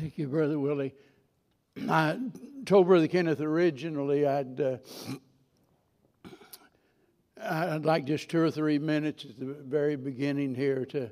Thank 0.00 0.16
you, 0.16 0.28
Brother 0.28 0.58
Willie. 0.58 0.94
I 1.86 2.18
told 2.64 2.86
Brother 2.86 3.06
Kenneth 3.06 3.42
originally 3.42 4.26
I'd 4.26 4.58
uh, 4.58 4.78
I'd 7.38 7.84
like 7.84 8.06
just 8.06 8.30
two 8.30 8.40
or 8.40 8.50
three 8.50 8.78
minutes 8.78 9.26
at 9.26 9.38
the 9.38 9.44
very 9.44 9.96
beginning 9.96 10.54
here 10.54 10.86
to 10.86 11.10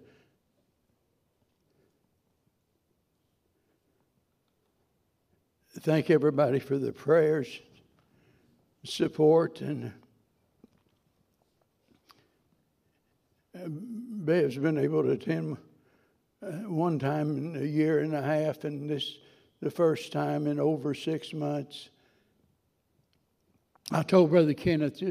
thank 5.80 6.08
everybody 6.08 6.58
for 6.58 6.78
the 6.78 6.90
prayers, 6.90 7.60
support, 8.84 9.60
and 9.60 9.92
Bev's 13.54 14.56
been 14.56 14.78
able 14.78 15.02
to 15.02 15.10
attend 15.10 15.52
uh, 15.52 15.67
one 16.40 16.98
time 16.98 17.36
in 17.36 17.62
a 17.62 17.66
year 17.66 18.00
and 18.00 18.14
a 18.14 18.22
half, 18.22 18.64
and 18.64 18.88
this 18.88 19.18
the 19.60 19.70
first 19.70 20.12
time 20.12 20.46
in 20.46 20.60
over 20.60 20.94
six 20.94 21.32
months. 21.32 21.90
I 23.90 24.02
told 24.02 24.30
Brother 24.30 24.54
Kenneth, 24.54 25.02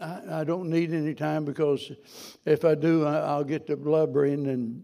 I, 0.00 0.20
I 0.30 0.44
don't 0.44 0.70
need 0.70 0.92
any 0.92 1.14
time 1.14 1.44
because 1.44 1.92
if 2.44 2.64
I 2.64 2.74
do, 2.74 3.04
I, 3.04 3.36
will 3.36 3.44
get 3.44 3.66
to 3.66 3.76
blubbering. 3.76 4.46
And 4.46 4.82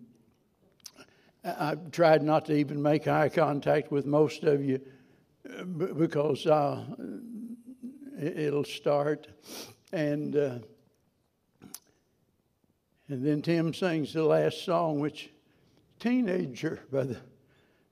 I've 1.45 1.91
tried 1.93 2.23
not 2.23 2.45
to 2.47 2.55
even 2.55 2.83
make 2.83 3.07
eye 3.09 3.29
contact 3.29 3.91
with 3.91 4.05
most 4.05 4.45
of 4.45 4.65
you 4.65 4.81
uh, 5.49 5.65
because 5.65 6.47
uh, 6.47 6.85
it'll 8.21 8.65
start. 8.65 9.29
And 9.93 10.37
uh, 10.37 10.59
and 13.13 13.23
then 13.23 13.43
Tim 13.43 13.75
sings 13.75 14.15
the 14.15 14.25
last 14.25 14.65
song, 14.65 14.99
which 14.99 15.29
teenager 16.01 16.81
by 16.91 17.05
the 17.05 17.19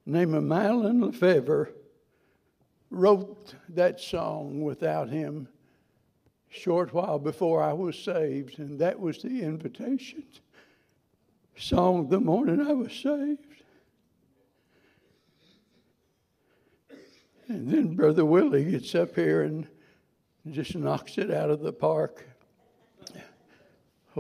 name 0.07 0.33
of 0.33 0.43
Mylon 0.45 1.03
LeFevre 1.03 1.73
wrote 2.89 3.55
that 3.69 4.01
song 4.01 4.63
without 4.63 5.11
him 5.11 5.47
short 6.49 6.95
while 6.95 7.19
before 7.19 7.63
I 7.63 7.75
was 7.75 7.99
saved, 7.99 8.61
and 8.61 8.79
that 8.79 8.99
was 8.99 9.21
the 9.21 9.43
invitation 9.43 10.25
song 11.55 12.09
the 12.09 12.19
morning 12.19 12.67
I 12.67 12.73
was 12.73 12.93
saved. 12.93 13.63
And 17.47 17.71
then 17.71 17.95
Brother 17.95 18.25
Willie 18.25 18.71
gets 18.71 18.95
up 18.95 19.15
here 19.15 19.43
and 19.43 19.67
just 20.51 20.75
knocks 20.75 21.19
it 21.19 21.31
out 21.31 21.51
of 21.51 21.61
the 21.61 21.75
park. 21.75 22.25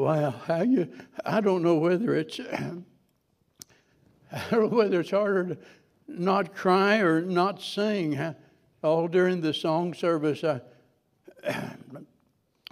Wow, 0.00 0.30
how 0.30 0.62
you? 0.62 0.88
I 1.26 1.42
don't 1.42 1.62
know 1.62 1.74
whether 1.74 2.14
it's 2.14 2.40
I 2.40 2.80
don't 4.50 4.62
know 4.62 4.66
whether 4.68 5.00
it's 5.00 5.10
harder 5.10 5.54
to 5.54 5.58
not 6.08 6.54
cry 6.54 7.00
or 7.00 7.20
not 7.20 7.60
sing. 7.60 8.18
All 8.82 9.08
during 9.08 9.42
the 9.42 9.52
song 9.52 9.92
service, 9.92 10.42
I 10.42 10.62
I 11.46 11.74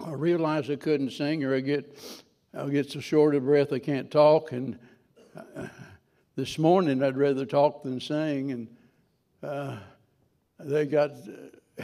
I 0.01 0.75
couldn't 0.75 1.11
sing, 1.11 1.43
or 1.43 1.55
I 1.55 1.59
get 1.59 1.99
I'll 2.55 2.67
get 2.67 2.89
so 2.89 2.99
short 2.99 3.35
of 3.35 3.45
breath 3.45 3.71
I 3.73 3.79
can't 3.79 4.09
talk. 4.09 4.51
And 4.51 4.79
uh, 5.55 5.67
this 6.35 6.57
morning, 6.57 7.03
I'd 7.03 7.15
rather 7.15 7.45
talk 7.45 7.83
than 7.83 8.01
sing, 8.01 8.51
and 8.53 8.67
uh, 9.43 9.77
they 10.59 10.87
got 10.87 11.11
uh, 11.79 11.83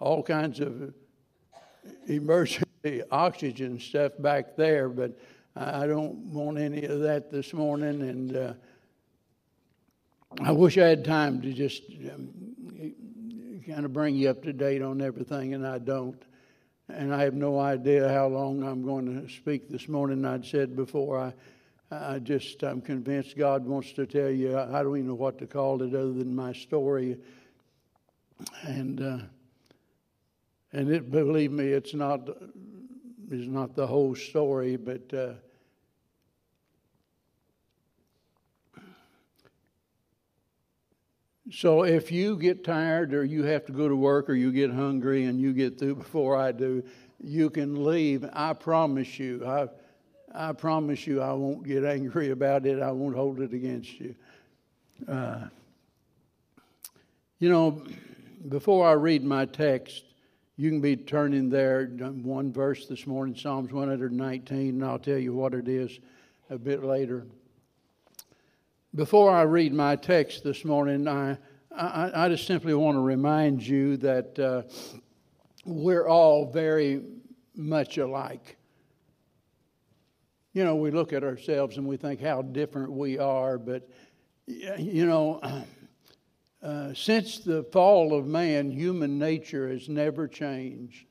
all 0.00 0.24
kinds 0.24 0.58
of 0.58 0.92
emergency 2.08 2.64
oxygen 3.10 3.78
stuff 3.78 4.12
back 4.18 4.56
there, 4.56 4.88
but 4.88 5.18
I 5.54 5.86
don't 5.86 6.14
want 6.32 6.58
any 6.58 6.84
of 6.84 7.00
that 7.00 7.30
this 7.30 7.52
morning. 7.52 8.02
And 8.02 8.36
uh, 8.36 8.52
I 10.40 10.52
wish 10.52 10.78
I 10.78 10.88
had 10.88 11.04
time 11.04 11.42
to 11.42 11.52
just 11.52 11.82
um, 12.12 12.30
kind 13.66 13.84
of 13.84 13.92
bring 13.92 14.14
you 14.16 14.30
up 14.30 14.42
to 14.44 14.52
date 14.52 14.82
on 14.82 15.00
everything, 15.00 15.54
and 15.54 15.66
I 15.66 15.78
don't. 15.78 16.20
And 16.88 17.14
I 17.14 17.22
have 17.22 17.34
no 17.34 17.58
idea 17.58 18.08
how 18.08 18.26
long 18.26 18.62
I'm 18.62 18.84
going 18.84 19.22
to 19.22 19.32
speak 19.32 19.68
this 19.68 19.88
morning. 19.88 20.24
I'd 20.24 20.44
said 20.44 20.74
before, 20.74 21.18
I, 21.18 21.32
I 21.90 22.18
just, 22.18 22.62
I'm 22.62 22.80
convinced 22.80 23.36
God 23.36 23.64
wants 23.64 23.92
to 23.92 24.06
tell 24.06 24.30
you. 24.30 24.58
I 24.58 24.82
don't 24.82 24.96
even 24.96 25.08
know 25.08 25.14
what 25.14 25.38
to 25.38 25.46
call 25.46 25.80
it 25.82 25.94
other 25.94 26.12
than 26.12 26.34
my 26.34 26.52
story. 26.52 27.18
And, 28.62 29.00
uh, 29.00 29.18
and 30.72 30.90
it, 30.90 31.10
believe 31.10 31.52
me, 31.52 31.68
it's 31.68 31.94
not 31.94 32.28
is 33.30 33.46
not 33.46 33.74
the 33.74 33.86
whole 33.86 34.14
story, 34.14 34.76
but 34.76 35.12
uh, 35.14 35.32
so 41.50 41.82
if 41.84 42.10
you 42.10 42.36
get 42.36 42.64
tired 42.64 43.12
or 43.12 43.24
you 43.24 43.44
have 43.44 43.66
to 43.66 43.72
go 43.72 43.88
to 43.88 43.96
work 43.96 44.30
or 44.30 44.34
you 44.34 44.52
get 44.52 44.70
hungry 44.70 45.24
and 45.24 45.40
you 45.40 45.52
get 45.52 45.78
through 45.78 45.94
before 46.04 46.36
I 46.36 46.52
do, 46.52 46.82
you 47.22 47.50
can 47.50 47.84
leave. 47.84 48.28
I 48.32 48.52
promise 48.52 49.18
you. 49.18 49.44
I, 49.46 49.68
I 50.34 50.52
promise 50.52 51.06
you 51.06 51.20
I 51.20 51.32
won't 51.32 51.64
get 51.64 51.84
angry 51.84 52.30
about 52.30 52.66
it. 52.66 52.80
I 52.80 52.90
won't 52.90 53.14
hold 53.14 53.40
it 53.40 53.52
against 53.52 54.00
you. 54.00 54.14
Uh, 55.06 55.46
you 57.38 57.48
know, 57.48 57.82
before 58.48 58.86
I 58.86 58.92
read 58.92 59.24
my 59.24 59.44
text, 59.46 60.04
you 60.56 60.68
can 60.70 60.80
be 60.80 60.96
turning 60.96 61.48
there 61.48 61.86
one 61.86 62.52
verse 62.52 62.86
this 62.86 63.06
morning, 63.06 63.34
Psalms 63.34 63.72
119, 63.72 64.68
and 64.68 64.84
I'll 64.84 64.98
tell 64.98 65.16
you 65.16 65.32
what 65.32 65.54
it 65.54 65.66
is 65.66 65.98
a 66.50 66.58
bit 66.58 66.84
later. 66.84 67.26
Before 68.94 69.30
I 69.30 69.42
read 69.42 69.72
my 69.72 69.96
text 69.96 70.44
this 70.44 70.66
morning, 70.66 71.08
I, 71.08 71.38
I, 71.74 72.26
I 72.26 72.28
just 72.28 72.46
simply 72.46 72.74
want 72.74 72.96
to 72.96 73.00
remind 73.00 73.66
you 73.66 73.96
that 73.98 74.38
uh, 74.38 74.62
we're 75.64 76.06
all 76.06 76.52
very 76.52 77.02
much 77.54 77.96
alike. 77.96 78.58
You 80.52 80.64
know, 80.64 80.76
we 80.76 80.90
look 80.90 81.14
at 81.14 81.24
ourselves 81.24 81.78
and 81.78 81.86
we 81.86 81.96
think 81.96 82.20
how 82.20 82.42
different 82.42 82.92
we 82.92 83.18
are, 83.18 83.56
but, 83.56 83.88
you 84.46 85.06
know, 85.06 85.40
uh, 86.62 86.94
since 86.94 87.38
the 87.38 87.64
fall 87.64 88.14
of 88.14 88.26
man, 88.26 88.70
human 88.70 89.18
nature 89.18 89.68
has 89.68 89.88
never 89.88 90.28
changed. 90.28 91.06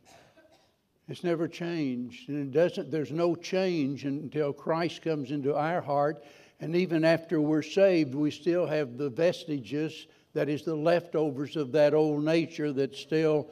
It's 1.10 1.26
never 1.26 1.50
changed. 1.50 2.30
And 2.30 2.40
it 2.40 2.52
doesn't, 2.52 2.90
there's 2.90 3.12
no 3.12 3.36
change 3.36 4.06
until 4.06 4.54
Christ 4.54 5.02
comes 5.02 5.32
into 5.32 5.54
our 5.54 5.82
heart. 5.82 6.24
And 6.62 6.74
even 6.76 7.04
after 7.04 7.42
we're 7.42 7.64
saved, 7.64 8.16
we 8.16 8.32
still 8.32 8.66
have 8.66 8.98
the 8.98 9.10
vestiges, 9.10 10.08
that 10.34 10.48
is, 10.48 10.64
the 10.64 10.76
leftovers 10.76 11.58
of 11.58 11.74
that 11.74 11.94
old 11.94 12.24
nature 12.24 12.72
that 12.72 12.96
still, 12.96 13.52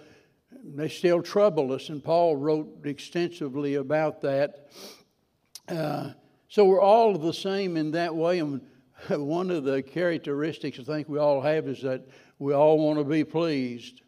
they 0.64 0.88
still 0.88 1.22
trouble 1.22 1.74
us. 1.74 1.90
And 1.90 2.02
Paul 2.02 2.38
wrote 2.38 2.86
extensively 2.86 3.76
about 3.76 4.22
that. 4.22 4.70
Uh, 5.68 6.12
so 6.48 6.64
we're 6.64 6.82
all 6.82 7.18
the 7.18 7.34
same 7.34 7.76
in 7.76 7.92
that 7.92 8.16
way. 8.16 8.40
And 8.40 8.62
one 9.10 9.52
of 9.52 9.64
the 9.64 9.82
characteristics 9.82 10.80
I 10.80 10.84
think 10.84 11.10
we 11.10 11.20
all 11.20 11.42
have 11.42 11.68
is 11.68 11.82
that 11.82 12.06
we 12.38 12.54
all 12.54 12.78
want 12.78 13.00
to 13.00 13.06
be 13.06 13.24
pleased. 13.24 14.02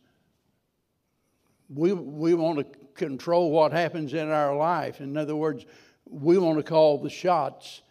We, 1.69 1.94
we 1.94 2.34
want 2.34 2.59
to 2.59 2.66
control 2.96 3.52
what 3.52 3.72
happens 3.72 4.13
in 4.13 4.29
our 4.29 4.56
life. 4.56 5.00
In 5.00 5.16
other 5.18 5.35
words, 5.35 5.66
we 6.06 6.38
want 6.38 6.57
to 6.57 6.63
call 6.63 6.97
the 6.97 7.09
shots, 7.09 7.81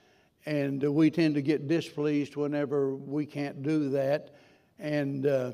and 0.46 0.82
we 0.82 1.10
tend 1.10 1.34
to 1.36 1.42
get 1.42 1.68
displeased 1.68 2.36
whenever 2.36 2.94
we 2.94 3.24
can't 3.26 3.62
do 3.62 3.90
that. 3.90 4.34
And 4.78 5.26
uh, 5.26 5.52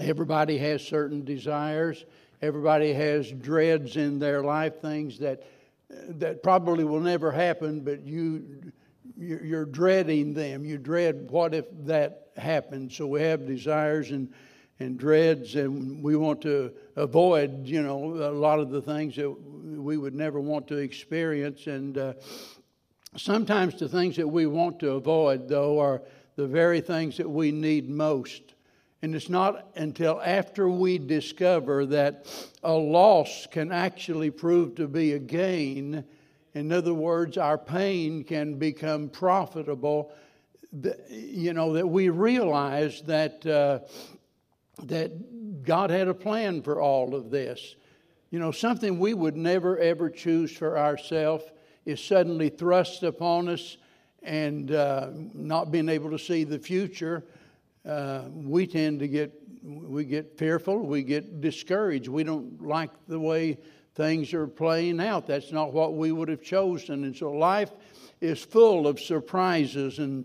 everybody 0.00 0.58
has 0.58 0.82
certain 0.82 1.24
desires. 1.24 2.04
Everybody 2.40 2.92
has 2.92 3.30
dreads 3.30 3.96
in 3.96 4.18
their 4.18 4.42
life, 4.42 4.80
things 4.80 5.18
that 5.18 5.44
that 5.90 6.42
probably 6.42 6.84
will 6.84 7.00
never 7.00 7.32
happen, 7.32 7.80
but 7.80 8.02
you 8.02 8.72
you're 9.18 9.64
dreading 9.64 10.32
them. 10.32 10.64
You 10.64 10.78
dread 10.78 11.30
what 11.30 11.54
if 11.54 11.66
that 11.86 12.28
happens. 12.36 12.96
So 12.96 13.06
we 13.06 13.22
have 13.22 13.46
desires 13.46 14.10
and 14.10 14.32
and 14.80 14.96
dreads, 14.98 15.56
and 15.56 16.02
we 16.02 16.14
want 16.16 16.40
to 16.42 16.72
avoid, 16.96 17.66
you 17.66 17.82
know, 17.82 18.14
a 18.14 18.30
lot 18.30 18.60
of 18.60 18.70
the 18.70 18.80
things 18.80 19.16
that 19.16 19.28
we 19.28 19.96
would 19.96 20.14
never 20.14 20.40
want 20.40 20.68
to 20.68 20.76
experience. 20.76 21.66
And 21.66 21.98
uh, 21.98 22.12
sometimes 23.16 23.78
the 23.78 23.88
things 23.88 24.16
that 24.16 24.28
we 24.28 24.46
want 24.46 24.78
to 24.80 24.92
avoid, 24.92 25.48
though, 25.48 25.80
are 25.80 26.02
the 26.36 26.46
very 26.46 26.80
things 26.80 27.16
that 27.16 27.28
we 27.28 27.50
need 27.50 27.88
most. 27.90 28.54
And 29.02 29.14
it's 29.14 29.28
not 29.28 29.68
until 29.76 30.20
after 30.24 30.68
we 30.68 30.98
discover 30.98 31.86
that 31.86 32.26
a 32.62 32.72
loss 32.72 33.46
can 33.50 33.72
actually 33.72 34.30
prove 34.30 34.76
to 34.76 34.86
be 34.86 35.12
a 35.12 35.18
gain 35.18 36.04
in 36.58 36.72
other 36.72 36.94
words, 36.94 37.38
our 37.38 37.56
pain 37.56 38.24
can 38.24 38.54
become 38.54 39.08
profitable. 39.08 40.12
You 41.08 41.52
know, 41.52 41.72
that 41.74 41.86
we 41.86 42.08
realize 42.08 43.02
that, 43.02 43.46
uh, 43.46 43.80
that 44.84 45.62
God 45.64 45.90
had 45.90 46.08
a 46.08 46.14
plan 46.14 46.62
for 46.62 46.80
all 46.80 47.14
of 47.14 47.30
this. 47.30 47.76
You 48.30 48.38
know, 48.38 48.50
something 48.50 48.98
we 48.98 49.14
would 49.14 49.36
never 49.36 49.78
ever 49.78 50.10
choose 50.10 50.52
for 50.52 50.78
ourselves 50.78 51.44
is 51.86 52.02
suddenly 52.02 52.50
thrust 52.50 53.02
upon 53.02 53.48
us, 53.48 53.78
and 54.22 54.72
uh, 54.72 55.08
not 55.32 55.70
being 55.70 55.88
able 55.88 56.10
to 56.10 56.18
see 56.18 56.44
the 56.44 56.58
future, 56.58 57.24
uh, 57.86 58.24
we 58.34 58.66
tend 58.66 59.00
to 59.00 59.08
get 59.08 59.32
we 59.62 60.04
get 60.04 60.36
fearful, 60.38 60.78
we 60.78 61.02
get 61.02 61.40
discouraged. 61.40 62.08
We 62.08 62.24
don't 62.24 62.62
like 62.62 62.90
the 63.06 63.18
way 63.18 63.58
things 63.98 64.32
are 64.32 64.46
playing 64.46 65.00
out. 65.00 65.26
That's 65.26 65.52
not 65.52 65.74
what 65.74 65.94
we 65.94 66.12
would 66.12 66.28
have 66.28 66.40
chosen, 66.40 67.04
and 67.04 67.14
so 67.14 67.32
life 67.32 67.72
is 68.20 68.42
full 68.42 68.86
of 68.86 68.98
surprises, 68.98 69.98
and 69.98 70.24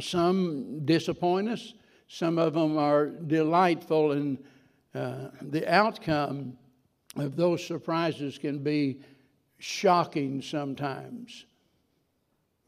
some 0.00 0.84
disappoint 0.84 1.48
us. 1.48 1.72
Some 2.06 2.38
of 2.38 2.52
them 2.52 2.78
are 2.78 3.06
delightful, 3.06 4.12
and 4.12 4.38
uh, 4.94 5.30
the 5.40 5.66
outcome 5.66 6.58
of 7.16 7.34
those 7.34 7.66
surprises 7.66 8.38
can 8.38 8.58
be 8.58 9.00
shocking 9.58 10.42
sometimes. 10.42 11.46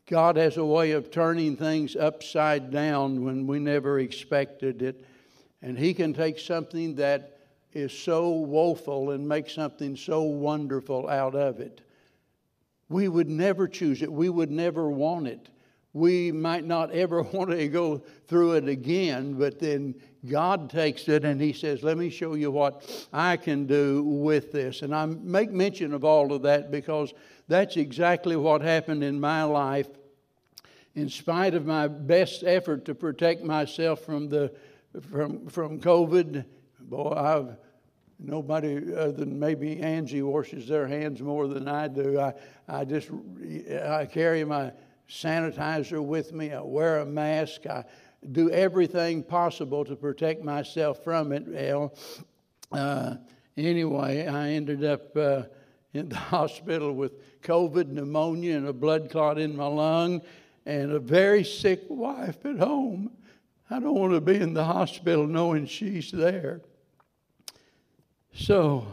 God 0.06 0.36
has 0.36 0.56
a 0.56 0.64
way 0.64 0.92
of 0.92 1.10
turning 1.10 1.56
things 1.56 1.96
upside 1.96 2.70
down 2.70 3.24
when 3.24 3.46
we 3.46 3.58
never 3.58 4.00
expected 4.00 4.82
it. 4.82 5.04
And 5.62 5.78
He 5.78 5.94
can 5.94 6.14
take 6.14 6.38
something 6.38 6.96
that 6.96 7.39
is 7.72 7.92
so 7.92 8.30
woeful 8.30 9.10
and 9.10 9.28
make 9.28 9.48
something 9.48 9.96
so 9.96 10.22
wonderful 10.22 11.08
out 11.08 11.34
of 11.34 11.60
it. 11.60 11.80
We 12.88 13.08
would 13.08 13.28
never 13.28 13.68
choose 13.68 14.02
it, 14.02 14.12
we 14.12 14.28
would 14.28 14.50
never 14.50 14.90
want 14.90 15.28
it. 15.28 15.48
We 15.92 16.30
might 16.30 16.64
not 16.64 16.92
ever 16.92 17.22
want 17.32 17.50
to 17.50 17.68
go 17.68 18.02
through 18.26 18.54
it 18.54 18.68
again, 18.68 19.34
but 19.34 19.58
then 19.58 19.94
God 20.28 20.70
takes 20.70 21.08
it 21.08 21.24
and 21.24 21.40
He 21.40 21.52
says, 21.52 21.82
Let 21.82 21.96
me 21.98 22.10
show 22.10 22.34
you 22.34 22.50
what 22.50 23.06
I 23.12 23.36
can 23.36 23.66
do 23.66 24.02
with 24.02 24.52
this. 24.52 24.82
And 24.82 24.94
I 24.94 25.06
make 25.06 25.50
mention 25.50 25.94
of 25.94 26.04
all 26.04 26.32
of 26.32 26.42
that 26.42 26.70
because 26.70 27.12
that's 27.48 27.76
exactly 27.76 28.36
what 28.36 28.60
happened 28.60 29.02
in 29.02 29.18
my 29.18 29.42
life 29.42 29.88
in 30.94 31.08
spite 31.08 31.54
of 31.54 31.66
my 31.66 31.88
best 31.88 32.42
effort 32.44 32.84
to 32.84 32.94
protect 32.94 33.42
myself 33.42 34.00
from 34.00 34.28
the 34.28 34.52
from 35.08 35.46
from 35.48 35.80
COVID, 35.80 36.44
boy, 36.90 37.12
I've 37.16 37.56
nobody 38.18 38.92
other 38.94 39.12
than 39.12 39.38
maybe 39.38 39.80
Angie 39.80 40.22
washes 40.22 40.68
their 40.68 40.86
hands 40.86 41.22
more 41.22 41.48
than 41.48 41.68
I 41.68 41.88
do. 41.88 42.20
I 42.20 42.34
I 42.68 42.84
just 42.84 43.10
I 43.82 44.04
carry 44.06 44.44
my 44.44 44.72
sanitizer 45.08 46.04
with 46.04 46.32
me. 46.32 46.52
I 46.52 46.60
wear 46.60 46.98
a 46.98 47.06
mask. 47.06 47.66
I 47.66 47.84
do 48.32 48.50
everything 48.50 49.22
possible 49.22 49.84
to 49.84 49.96
protect 49.96 50.44
myself 50.44 51.02
from 51.02 51.32
it. 51.32 51.44
Well, 51.46 51.94
uh, 52.72 53.16
anyway, 53.56 54.26
I 54.26 54.50
ended 54.50 54.84
up. 54.84 55.16
Uh, 55.16 55.42
in 55.92 56.08
the 56.08 56.16
hospital 56.36 56.92
with 56.92 57.40
COVID, 57.42 57.88
pneumonia, 57.88 58.56
and 58.56 58.68
a 58.68 58.72
blood 58.72 59.10
clot 59.10 59.38
in 59.38 59.56
my 59.56 59.66
lung 59.66 60.22
and 60.66 60.92
a 60.92 60.98
very 60.98 61.42
sick 61.42 61.82
wife 61.88 62.44
at 62.44 62.58
home. 62.58 63.10
I 63.70 63.78
don't 63.78 63.94
want 63.94 64.12
to 64.12 64.20
be 64.20 64.36
in 64.36 64.52
the 64.52 64.64
hospital 64.64 65.26
knowing 65.26 65.66
she's 65.66 66.10
there. 66.10 66.60
So, 68.32 68.86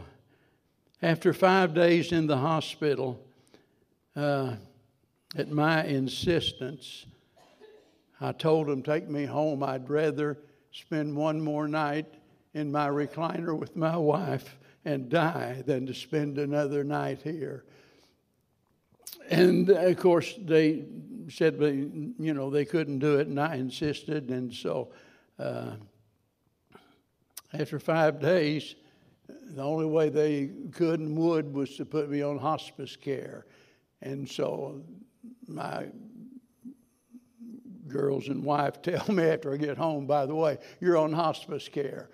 after 1.00 1.32
five 1.32 1.72
days 1.72 2.10
in 2.10 2.26
the 2.26 2.36
hospital, 2.36 3.24
uh, 4.16 4.54
at 5.36 5.50
my 5.50 5.84
insistence, 5.84 7.06
I 8.20 8.32
told 8.32 8.66
them, 8.66 8.82
take 8.82 9.08
me 9.08 9.24
home. 9.24 9.62
I'd 9.62 9.88
rather 9.88 10.38
spend 10.72 11.16
one 11.16 11.40
more 11.40 11.68
night 11.68 12.12
in 12.52 12.72
my 12.72 12.88
recliner 12.88 13.56
with 13.56 13.76
my 13.76 13.96
wife 13.96 14.58
and 14.84 15.08
die 15.08 15.62
than 15.66 15.86
to 15.86 15.94
spend 15.94 16.38
another 16.38 16.82
night 16.82 17.20
here. 17.22 17.64
And 19.30 19.70
of 19.70 19.96
course, 19.98 20.34
they 20.36 20.84
said, 21.30 21.60
you 21.60 22.34
know, 22.34 22.50
they 22.50 22.64
couldn't 22.64 22.98
do 22.98 23.18
it, 23.18 23.28
and 23.28 23.38
I 23.38 23.54
insisted. 23.54 24.30
And 24.30 24.52
so, 24.52 24.88
uh, 25.38 25.72
after 27.52 27.78
five 27.78 28.20
days, 28.20 28.74
the 29.28 29.62
only 29.62 29.86
way 29.86 30.08
they 30.08 30.50
could 30.72 31.00
and 31.00 31.16
would 31.16 31.52
was 31.52 31.76
to 31.76 31.84
put 31.84 32.10
me 32.10 32.22
on 32.22 32.38
hospice 32.38 32.96
care. 32.96 33.46
And 34.02 34.28
so, 34.28 34.82
my 35.46 35.86
girls 37.86 38.28
and 38.28 38.44
wife 38.44 38.82
tell 38.82 39.12
me 39.12 39.24
after 39.24 39.52
I 39.52 39.56
get 39.56 39.76
home, 39.76 40.06
by 40.06 40.26
the 40.26 40.34
way, 40.34 40.58
you're 40.80 40.96
on 40.96 41.12
hospice 41.12 41.68
care. 41.68 42.10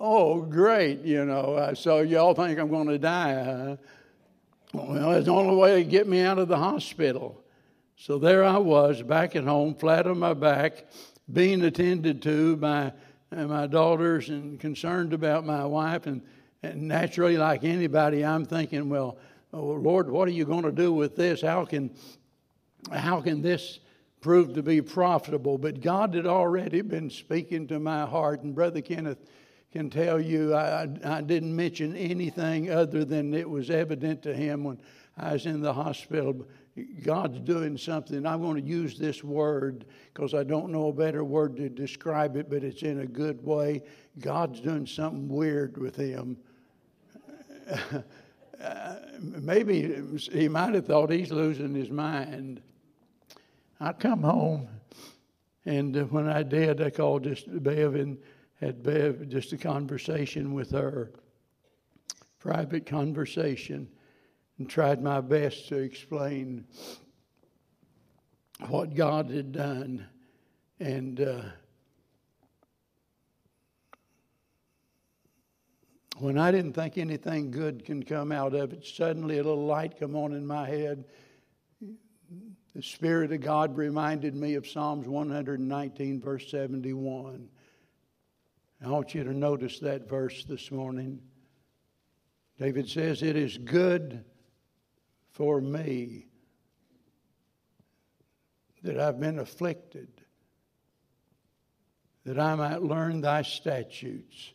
Oh, 0.00 0.40
great, 0.40 1.00
you 1.00 1.24
know. 1.24 1.72
So, 1.74 2.00
y'all 2.00 2.34
think 2.34 2.58
I'm 2.58 2.68
going 2.68 2.88
to 2.88 2.98
die, 2.98 3.44
huh? 3.44 3.76
Well, 4.74 5.12
it's 5.12 5.26
the 5.26 5.32
only 5.32 5.54
way 5.54 5.82
to 5.82 5.88
get 5.88 6.08
me 6.08 6.22
out 6.22 6.38
of 6.38 6.48
the 6.48 6.56
hospital. 6.56 7.42
So 7.96 8.18
there 8.18 8.42
I 8.42 8.56
was, 8.56 9.02
back 9.02 9.36
at 9.36 9.44
home, 9.44 9.74
flat 9.74 10.06
on 10.06 10.18
my 10.18 10.34
back, 10.34 10.86
being 11.32 11.62
attended 11.62 12.22
to 12.22 12.56
by 12.56 12.92
uh, 13.30 13.46
my 13.46 13.66
daughters 13.66 14.28
and 14.28 14.58
concerned 14.58 15.12
about 15.12 15.44
my 15.44 15.64
wife. 15.64 16.06
And, 16.06 16.22
and 16.62 16.82
naturally, 16.88 17.36
like 17.36 17.64
anybody, 17.64 18.24
I'm 18.24 18.44
thinking, 18.44 18.88
well, 18.88 19.18
oh, 19.52 19.66
Lord, 19.66 20.10
what 20.10 20.28
are 20.28 20.32
you 20.32 20.44
going 20.44 20.64
to 20.64 20.72
do 20.72 20.92
with 20.92 21.16
this? 21.16 21.42
How 21.42 21.64
can, 21.64 21.90
how 22.92 23.20
can 23.20 23.42
this 23.42 23.80
prove 24.20 24.54
to 24.54 24.62
be 24.62 24.80
profitable? 24.80 25.58
But 25.58 25.80
God 25.80 26.14
had 26.14 26.26
already 26.26 26.80
been 26.82 27.10
speaking 27.10 27.66
to 27.68 27.80
my 27.80 28.06
heart. 28.06 28.42
And 28.42 28.54
Brother 28.54 28.80
Kenneth, 28.80 29.18
can 29.72 29.88
tell 29.88 30.20
you 30.20 30.54
I, 30.54 30.86
I 31.02 31.22
didn't 31.22 31.56
mention 31.56 31.96
anything 31.96 32.70
other 32.70 33.04
than 33.04 33.32
it 33.32 33.48
was 33.48 33.70
evident 33.70 34.22
to 34.22 34.34
him 34.34 34.64
when 34.64 34.78
I 35.16 35.32
was 35.32 35.46
in 35.46 35.62
the 35.62 35.72
hospital. 35.72 36.46
God's 37.02 37.40
doing 37.40 37.78
something. 37.78 38.26
I'm 38.26 38.42
going 38.42 38.62
to 38.62 38.68
use 38.68 38.98
this 38.98 39.24
word 39.24 39.86
because 40.12 40.34
I 40.34 40.44
don't 40.44 40.70
know 40.70 40.88
a 40.88 40.92
better 40.92 41.24
word 41.24 41.56
to 41.56 41.68
describe 41.70 42.36
it, 42.36 42.50
but 42.50 42.62
it's 42.62 42.82
in 42.82 43.00
a 43.00 43.06
good 43.06 43.42
way. 43.42 43.82
God's 44.20 44.60
doing 44.60 44.86
something 44.86 45.28
weird 45.28 45.78
with 45.78 45.96
him. 45.96 46.36
maybe 49.20 50.02
he 50.32 50.48
might 50.48 50.74
have 50.74 50.86
thought 50.86 51.10
he's 51.10 51.30
losing 51.30 51.74
his 51.74 51.90
mind. 51.90 52.62
I 53.80 53.92
come 53.92 54.22
home, 54.22 54.68
and 55.64 56.10
when 56.10 56.28
I 56.28 56.42
did, 56.42 56.80
I 56.80 56.90
called 56.90 57.24
just 57.24 57.46
Bev 57.62 57.94
and 57.94 58.18
had 58.60 58.82
Bev 58.82 59.28
just 59.28 59.52
a 59.52 59.58
conversation 59.58 60.54
with 60.54 60.70
her, 60.70 61.12
private 62.38 62.86
conversation, 62.86 63.88
and 64.58 64.70
tried 64.70 65.02
my 65.02 65.20
best 65.20 65.68
to 65.68 65.78
explain 65.78 66.64
what 68.68 68.94
God 68.94 69.30
had 69.30 69.52
done. 69.52 70.06
And 70.78 71.20
uh, 71.20 71.42
when 76.22 76.38
I 76.38 76.52
didn't 76.52 76.74
think 76.74 76.98
anything 76.98 77.50
good 77.50 77.84
can 77.84 78.04
come 78.04 78.30
out 78.30 78.54
of 78.54 78.72
it, 78.72 78.86
suddenly 78.86 79.38
a 79.38 79.42
little 79.42 79.66
light 79.66 79.98
come 79.98 80.14
on 80.14 80.32
in 80.34 80.46
my 80.46 80.68
head. 80.68 81.04
The 82.76 82.82
Spirit 82.82 83.32
of 83.32 83.40
God 83.40 83.76
reminded 83.76 84.36
me 84.36 84.54
of 84.54 84.68
Psalms 84.68 85.08
119, 85.08 86.20
verse 86.20 86.48
71. 86.48 87.48
I 88.84 88.88
want 88.88 89.16
you 89.16 89.24
to 89.24 89.32
notice 89.32 89.80
that 89.80 90.08
verse 90.08 90.44
this 90.44 90.70
morning. 90.70 91.20
David 92.56 92.88
says, 92.88 93.24
It 93.24 93.34
is 93.34 93.58
good 93.58 94.24
for 95.32 95.60
me 95.60 96.28
that 98.84 98.96
I've 98.96 99.18
been 99.18 99.40
afflicted, 99.40 100.08
that 102.24 102.38
I 102.38 102.54
might 102.54 102.80
learn 102.80 103.22
thy 103.22 103.42
statutes. 103.42 104.52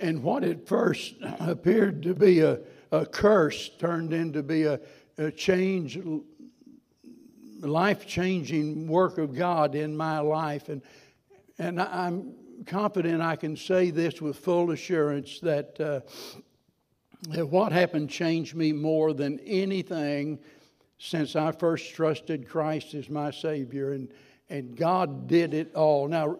And 0.00 0.22
what 0.22 0.44
at 0.44 0.66
first 0.66 1.14
appeared 1.40 2.02
to 2.02 2.14
be 2.14 2.40
a, 2.40 2.58
a 2.92 3.06
curse 3.06 3.70
turned 3.78 4.12
into 4.12 4.42
be 4.42 4.64
a, 4.64 4.80
a 5.16 5.30
change, 5.30 5.98
life 7.60 8.06
changing 8.06 8.88
work 8.88 9.18
of 9.18 9.34
God 9.34 9.74
in 9.74 9.96
my 9.96 10.18
life. 10.18 10.68
And 10.68 10.82
and 11.60 11.78
I'm 11.78 12.32
confident 12.64 13.20
I 13.20 13.36
can 13.36 13.54
say 13.54 13.90
this 13.90 14.22
with 14.22 14.38
full 14.38 14.70
assurance 14.70 15.40
that, 15.40 15.78
uh, 15.78 16.00
that 17.28 17.46
what 17.46 17.70
happened 17.70 18.08
changed 18.08 18.54
me 18.54 18.72
more 18.72 19.12
than 19.12 19.38
anything 19.40 20.38
since 20.96 21.36
I 21.36 21.52
first 21.52 21.94
trusted 21.94 22.48
Christ 22.48 22.94
as 22.94 23.10
my 23.10 23.30
Savior. 23.30 23.92
And, 23.92 24.08
and 24.48 24.74
God 24.74 25.28
did 25.28 25.52
it 25.52 25.74
all. 25.74 26.08
Now, 26.08 26.38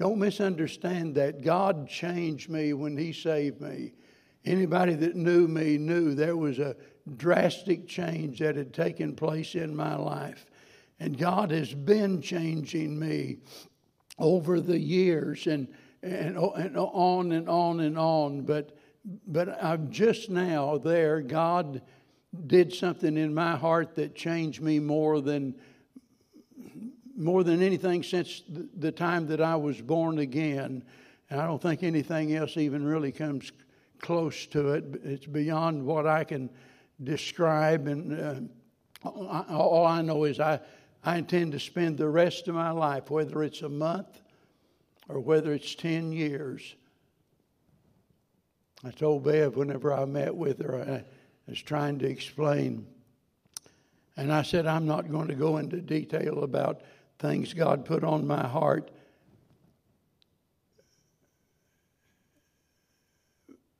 don't 0.00 0.18
misunderstand 0.18 1.14
that. 1.16 1.42
God 1.42 1.86
changed 1.86 2.48
me 2.48 2.72
when 2.72 2.96
He 2.96 3.12
saved 3.12 3.60
me. 3.60 3.92
Anybody 4.46 4.94
that 4.94 5.14
knew 5.14 5.46
me 5.46 5.76
knew 5.76 6.14
there 6.14 6.38
was 6.38 6.58
a 6.58 6.74
drastic 7.18 7.86
change 7.86 8.38
that 8.38 8.56
had 8.56 8.72
taken 8.72 9.14
place 9.14 9.54
in 9.54 9.76
my 9.76 9.94
life. 9.94 10.46
And 11.00 11.18
God 11.18 11.50
has 11.50 11.74
been 11.74 12.22
changing 12.22 12.98
me 12.98 13.40
over 14.18 14.58
the 14.58 14.78
years 14.78 15.46
and, 15.46 15.68
and, 16.02 16.34
and 16.38 16.78
on 16.78 17.32
and 17.32 17.46
on 17.46 17.80
and 17.80 17.98
on. 17.98 18.40
But, 18.40 18.74
but 19.26 19.62
I'm 19.62 19.90
just 19.90 20.30
now 20.30 20.78
there. 20.78 21.20
God 21.20 21.82
did 22.46 22.72
something 22.72 23.18
in 23.18 23.34
my 23.34 23.54
heart 23.54 23.96
that 23.96 24.14
changed 24.14 24.62
me 24.62 24.78
more 24.78 25.20
than 25.20 25.56
more 27.20 27.44
than 27.44 27.62
anything 27.62 28.02
since 28.02 28.42
the 28.48 28.90
time 28.90 29.26
that 29.26 29.40
I 29.40 29.54
was 29.54 29.80
born 29.80 30.18
again. 30.18 30.82
And 31.28 31.40
I 31.40 31.46
don't 31.46 31.60
think 31.60 31.82
anything 31.82 32.34
else 32.34 32.56
even 32.56 32.84
really 32.84 33.12
comes 33.12 33.52
close 34.00 34.46
to 34.46 34.70
it. 34.70 34.84
It's 35.04 35.26
beyond 35.26 35.84
what 35.84 36.06
I 36.06 36.24
can 36.24 36.50
describe. 37.04 37.86
And 37.86 38.48
uh, 39.04 39.10
all 39.50 39.86
I 39.86 40.00
know 40.02 40.24
is 40.24 40.40
I, 40.40 40.60
I 41.04 41.18
intend 41.18 41.52
to 41.52 41.60
spend 41.60 41.98
the 41.98 42.08
rest 42.08 42.48
of 42.48 42.54
my 42.54 42.70
life, 42.70 43.10
whether 43.10 43.42
it's 43.42 43.62
a 43.62 43.68
month 43.68 44.22
or 45.08 45.20
whether 45.20 45.52
it's 45.52 45.74
10 45.74 46.12
years. 46.12 46.74
I 48.82 48.90
told 48.90 49.24
Bev 49.24 49.56
whenever 49.56 49.92
I 49.92 50.06
met 50.06 50.34
with 50.34 50.62
her, 50.62 50.80
I 50.80 51.04
was 51.48 51.60
trying 51.60 51.98
to 51.98 52.06
explain. 52.08 52.86
And 54.16 54.32
I 54.32 54.42
said, 54.42 54.66
I'm 54.66 54.86
not 54.86 55.10
going 55.10 55.28
to 55.28 55.34
go 55.34 55.58
into 55.58 55.80
detail 55.80 56.44
about 56.44 56.80
things 57.20 57.54
God 57.54 57.84
put 57.84 58.02
on 58.02 58.26
my 58.26 58.46
heart. 58.46 58.90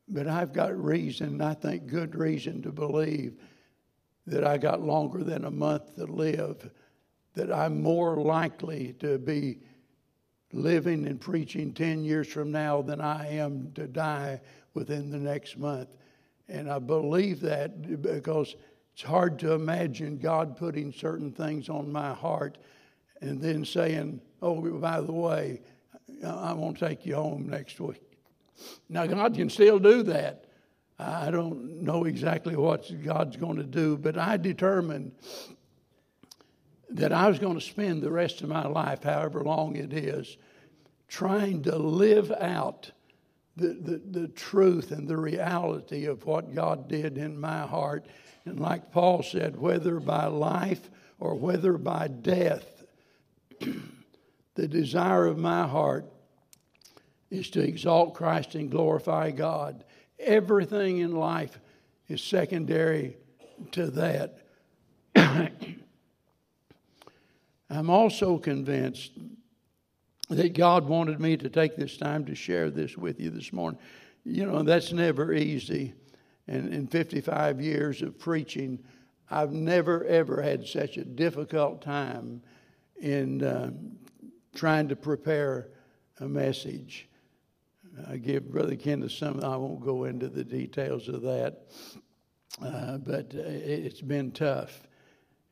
But 0.07 0.27
I've 0.27 0.53
got 0.53 0.77
reason, 0.77 1.41
I 1.41 1.55
think 1.55 1.87
good 1.87 2.15
reason, 2.15 2.63
to 2.63 2.73
believe 2.73 3.41
that 4.27 4.45
I 4.45 4.59
got 4.59 4.83
longer 4.83 5.25
than 5.25 5.45
a 5.45 5.51
month 5.51 5.97
to 5.97 6.05
live, 6.05 6.71
that 7.35 7.53
I'm 7.53 7.83
more 7.83 8.17
likely 8.17 8.95
to 9.01 9.19
be 9.19 9.59
living 10.53 11.07
and 11.07 11.21
preaching 11.21 11.73
10 11.73 12.05
years 12.05 12.29
from 12.29 12.51
now 12.51 12.83
than 12.83 13.01
I 13.01 13.37
am 13.37 13.73
to 13.75 13.87
die 13.87 14.41
within 14.75 15.11
the 15.11 15.19
next 15.19 15.57
month. 15.57 15.97
And 16.49 16.71
I 16.71 16.81
believe 16.81 17.41
that 17.41 18.03
because 18.03 18.57
it's 18.93 19.03
hard 19.03 19.39
to 19.41 19.53
imagine 19.53 20.19
God 20.19 20.57
putting 20.57 20.93
certain 20.93 21.33
things 21.33 21.69
on 21.69 21.91
my 21.91 22.13
heart 22.13 22.59
and 23.21 23.41
then 23.41 23.65
saying, 23.65 24.21
oh, 24.43 24.61
by 24.79 25.01
the 25.01 25.13
way, 25.13 25.61
I 26.25 26.53
won't 26.53 26.79
take 26.79 27.07
you 27.07 27.15
home 27.15 27.49
next 27.49 27.81
week. 27.81 28.03
Now, 28.89 29.07
God 29.07 29.35
can 29.35 29.49
still 29.49 29.79
do 29.79 30.03
that. 30.05 30.45
I 30.99 31.31
don't 31.31 31.83
know 31.83 32.05
exactly 32.05 32.57
what 32.57 32.91
God's 33.03 33.37
going 33.37 33.57
to 33.57 33.65
do, 33.65 33.97
but 33.97 34.19
I 34.19 34.37
determined 34.37 35.13
that 36.91 37.13
I 37.13 37.29
was 37.29 37.39
going 37.39 37.55
to 37.55 37.65
spend 37.65 38.03
the 38.03 38.11
rest 38.11 38.43
of 38.43 38.49
my 38.49 38.67
life, 38.67 39.05
however 39.05 39.43
long 39.43 39.77
it 39.77 39.93
is, 39.93 40.37
trying 41.09 41.63
to 41.63 41.77
live 41.77 42.31
out 42.33 42.91
the, 43.57 43.69
the, 43.69 44.21
the 44.21 44.29
truth 44.29 44.91
and 44.91 45.09
the 45.09 45.17
reality 45.17 46.07
of 46.07 46.27
what 46.27 46.55
God 46.55 46.89
did 46.89 47.17
in 47.17 47.41
my 47.41 47.61
heart. 47.67 48.07
And 48.45 48.61
like 48.61 48.93
Paul 48.93 49.23
said, 49.23 49.57
whether 49.57 50.01
by 50.01 50.27
life 50.27 50.91
or 51.19 51.35
whether 51.35 51.79
by 51.79 52.09
death, 52.09 52.80
the 54.55 54.69
desire 54.69 55.27
of 55.27 55.39
my 55.39 55.67
heart 55.67 56.07
is 57.31 57.51
to 57.51 57.61
exalt 57.61 58.15
Christ 58.15 58.55
and 58.55 58.71
glorify 58.71 59.31
God. 59.31 59.85
Everything 60.19 60.99
in 60.99 61.15
life 61.15 61.59
is 62.09 62.23
secondary 62.23 63.17
to 63.73 63.87
that. 63.93 64.39
I'm 67.71 67.89
also 67.89 68.37
convinced 68.37 69.13
that 70.29 70.55
God 70.55 70.89
wanted 70.89 71.21
me 71.21 71.37
to 71.37 71.49
take 71.49 71.77
this 71.77 71.97
time 71.97 72.25
to 72.27 72.35
share 72.35 72.71
this 72.71 72.97
with 72.97 73.21
you 73.21 73.31
this 73.31 73.53
morning. 73.53 73.81
You 74.25 74.47
know, 74.47 74.63
that's 74.63 74.93
never 74.93 75.33
easy. 75.33 75.95
And 76.47 76.73
in 76.75 76.87
55 76.87 77.61
years 77.61 78.03
of 78.03 78.19
preaching, 78.19 78.81
I've 79.31 79.53
never, 79.53 80.05
ever 80.05 80.43
had 80.43 80.67
such 80.67 80.97
a 80.97 81.05
difficult 81.05 81.83
time 81.83 82.43
in 83.01 83.43
uh, 83.43 83.71
trying 84.55 84.89
to 84.89 84.97
prepare 84.97 85.69
a 86.21 86.29
message. 86.29 87.09
I 88.09 88.17
give 88.17 88.51
Brother 88.51 88.77
Kenneth 88.77 89.13
some, 89.13 89.43
I 89.43 89.57
won't 89.57 89.81
go 89.81 90.05
into 90.05 90.29
the 90.29 90.45
details 90.45 91.09
of 91.09 91.23
that, 91.23 91.63
uh, 92.65 92.99
but 92.99 93.35
it's 93.35 94.01
been 94.01 94.31
tough. 94.33 94.87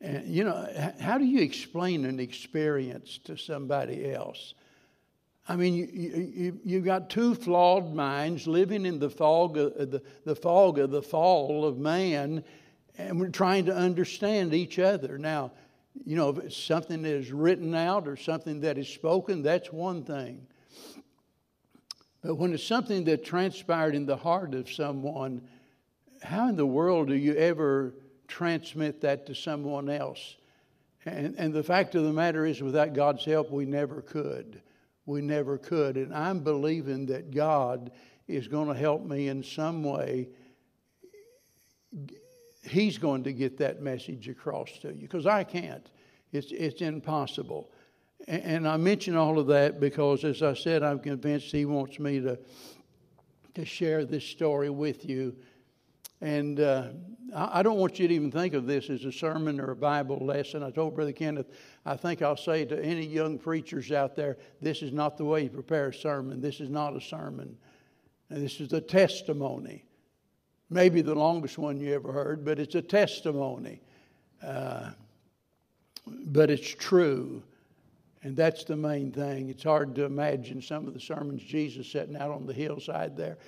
And, 0.01 0.27
you 0.29 0.45
know, 0.45 0.95
how 1.01 1.19
do 1.19 1.25
you 1.25 1.41
explain 1.41 2.05
an 2.05 2.21
experience 2.21 3.19
to 3.25 3.37
somebody 3.37 4.13
else? 4.13 4.55
I 5.49 5.57
mean, 5.57 5.75
you, 5.75 5.87
you, 5.87 6.61
you've 6.65 6.85
got 6.85 7.11
two 7.11 7.35
flawed 7.35 7.95
minds 7.95 8.47
living 8.47 8.85
in 8.85 8.99
the 8.99 9.11
fog, 9.11 9.57
of, 9.57 9.91
the, 9.91 10.03
the 10.25 10.37
fog 10.37 10.79
of 10.79 10.91
the 10.91 11.03
fall 11.03 11.65
of 11.65 11.79
man, 11.79 12.45
and 12.99 13.19
we're 13.19 13.31
trying 13.31 13.65
to 13.67 13.75
understand 13.75 14.55
each 14.55 14.79
other. 14.79 15.19
Now, 15.19 15.53
you 16.05 16.17
know, 16.17 16.31
if 16.31 16.39
it's 16.39 16.57
something 16.57 17.03
that 17.03 17.15
is 17.15 17.33
written 17.33 17.75
out 17.75 18.09
or 18.09 18.17
something 18.17 18.61
that 18.61 18.79
is 18.79 18.89
spoken, 18.89 19.43
that's 19.43 19.73
one 19.73 20.05
thing. 20.05 20.47
But 22.23 22.37
when 22.37 22.53
it's 22.53 22.65
something 22.65 23.05
that 23.05 23.25
transpired 23.25 23.95
in 23.95 24.07
the 24.07 24.17
heart 24.17 24.55
of 24.55 24.71
someone, 24.71 25.43
how 26.23 26.49
in 26.49 26.57
the 26.57 26.67
world 26.67 27.09
do 27.09 27.15
you 27.15 27.35
ever 27.35 27.95
transmit 28.27 29.01
that 29.03 29.27
to 29.27 29.35
someone 29.35 29.89
else? 29.89 30.37
And, 31.05 31.37
and 31.39 31.55
the 31.55 31.63
fact 31.63 31.95
of 31.95 32.05
the 32.05 32.13
matter 32.13 32.45
is, 32.45 32.61
without 32.61 32.93
God's 32.93 33.25
help, 33.25 33.51
we 33.51 33.65
never 33.65 34.03
could. 34.03 34.61
We 35.07 35.23
never 35.23 35.57
could. 35.57 35.97
And 35.97 36.13
I'm 36.13 36.41
believing 36.41 37.07
that 37.07 37.31
God 37.31 37.93
is 38.27 38.49
going 38.49 38.69
to 38.69 38.75
help 38.75 39.05
me 39.05 39.29
in 39.29 39.43
some 39.43 39.83
way 39.83 40.29
he's 42.69 42.99
going 42.99 43.25
to 43.25 43.33
get 43.33 43.59
that 43.59 43.83
message 43.83 44.29
across 44.29 44.71
to 44.81 44.89
you 44.89 45.03
because 45.03 45.27
I 45.27 45.45
can't. 45.45 45.89
It's, 46.33 46.53
it's 46.53 46.81
impossible. 46.81 47.71
And, 48.27 48.43
and 48.43 48.69
I 48.69 48.77
mention 48.77 49.17
all 49.17 49.39
of 49.39 49.47
that 49.49 49.81
because, 49.81 50.25
as 50.25 50.43
I 50.43 50.55
said, 50.55 50.83
I'm 50.83 50.99
convinced 50.99 51.53
he 51.53 51.65
wants 51.65 51.99
me 51.99 52.21
to, 52.21 52.39
to 53.55 53.65
share 53.65 54.05
this 54.05 54.25
story 54.25 54.71
with 54.71 55.05
you. 55.05 55.37
And 56.21 56.61
uh, 56.61 56.89
I, 57.35 57.61
I 57.61 57.63
don't 57.63 57.79
want 57.79 57.99
you 57.99 58.09
to 58.09 58.15
even 58.15 58.31
think 58.31 58.55
of 58.55 58.67
this 58.67 58.91
as 58.91 59.05
a 59.05 59.13
sermon 59.13 59.61
or 59.61 59.71
a 59.71 59.77
Bible 59.77 60.19
lesson. 60.19 60.63
I 60.63 60.71
told 60.71 60.95
Brother 60.95 61.13
Kenneth, 61.13 61.47
I 61.87 61.97
think 61.97 62.23
I'll 62.23 62.37
say 62.37 62.65
to 62.65 62.85
any 62.85 63.07
young 63.07 63.39
preachers 63.39 63.93
out 63.93 64.17
there, 64.17 64.37
this 64.61 64.83
is 64.83 64.93
not 64.93 65.17
the 65.17 65.25
way 65.25 65.45
you 65.45 65.51
prepare 65.51 65.89
a 65.89 65.95
sermon. 65.95 66.41
This 66.41 66.61
is 66.61 66.69
not 66.69 66.97
a 66.97 67.01
sermon. 67.01 67.57
And 68.31 68.45
this 68.45 68.61
is 68.61 68.73
a 68.73 68.81
testimony 68.81 69.85
maybe 70.71 71.01
the 71.01 71.15
longest 71.15 71.59
one 71.59 71.81
you 71.81 71.95
ever 71.95 72.13
heard, 72.13 72.45
but 72.45 72.59
it's 72.59 72.75
a 72.75 72.83
testimony. 72.83 73.81
Uh, 74.43 74.91
but 76.07 76.51
it's 76.51 76.69
true. 76.69 77.43
And 78.23 78.37
that's 78.37 78.65
the 78.65 78.77
main 78.77 79.13
thing. 79.13 79.49
It's 79.49 79.63
hard 79.63 79.95
to 79.95 80.05
imagine 80.05 80.61
some 80.61 80.87
of 80.87 80.95
the 80.95 81.01
sermons 81.01 81.43
Jesus 81.43 81.91
sitting 81.91 82.17
out 82.17 82.31
on 82.31 82.47
the 82.47 82.53
hillside 82.53 83.17
there. 83.17 83.39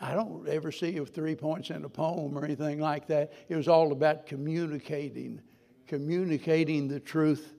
I 0.00 0.14
don't 0.14 0.48
ever 0.48 0.72
see 0.72 0.96
of 0.96 1.10
three 1.10 1.34
points 1.34 1.70
in 1.70 1.84
a 1.84 1.88
poem 1.88 2.36
or 2.38 2.44
anything 2.44 2.80
like 2.80 3.06
that. 3.08 3.32
It 3.48 3.56
was 3.56 3.68
all 3.68 3.92
about 3.92 4.26
communicating, 4.26 5.40
communicating 5.86 6.88
the 6.88 7.00
truth 7.00 7.54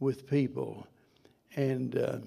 with 0.00 0.26
people. 0.26 0.86
And 1.56 1.98
uh, 1.98 2.18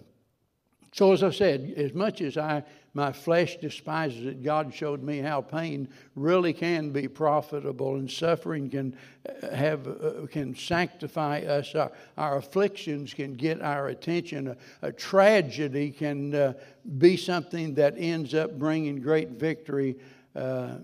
so, 0.94 1.13
as 1.13 1.24
I 1.24 1.32
said, 1.32 1.74
as 1.77 1.94
much 1.94 2.22
as 2.22 2.38
I 2.38 2.63
my 2.96 3.12
flesh 3.12 3.58
despises 3.58 4.25
it, 4.25 4.42
God 4.42 4.74
showed 4.74 5.04
me 5.04 5.20
how 5.20 5.42
pain 5.42 5.90
really 6.16 6.54
can 6.54 6.92
be 6.92 7.10
profitable, 7.10 7.98
and 7.98 8.10
suffering 8.10 8.70
can 8.70 8.96
uh, 9.28 9.54
have 9.54 9.86
uh, 9.86 10.25
can 10.32 10.56
sanctify 10.56 11.40
us. 11.40 11.75
Our, 11.75 11.92
our, 12.18 12.38
afflictions 12.38 13.14
can 13.14 13.34
get 13.34 13.62
our 13.62 13.90
attention. 13.90 14.48
A, 14.48 14.58
a 14.82 14.92
tragedy 14.94 15.92
can 15.92 16.34
uh, 16.34 16.54
be 16.98 17.18
something 17.18 17.75
that 17.75 17.96
ends 17.98 18.34
up 18.34 18.58
bringing 18.58 19.02
great 19.02 19.32
victory 19.32 19.98
uh, 20.34 20.75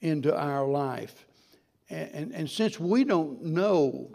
into 0.00 0.34
our 0.34 0.66
life. 0.66 1.26
And, 1.90 2.10
and, 2.14 2.32
and 2.32 2.50
since 2.50 2.80
we 2.80 3.04
don't 3.04 3.44
know 3.44 4.10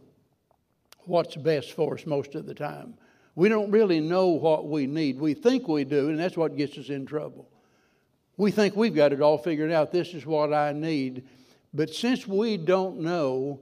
what's 1.03 1.35
best 1.35 1.73
for 1.73 1.93
us 1.93 2.07
most 2.07 2.33
of 2.33 2.47
the 2.47 2.55
time. 2.55 2.95
We 3.35 3.49
don't 3.49 3.69
really 3.69 3.99
know 3.99 4.29
what 4.29 4.67
we 4.67 4.87
need. 4.87 5.19
We 5.19 5.33
think 5.33 5.67
we 5.67 5.83
do, 5.83 6.09
and 6.09 6.17
that's 6.17 6.37
what 6.37 6.55
gets 6.55 6.77
us 6.77 6.89
in 6.89 7.05
trouble. 7.05 7.49
We 8.37 8.51
think 8.51 8.75
we've 8.75 8.95
got 8.95 9.13
it 9.13 9.21
all 9.21 9.37
figured 9.37 9.71
out. 9.71 9.91
This 9.91 10.13
is 10.13 10.25
what 10.25 10.53
I 10.53 10.71
need. 10.71 11.27
But 11.73 11.93
since 11.93 12.25
we 12.25 12.55
don't 12.55 13.01
know, 13.01 13.59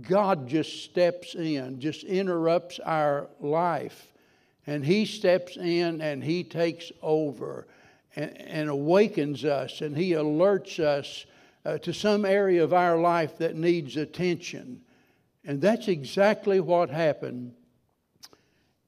God 0.00 0.48
just 0.48 0.84
steps 0.84 1.34
in, 1.34 1.80
just 1.80 2.04
interrupts 2.04 2.80
our 2.80 3.28
life. 3.40 4.08
And 4.66 4.84
He 4.84 5.04
steps 5.04 5.56
in 5.56 6.00
and 6.00 6.24
He 6.24 6.44
takes 6.44 6.90
over 7.02 7.66
and, 8.16 8.38
and 8.40 8.70
awakens 8.70 9.44
us 9.44 9.82
and 9.82 9.96
He 9.96 10.12
alerts 10.12 10.78
us 10.78 11.26
uh, 11.64 11.78
to 11.78 11.92
some 11.92 12.24
area 12.24 12.64
of 12.64 12.72
our 12.72 12.98
life 12.98 13.38
that 13.38 13.54
needs 13.54 13.96
attention. 13.96 14.80
And 15.44 15.60
that's 15.60 15.88
exactly 15.88 16.60
what 16.60 16.88
happened 16.88 17.54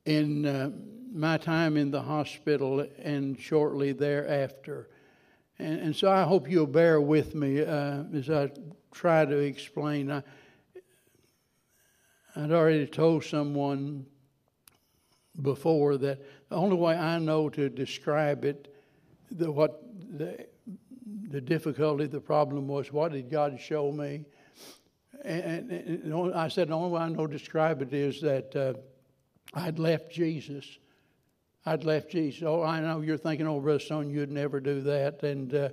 in 0.04 0.46
uh, 0.46 0.70
my 1.12 1.38
time 1.38 1.76
in 1.76 1.90
the 1.90 2.02
hospital 2.02 2.86
and 2.98 3.38
shortly 3.38 3.92
thereafter. 3.92 4.88
And, 5.58 5.80
and, 5.80 5.96
so 5.96 6.10
I 6.10 6.24
hope 6.24 6.50
you'll 6.50 6.66
bear 6.66 7.00
with 7.00 7.34
me 7.34 7.62
uh, 7.62 8.02
as 8.12 8.28
I 8.28 8.50
try 8.92 9.24
to 9.24 9.36
explain. 9.38 10.10
I, 10.10 10.22
I'd 12.34 12.50
already 12.50 12.86
told 12.86 13.24
someone 13.24 14.06
before 15.40 15.96
that 15.98 16.20
the 16.48 16.56
only 16.56 16.76
way 16.76 16.96
I 16.96 17.18
know 17.18 17.48
to 17.50 17.68
describe 17.68 18.44
it, 18.44 18.74
the, 19.30 19.50
what 19.50 19.82
the, 20.18 20.46
the 21.30 21.40
difficulty, 21.40 22.06
the 22.06 22.20
problem 22.20 22.66
was, 22.66 22.92
what 22.92 23.12
did 23.12 23.30
God 23.30 23.58
show 23.60 23.92
me? 23.92 24.24
And, 25.24 25.70
and, 25.70 26.12
and 26.12 26.34
I 26.34 26.48
said, 26.48 26.68
the 26.68 26.74
only 26.74 26.90
way 26.90 27.02
I 27.02 27.08
know 27.08 27.26
to 27.26 27.32
describe 27.32 27.80
it 27.82 27.92
is 27.92 28.20
that 28.20 28.56
uh, 28.56 28.74
I'd 29.54 29.78
left 29.78 30.12
Jesus. 30.12 30.66
I'd 31.64 31.84
left 31.84 32.10
Jesus. 32.10 32.42
Oh, 32.42 32.62
I 32.62 32.80
know 32.80 33.00
you're 33.00 33.16
thinking, 33.16 33.46
oh, 33.46 33.60
Brother 33.60 33.78
Stone, 33.78 34.10
you'd 34.10 34.30
never 34.30 34.60
do 34.60 34.82
that. 34.82 35.22
And 35.22 35.54
uh, 35.54 35.68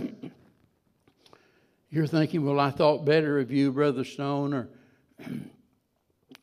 you're 1.91 2.07
thinking, 2.07 2.47
well, 2.47 2.61
I 2.61 2.71
thought 2.71 3.05
better 3.05 3.39
of 3.39 3.51
you, 3.51 3.73
Brother 3.73 4.05
Stone, 4.05 4.55
or 4.55 4.69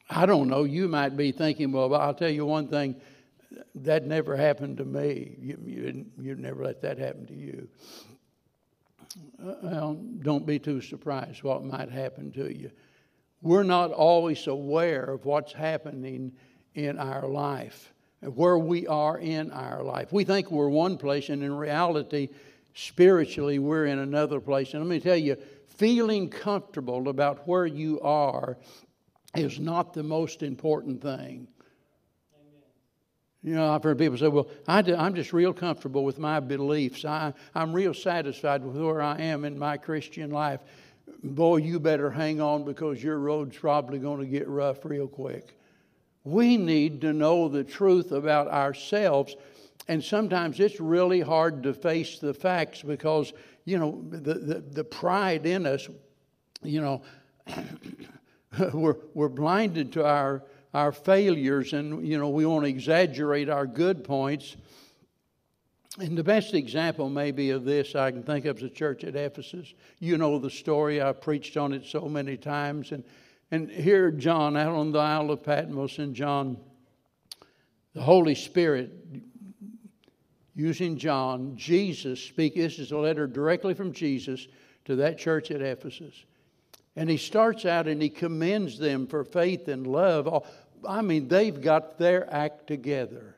I 0.09 0.25
don't 0.25 0.49
know. 0.49 0.65
You 0.65 0.87
might 0.87 1.15
be 1.15 1.31
thinking, 1.31 1.71
well, 1.71 1.95
I'll 1.95 2.13
tell 2.13 2.29
you 2.29 2.45
one 2.45 2.67
thing 2.67 2.95
that 3.75 4.05
never 4.05 4.35
happened 4.35 4.77
to 4.77 4.85
me. 4.85 5.35
You, 5.39 5.57
you, 5.65 6.05
you 6.19 6.35
never 6.35 6.63
let 6.63 6.81
that 6.81 6.97
happen 6.97 7.25
to 7.27 7.33
you. 7.33 7.67
Uh, 9.43 9.53
well, 9.63 9.93
don't 10.21 10.45
be 10.45 10.59
too 10.59 10.81
surprised 10.81 11.43
what 11.43 11.63
might 11.63 11.89
happen 11.89 12.31
to 12.33 12.55
you. 12.55 12.69
We're 13.41 13.63
not 13.63 13.91
always 13.91 14.47
aware 14.47 15.03
of 15.03 15.25
what's 15.25 15.53
happening 15.53 16.33
in 16.75 16.99
our 16.99 17.27
life, 17.27 17.93
where 18.21 18.57
we 18.57 18.85
are 18.87 19.17
in 19.17 19.51
our 19.51 19.81
life. 19.83 20.11
We 20.11 20.25
think 20.25 20.51
we're 20.51 20.69
one 20.69 20.97
place, 20.97 21.29
and 21.29 21.41
in 21.41 21.53
reality, 21.53 22.29
spiritually, 22.73 23.59
we're 23.59 23.85
in 23.85 23.99
another 23.99 24.39
place. 24.39 24.73
And 24.73 24.83
let 24.83 24.89
me 24.89 24.99
tell 24.99 25.15
you, 25.15 25.37
feeling 25.67 26.29
comfortable 26.29 27.07
about 27.07 27.47
where 27.47 27.65
you 27.65 28.01
are 28.01 28.57
is 29.35 29.59
not 29.59 29.93
the 29.93 30.03
most 30.03 30.43
important 30.43 31.01
thing. 31.01 31.47
You 33.41 33.55
know, 33.55 33.73
I've 33.73 33.83
heard 33.83 33.97
people 33.97 34.17
say, 34.17 34.27
well, 34.27 34.49
I 34.67 34.79
am 34.79 35.15
just 35.15 35.31
real 35.31 35.53
comfortable 35.53 36.03
with 36.03 36.19
my 36.19 36.41
beliefs. 36.41 37.05
I, 37.05 37.33
I'm 37.55 37.71
real 37.71 37.93
satisfied 37.93 38.61
with 38.63 38.75
where 38.75 39.01
I 39.01 39.17
am 39.21 39.45
in 39.45 39.57
my 39.57 39.77
Christian 39.77 40.29
life. 40.29 40.59
Boy, 41.23 41.57
you 41.57 41.79
better 41.79 42.09
hang 42.09 42.39
on 42.39 42.63
because 42.63 43.03
your 43.03 43.17
road's 43.17 43.57
probably 43.57 43.99
going 43.99 44.19
to 44.19 44.25
get 44.25 44.47
rough 44.47 44.85
real 44.85 45.07
quick. 45.07 45.57
We 46.23 46.57
need 46.57 47.01
to 47.01 47.13
know 47.13 47.49
the 47.49 47.63
truth 47.63 48.11
about 48.11 48.47
ourselves. 48.47 49.35
And 49.87 50.03
sometimes 50.03 50.59
it's 50.59 50.79
really 50.79 51.19
hard 51.19 51.63
to 51.63 51.73
face 51.73 52.19
the 52.19 52.33
facts 52.33 52.81
because, 52.81 53.33
you 53.65 53.79
know, 53.79 54.03
the, 54.09 54.35
the, 54.35 54.59
the 54.59 54.83
pride 54.83 55.45
in 55.45 55.65
us, 55.65 55.89
you 56.61 56.81
know, 56.81 57.01
we're, 58.73 58.97
we're 59.13 59.29
blinded 59.29 59.93
to 59.93 60.05
our 60.05 60.43
our 60.73 60.91
failures 60.91 61.73
and 61.73 62.05
you 62.05 62.17
know 62.17 62.29
we 62.29 62.45
want 62.45 62.63
to 62.63 62.69
exaggerate 62.69 63.49
our 63.49 63.65
good 63.65 64.03
points 64.03 64.55
and 65.99 66.17
the 66.17 66.23
best 66.23 66.53
example 66.53 67.09
maybe 67.09 67.49
of 67.49 67.65
this 67.65 67.95
i 67.95 68.11
can 68.11 68.23
think 68.23 68.45
of 68.45 68.57
is 68.57 68.63
the 68.63 68.69
church 68.69 69.03
at 69.03 69.15
ephesus 69.15 69.73
you 69.99 70.17
know 70.17 70.39
the 70.39 70.49
story 70.49 71.01
i've 71.01 71.21
preached 71.21 71.57
on 71.57 71.73
it 71.73 71.85
so 71.85 72.01
many 72.01 72.37
times 72.37 72.91
and 72.91 73.03
and 73.51 73.69
here 73.69 74.11
john 74.11 74.55
out 74.55 74.75
on 74.75 74.91
the 74.91 74.99
isle 74.99 75.31
of 75.31 75.43
patmos 75.43 75.99
and 75.99 76.15
john 76.15 76.57
the 77.93 78.01
holy 78.01 78.35
spirit 78.35 78.91
using 80.55 80.97
john 80.97 81.55
jesus 81.55 82.21
speak 82.21 82.55
this 82.55 82.79
is 82.79 82.91
a 82.91 82.97
letter 82.97 83.27
directly 83.27 83.73
from 83.73 83.91
jesus 83.91 84.47
to 84.85 84.95
that 84.95 85.17
church 85.17 85.51
at 85.51 85.61
ephesus 85.61 86.25
and 86.99 87.09
he 87.09 87.15
starts 87.15 87.65
out 87.65 87.87
and 87.87 88.01
he 88.01 88.09
commends 88.09 88.77
them 88.77 89.07
for 89.07 89.23
faith 89.23 89.69
and 89.69 89.87
love. 89.87 90.45
I 90.85 91.01
mean, 91.01 91.29
they've 91.29 91.59
got 91.61 91.97
their 91.97 92.31
act 92.33 92.67
together. 92.67 93.37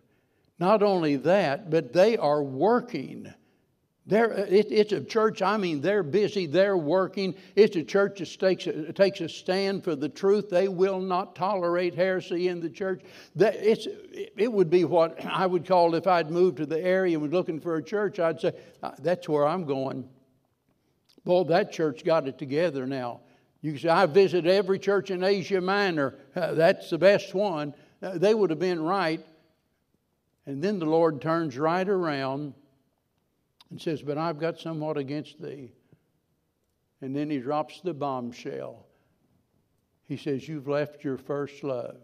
Not 0.60 0.84
only 0.84 1.16
that, 1.18 1.70
but 1.70 1.94
they 1.94 2.18
are 2.18 2.44
working. 2.44 3.34
It, 4.08 4.68
it's 4.72 4.92
a 4.92 5.02
church, 5.02 5.42
I 5.42 5.58
mean, 5.58 5.80
they're 5.80 6.04
busy, 6.04 6.46
they're 6.46 6.76
working. 6.76 7.36
It's 7.56 7.76
a 7.76 7.84
church 7.84 8.20
that 8.20 8.40
takes 8.40 8.68
a, 8.68 8.92
takes 8.92 9.22
a 9.22 9.30
stand 9.30 9.84
for 9.84 9.96
the 9.96 10.10
truth. 10.10 10.50
They 10.50 10.68
will 10.68 11.00
not 11.00 11.36
tolerate 11.36 11.96
heresy 11.96 12.48
in 12.48 12.60
the 12.60 12.70
church. 12.70 13.04
That, 13.36 13.56
it's, 13.56 13.88
it 14.12 14.52
would 14.52 14.70
be 14.70 14.86
what 14.86 15.24
I 15.26 15.46
would 15.46 15.66
call 15.66 15.96
if 15.96 16.08
I'd 16.08 16.32
moved 16.32 16.58
to 16.58 16.66
the 16.66 16.80
area 16.80 17.14
and 17.16 17.22
was 17.22 17.32
looking 17.32 17.60
for 17.60 17.78
a 17.78 17.84
church, 17.84 18.20
I'd 18.20 18.42
say, 18.42 18.54
uh, 18.84 18.92
that's 19.00 19.30
where 19.30 19.48
I'm 19.48 19.66
going. 19.66 20.10
Well, 21.24 21.46
that 21.46 21.72
church 21.72 22.04
got 22.04 22.28
it 22.28 22.38
together 22.40 22.88
now. 22.88 23.22
You 23.62 23.78
say, 23.78 23.90
I 23.90 24.08
visited 24.08 24.52
every 24.52 24.80
church 24.80 25.12
in 25.12 25.24
Asia 25.24 25.62
Minor. 25.62 26.16
Uh, 26.36 26.54
that's 26.56 26.90
the 26.90 26.98
best 26.98 27.36
one. 27.36 27.76
Uh, 28.02 28.18
they 28.18 28.34
would 28.34 28.50
have 28.50 28.60
been 28.60 28.82
right. 28.82 29.24
And 30.46 30.62
then 30.62 30.80
the 30.80 30.86
Lord 30.86 31.22
turns 31.22 31.58
right 31.58 31.88
around 31.88 32.54
and 33.70 33.82
says, 33.82 34.02
But 34.02 34.18
I've 34.18 34.40
got 34.40 34.60
somewhat 34.60 34.98
against 34.98 35.42
thee. 35.42 35.72
And 37.02 37.16
then 37.16 37.30
he 37.30 37.40
drops 37.40 37.82
the 37.82 37.94
bombshell. 37.94 38.86
He 40.08 40.18
says, 40.18 40.48
You've 40.48 40.68
left 40.68 41.04
your 41.04 41.18
first 41.18 41.64
love. 41.64 41.98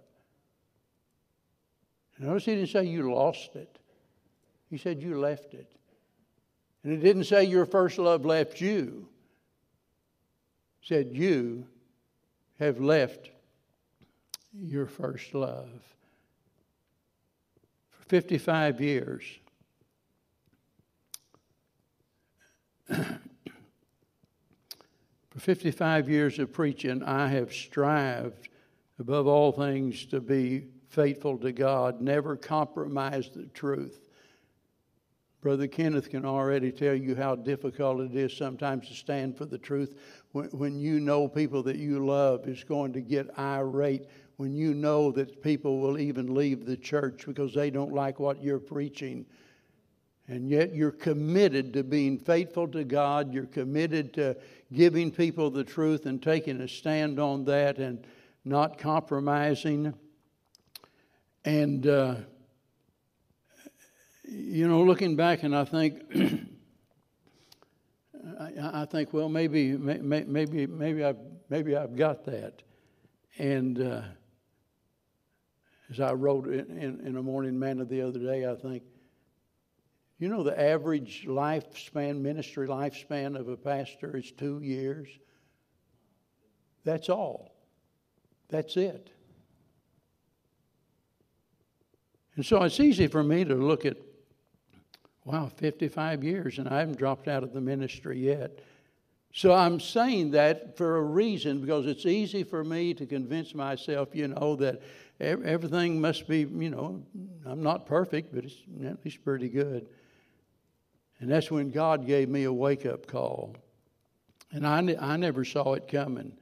Notice 2.20 2.46
he 2.46 2.56
didn't 2.56 2.70
say 2.70 2.86
you 2.86 3.14
lost 3.14 3.56
it, 3.56 3.80
he 4.70 4.78
said 4.78 5.02
you 5.02 5.20
left 5.20 5.54
it. 5.54 5.72
And 6.84 6.94
it 6.94 6.98
didn't 6.98 7.26
say 7.26 7.44
your 7.44 7.66
first 7.66 7.98
love 7.98 8.26
left 8.26 8.62
you 8.62 9.08
said, 10.88 11.10
You 11.12 11.68
have 12.60 12.80
left 12.80 13.30
your 14.54 14.86
first 14.86 15.34
love. 15.34 15.82
For 18.08 18.22
55 18.22 18.80
years, 18.80 19.24
for 22.88 23.20
55 25.36 26.10
years 26.10 26.40
of 26.40 26.54
preaching, 26.54 27.04
I 27.04 27.28
have 27.28 27.52
strived 27.52 28.48
above 28.98 29.28
all 29.28 29.52
things 29.52 30.06
to 30.06 30.22
be 30.22 30.68
faithful 30.88 31.38
to 31.40 31.52
God, 31.52 32.00
never 32.00 32.38
compromise 32.38 33.30
the 33.30 33.48
truth. 33.48 34.08
Brother 35.42 35.68
Kenneth 35.68 36.10
can 36.10 36.24
already 36.24 36.72
tell 36.72 36.96
you 36.96 37.14
how 37.14 37.36
difficult 37.36 38.00
it 38.00 38.16
is 38.16 38.36
sometimes 38.36 38.88
to 38.88 38.94
stand 38.94 39.38
for 39.38 39.46
the 39.46 39.58
truth 39.58 40.00
when, 40.32 40.46
when 40.52 40.80
you 40.80 41.02
know 41.02 41.28
people 41.28 41.62
that 41.64 41.76
you 41.76 42.06
love 42.06 42.48
is 42.48 42.64
going 42.64 42.94
to 42.94 43.02
get 43.02 43.38
irate, 43.38 44.08
when 44.38 44.56
you 44.56 44.74
know 44.74 45.12
that 45.12 45.42
people 45.42 45.80
will 45.80 46.00
even 46.00 46.34
leave 46.34 46.66
the 46.66 46.78
church 46.78 47.26
because 47.26 47.54
they 47.54 47.70
don't 47.70 47.94
like 47.94 48.20
what 48.20 48.42
you're 48.42 48.60
preaching. 48.60 49.26
And 50.28 50.50
yet 50.50 50.76
you're 50.76 50.92
committed 50.92 51.74
to 51.74 51.84
being 51.84 52.20
faithful 52.20 52.68
to 52.70 52.84
God. 52.84 53.34
You're 53.34 53.46
committed 53.46 54.14
to 54.16 54.38
giving 54.72 55.10
people 55.10 55.50
the 55.50 55.64
truth 55.64 56.06
and 56.06 56.22
taking 56.22 56.62
a 56.62 56.68
stand 56.68 57.20
on 57.20 57.46
that 57.46 57.78
and 57.80 58.06
not 58.46 58.78
compromising. 58.78 59.94
And, 61.44 61.88
uh, 61.88 62.16
you 64.24 64.68
know, 64.68 64.84
looking 64.84 65.16
back, 65.16 65.44
and 65.44 65.56
I 65.56 65.64
think 65.64 66.02
I, 68.60 68.86
think, 68.86 69.14
well, 69.14 69.30
maybe, 69.30 69.78
maybe, 69.78 70.68
maybe 70.68 71.04
I've, 71.04 71.18
maybe 71.50 71.76
I've 71.76 71.96
got 71.96 72.26
that. 72.26 72.62
And 73.38 73.82
uh, 73.82 74.02
as 75.90 76.00
I 76.00 76.14
wrote 76.14 76.48
in, 76.48 76.78
in, 76.78 77.00
in 77.06 77.18
a 77.18 77.24
morning 77.24 77.58
manna 77.58 77.86
the 77.86 78.02
other 78.02 78.20
day, 78.20 78.50
I 78.50 78.56
think, 78.56 78.84
you 80.20 80.28
know, 80.28 80.44
the 80.44 80.60
average 80.60 81.26
lifespan, 81.28 82.22
ministry 82.22 82.68
lifespan 82.68 83.40
of 83.40 83.48
a 83.48 83.58
pastor 83.58 84.18
is 84.18 84.32
two 84.32 84.60
years. 84.62 85.08
That's 86.84 87.10
all. 87.10 87.56
That's 88.50 88.78
it. 88.78 89.10
And 92.36 92.46
so 92.46 92.64
it's 92.64 92.80
easy 92.80 93.08
for 93.08 93.24
me 93.24 93.44
to 93.46 93.56
look 93.56 93.86
at 93.86 93.98
Wow, 95.28 95.52
55 95.58 96.24
years, 96.24 96.58
and 96.58 96.70
I 96.70 96.80
haven't 96.80 96.98
dropped 96.98 97.28
out 97.28 97.44
of 97.44 97.52
the 97.52 97.60
ministry 97.60 98.18
yet. 98.18 98.60
So 99.34 99.54
I'm 99.54 99.78
saying 99.78 100.32
that 100.32 100.78
for 100.78 100.96
a 100.96 101.02
reason 101.02 101.60
because 101.60 101.86
it's 101.86 102.06
easy 102.06 102.44
for 102.44 102.64
me 102.64 102.94
to 102.94 103.06
convince 103.06 103.54
myself, 103.54 104.16
you 104.16 104.30
know, 104.30 104.56
that 104.56 104.82
everything 105.20 106.00
must 106.00 106.28
be, 106.28 106.40
you 106.40 106.70
know, 106.70 107.04
I'm 107.46 107.64
not 107.64 107.86
perfect, 107.86 108.34
but 108.34 108.46
it's 108.46 108.56
at 108.86 109.04
least 109.04 109.24
pretty 109.24 109.50
good. 109.50 109.88
And 111.20 111.32
that's 111.32 111.50
when 111.50 111.72
God 111.72 112.06
gave 112.06 112.30
me 112.30 112.44
a 112.44 112.54
wake 112.54 112.86
up 112.86 113.08
call. 113.08 113.56
And 114.52 114.66
I, 114.66 114.96
I 115.00 115.18
never 115.18 115.44
saw 115.44 115.74
it 115.74 115.88
coming. 115.88 116.34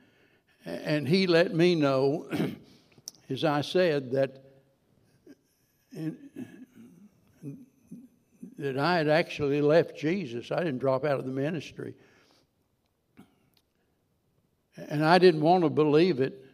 And 0.65 1.07
He 1.07 1.27
let 1.27 1.53
me 1.53 1.75
know, 1.75 2.27
as 3.29 3.43
I 3.43 3.61
said, 3.61 4.11
that 4.11 4.43
in, 5.93 6.17
that 8.57 8.77
I 8.77 8.97
had 8.97 9.07
actually 9.07 9.61
left 9.61 9.97
Jesus. 9.97 10.51
I 10.51 10.57
didn't 10.59 10.79
drop 10.79 11.03
out 11.03 11.19
of 11.19 11.25
the 11.25 11.31
ministry. 11.31 11.93
And 14.77 15.03
I 15.03 15.17
didn't 15.17 15.41
want 15.41 15.63
to 15.63 15.69
believe 15.69 16.19
it, 16.19 16.44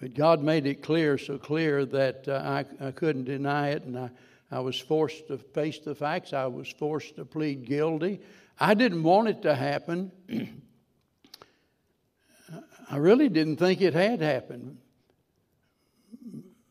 but 0.00 0.14
God 0.14 0.42
made 0.42 0.66
it 0.66 0.82
clear, 0.82 1.18
so 1.18 1.36
clear 1.36 1.84
that 1.84 2.26
uh, 2.26 2.42
I, 2.42 2.64
I 2.88 2.90
couldn't 2.90 3.24
deny 3.24 3.68
it, 3.68 3.84
and 3.84 3.98
I, 3.98 4.10
I 4.50 4.60
was 4.60 4.78
forced 4.80 5.28
to 5.28 5.36
face 5.36 5.78
the 5.78 5.94
facts. 5.94 6.32
I 6.32 6.46
was 6.46 6.68
forced 6.68 7.16
to 7.16 7.26
plead 7.26 7.66
guilty. 7.66 8.20
I 8.58 8.72
didn't 8.72 9.02
want 9.02 9.28
it 9.28 9.42
to 9.42 9.54
happen. 9.54 10.10
I 12.90 12.96
really 12.96 13.28
didn't 13.28 13.58
think 13.58 13.82
it 13.82 13.92
had 13.92 14.22
happened, 14.22 14.78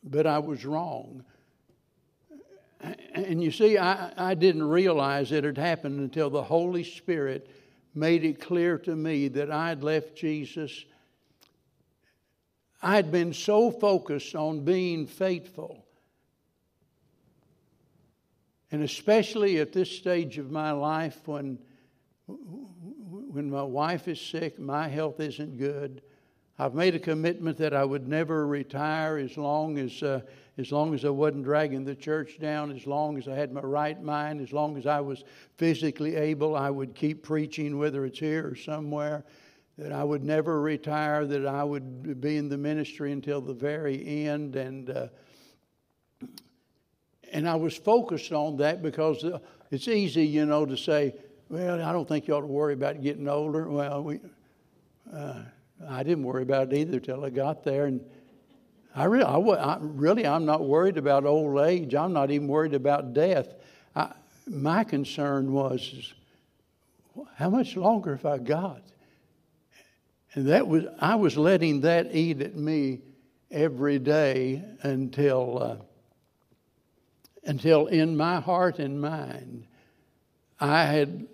but 0.03 0.25
I 0.25 0.39
was 0.39 0.65
wrong. 0.65 1.23
And 3.13 3.43
you 3.43 3.51
see, 3.51 3.77
I, 3.77 4.11
I 4.31 4.33
didn't 4.33 4.67
realize 4.67 5.31
it 5.31 5.43
had 5.43 5.57
happened 5.57 5.99
until 5.99 6.31
the 6.31 6.43
Holy 6.43 6.83
Spirit 6.83 7.47
made 7.93 8.25
it 8.25 8.41
clear 8.41 8.77
to 8.79 8.95
me 8.95 9.27
that 9.29 9.51
I 9.51 9.69
had 9.69 9.83
left 9.83 10.15
Jesus. 10.15 10.85
I 12.81 12.95
had 12.95 13.11
been 13.11 13.33
so 13.33 13.71
focused 13.71 14.35
on 14.35 14.61
being 14.61 15.05
faithful. 15.05 15.85
And 18.71 18.83
especially 18.83 19.59
at 19.59 19.73
this 19.73 19.89
stage 19.91 20.37
of 20.37 20.51
my 20.51 20.71
life 20.71 21.27
when, 21.27 21.57
when 22.27 23.49
my 23.49 23.63
wife 23.63 24.07
is 24.07 24.21
sick, 24.21 24.59
my 24.59 24.87
health 24.87 25.19
isn't 25.19 25.57
good. 25.57 26.01
I've 26.57 26.75
made 26.75 26.93
a 26.93 26.99
commitment 26.99 27.57
that 27.57 27.73
I 27.73 27.83
would 27.83 28.07
never 28.07 28.45
retire 28.45 29.17
as 29.17 29.37
long 29.37 29.77
as, 29.79 30.03
uh, 30.03 30.21
as 30.57 30.71
long 30.71 30.93
as 30.93 31.05
I 31.05 31.09
wasn't 31.09 31.45
dragging 31.45 31.85
the 31.85 31.95
church 31.95 32.37
down, 32.39 32.71
as 32.71 32.85
long 32.85 33.17
as 33.17 33.27
I 33.27 33.35
had 33.35 33.51
my 33.51 33.61
right 33.61 34.01
mind, 34.01 34.41
as 34.41 34.51
long 34.51 34.77
as 34.77 34.85
I 34.85 34.99
was 34.99 35.23
physically 35.55 36.15
able, 36.15 36.55
I 36.55 36.69
would 36.69 36.95
keep 36.95 37.23
preaching, 37.23 37.77
whether 37.77 38.05
it's 38.05 38.19
here 38.19 38.45
or 38.45 38.55
somewhere. 38.55 39.23
That 39.79 39.93
I 39.93 40.03
would 40.03 40.25
never 40.25 40.59
retire, 40.59 41.25
that 41.25 41.45
I 41.45 41.63
would 41.63 42.19
be 42.19 42.35
in 42.35 42.49
the 42.49 42.57
ministry 42.57 43.13
until 43.13 43.39
the 43.39 43.53
very 43.53 44.25
end. 44.27 44.57
And, 44.57 44.89
uh, 44.89 45.07
and 47.31 47.47
I 47.47 47.55
was 47.55 47.77
focused 47.77 48.33
on 48.33 48.57
that 48.57 48.81
because 48.81 49.23
uh, 49.23 49.39
it's 49.71 49.87
easy, 49.87 50.27
you 50.27 50.45
know, 50.45 50.65
to 50.65 50.75
say, 50.75 51.15
well, 51.47 51.81
I 51.81 51.93
don't 51.93 52.05
think 52.05 52.27
you 52.27 52.35
ought 52.35 52.41
to 52.41 52.47
worry 52.47 52.73
about 52.73 53.01
getting 53.01 53.29
older. 53.29 53.69
Well, 53.69 54.03
we, 54.03 54.19
uh, 55.13 55.43
I 55.87 56.03
didn't 56.03 56.25
worry 56.25 56.43
about 56.43 56.73
it 56.73 56.77
either 56.77 56.99
till 56.99 57.23
I 57.23 57.29
got 57.29 57.63
there. 57.63 57.85
And 57.85 58.01
I 58.93 59.05
really, 59.05 59.23
I, 59.23 59.37
I, 59.37 59.77
really, 59.79 60.27
I'm 60.27 60.43
not 60.43 60.65
worried 60.65 60.97
about 60.97 61.23
old 61.23 61.57
age. 61.61 61.95
I'm 61.95 62.11
not 62.11 62.31
even 62.31 62.49
worried 62.49 62.73
about 62.73 63.13
death. 63.13 63.55
I, 63.95 64.11
my 64.45 64.83
concern 64.83 65.53
was, 65.53 66.13
how 67.35 67.49
much 67.49 67.77
longer 67.77 68.17
have 68.17 68.25
I 68.25 68.39
got? 68.39 68.81
And 70.33 70.47
that 70.47 70.67
was, 70.67 70.85
I 70.99 71.15
was 71.15 71.37
letting 71.37 71.81
that 71.81 72.13
eat 72.13 72.41
at 72.41 72.55
me 72.55 73.01
every 73.49 73.99
day 73.99 74.63
until, 74.83 75.63
uh, 75.63 75.77
until 77.45 77.87
in 77.87 78.15
my 78.15 78.39
heart 78.39 78.79
and 78.79 79.01
mind, 79.01 79.65
I 80.59 80.83
had, 80.83 81.27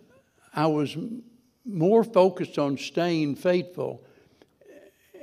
I 0.54 0.68
was 0.68 0.96
more 1.66 2.04
focused 2.04 2.58
on 2.58 2.78
staying 2.78 3.36
faithful, 3.36 4.04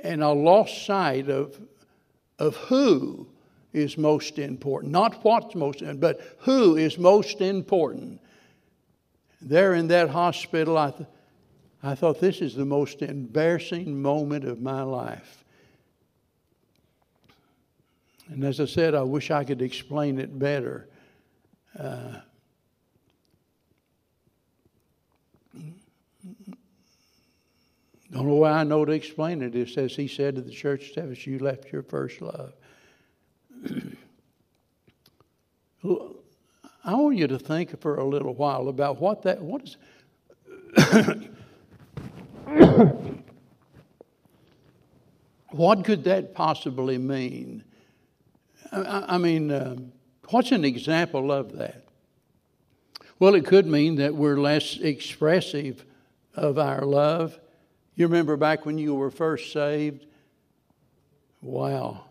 and 0.03 0.23
I 0.23 0.27
lost 0.27 0.85
sight 0.85 1.29
of 1.29 1.59
of 2.39 2.55
who 2.55 3.27
is 3.71 3.97
most 3.97 4.37
important. 4.37 4.91
Not 4.91 5.23
what's 5.23 5.55
most 5.55 5.81
important, 5.81 6.01
but 6.01 6.21
who 6.39 6.75
is 6.75 6.97
most 6.97 7.41
important. 7.41 8.21
There 9.41 9.73
in 9.73 9.87
that 9.87 10.09
hospital, 10.09 10.77
I, 10.77 10.91
th- 10.91 11.09
I 11.83 11.95
thought 11.95 12.21
this 12.21 12.41
is 12.41 12.55
the 12.55 12.65
most 12.65 13.01
embarrassing 13.01 14.01
moment 14.01 14.45
of 14.45 14.61
my 14.61 14.81
life. 14.83 15.43
And 18.29 18.45
as 18.45 18.61
I 18.61 18.65
said, 18.65 18.95
I 18.95 19.03
wish 19.03 19.29
I 19.31 19.43
could 19.43 19.61
explain 19.61 20.17
it 20.17 20.39
better. 20.39 20.87
Uh, 21.77 22.19
Don't 28.13 28.27
know 28.27 28.35
why 28.35 28.51
I 28.51 28.63
know 28.63 28.85
to 28.85 28.91
explain 28.91 29.41
it. 29.41 29.55
It 29.55 29.69
says, 29.69 29.95
He 29.95 30.07
said 30.07 30.35
to 30.35 30.41
the 30.41 30.51
church 30.51 30.93
service, 30.93 31.25
You 31.25 31.39
left 31.39 31.71
your 31.71 31.81
first 31.81 32.21
love. 32.21 32.53
I 36.85 36.93
want 36.93 37.17
you 37.17 37.25
to 37.27 37.39
think 37.39 37.81
for 37.81 37.95
a 37.95 38.05
little 38.05 38.35
while 38.35 38.67
about 38.67 39.01
what 39.01 39.23
that, 39.23 39.41
what 39.41 39.63
is. 39.63 39.77
what 45.51 45.83
could 45.83 46.03
that 46.05 46.33
possibly 46.33 46.97
mean? 46.97 47.63
I, 48.71 49.15
I 49.15 49.17
mean, 49.17 49.51
uh, 49.51 49.75
what's 50.29 50.51
an 50.51 50.65
example 50.65 51.31
of 51.31 51.57
that? 51.57 51.83
Well, 53.19 53.35
it 53.35 53.45
could 53.45 53.67
mean 53.67 53.95
that 53.97 54.15
we're 54.15 54.39
less 54.39 54.77
expressive 54.79 55.85
of 56.35 56.57
our 56.57 56.81
love 56.81 57.39
you 57.95 58.07
remember 58.07 58.37
back 58.37 58.65
when 58.65 58.77
you 58.77 58.95
were 58.95 59.11
first 59.11 59.51
saved? 59.51 60.05
Wow. 61.41 62.05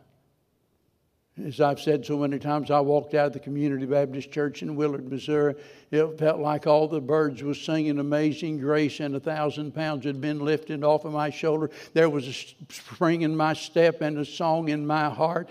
As 1.42 1.62
I've 1.62 1.80
said 1.80 2.04
so 2.04 2.18
many 2.18 2.38
times, 2.38 2.70
I 2.70 2.80
walked 2.80 3.14
out 3.14 3.28
of 3.28 3.32
the 3.32 3.40
Community 3.40 3.86
Baptist 3.86 4.30
Church 4.30 4.62
in 4.62 4.76
Willard, 4.76 5.10
Missouri. 5.10 5.54
It 5.90 6.18
felt 6.18 6.40
like 6.40 6.66
all 6.66 6.86
the 6.86 7.00
birds 7.00 7.42
was 7.42 7.58
singing 7.58 7.98
Amazing 7.98 8.58
Grace, 8.58 9.00
and 9.00 9.16
a 9.16 9.20
thousand 9.20 9.74
pounds 9.74 10.04
had 10.04 10.20
been 10.20 10.40
lifted 10.40 10.84
off 10.84 11.06
of 11.06 11.12
my 11.12 11.30
shoulder. 11.30 11.70
There 11.94 12.10
was 12.10 12.28
a 12.28 12.34
spring 12.70 13.22
in 13.22 13.34
my 13.34 13.54
step 13.54 14.02
and 14.02 14.18
a 14.18 14.26
song 14.26 14.68
in 14.68 14.86
my 14.86 15.08
heart. 15.08 15.48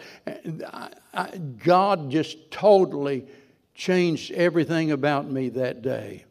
God 1.64 2.12
just 2.12 2.52
totally 2.52 3.26
changed 3.74 4.32
everything 4.34 4.92
about 4.92 5.32
me 5.32 5.50
that 5.50 5.82
day. 5.82 6.26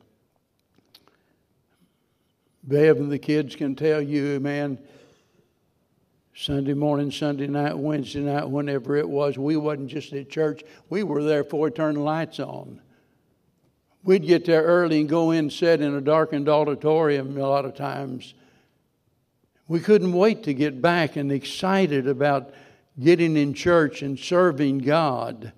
Bev 2.63 2.99
and 2.99 3.11
the 3.11 3.19
kids 3.19 3.57
can 3.57 3.75
tell 3.75 4.01
you, 4.01 4.39
man, 4.39 4.79
Sunday 6.35 6.75
morning, 6.75 7.11
Sunday 7.11 7.47
night, 7.47 7.77
Wednesday 7.77 8.21
night, 8.21 8.49
whenever 8.49 8.97
it 8.97 9.09
was, 9.09 9.37
we 9.37 9.57
wasn't 9.57 9.89
just 9.89 10.13
at 10.13 10.31
church. 10.31 10.63
We 10.89 11.03
were 11.03 11.23
there 11.23 11.45
turned 11.45 11.97
the 11.97 12.01
lights 12.01 12.41
on. 12.41 12.81
We'd 14.03 14.27
get 14.27 14.47
there 14.47 14.63
early 14.63 15.01
and 15.01 15.09
go 15.09 15.33
in 15.33 15.51
sit 15.51 15.81
in 15.81 15.95
a 15.95 16.01
darkened 16.01 16.49
auditorium 16.49 17.37
a 17.37 17.47
lot 17.47 17.65
of 17.65 17.75
times. 17.75 18.35
We 19.69 19.81
couldn't 19.81 20.13
wait 20.13 20.43
to 20.45 20.55
get 20.55 20.81
back 20.81 21.17
and 21.17 21.31
excited 21.31 22.09
about 22.09 22.55
getting 22.99 23.37
in 23.37 23.55
church 23.55 24.03
and 24.03 24.19
serving 24.19 24.79
God 24.79 25.53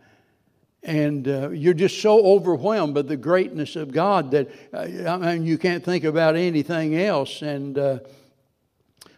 and 0.83 1.29
uh, 1.29 1.51
you're 1.51 1.75
just 1.75 2.01
so 2.01 2.25
overwhelmed 2.25 2.95
by 2.95 3.03
the 3.03 3.17
greatness 3.17 3.77
of 3.77 3.93
God 3.93 4.33
that 4.33 4.51
uh, 4.73 5.09
I 5.09 5.35
mean, 5.37 5.47
you 5.47 5.57
can't 5.57 5.85
think 5.85 6.05
about 6.05 6.35
anything 6.35 6.97
else. 6.97 7.43
And 7.43 7.79
uh, 7.79 7.99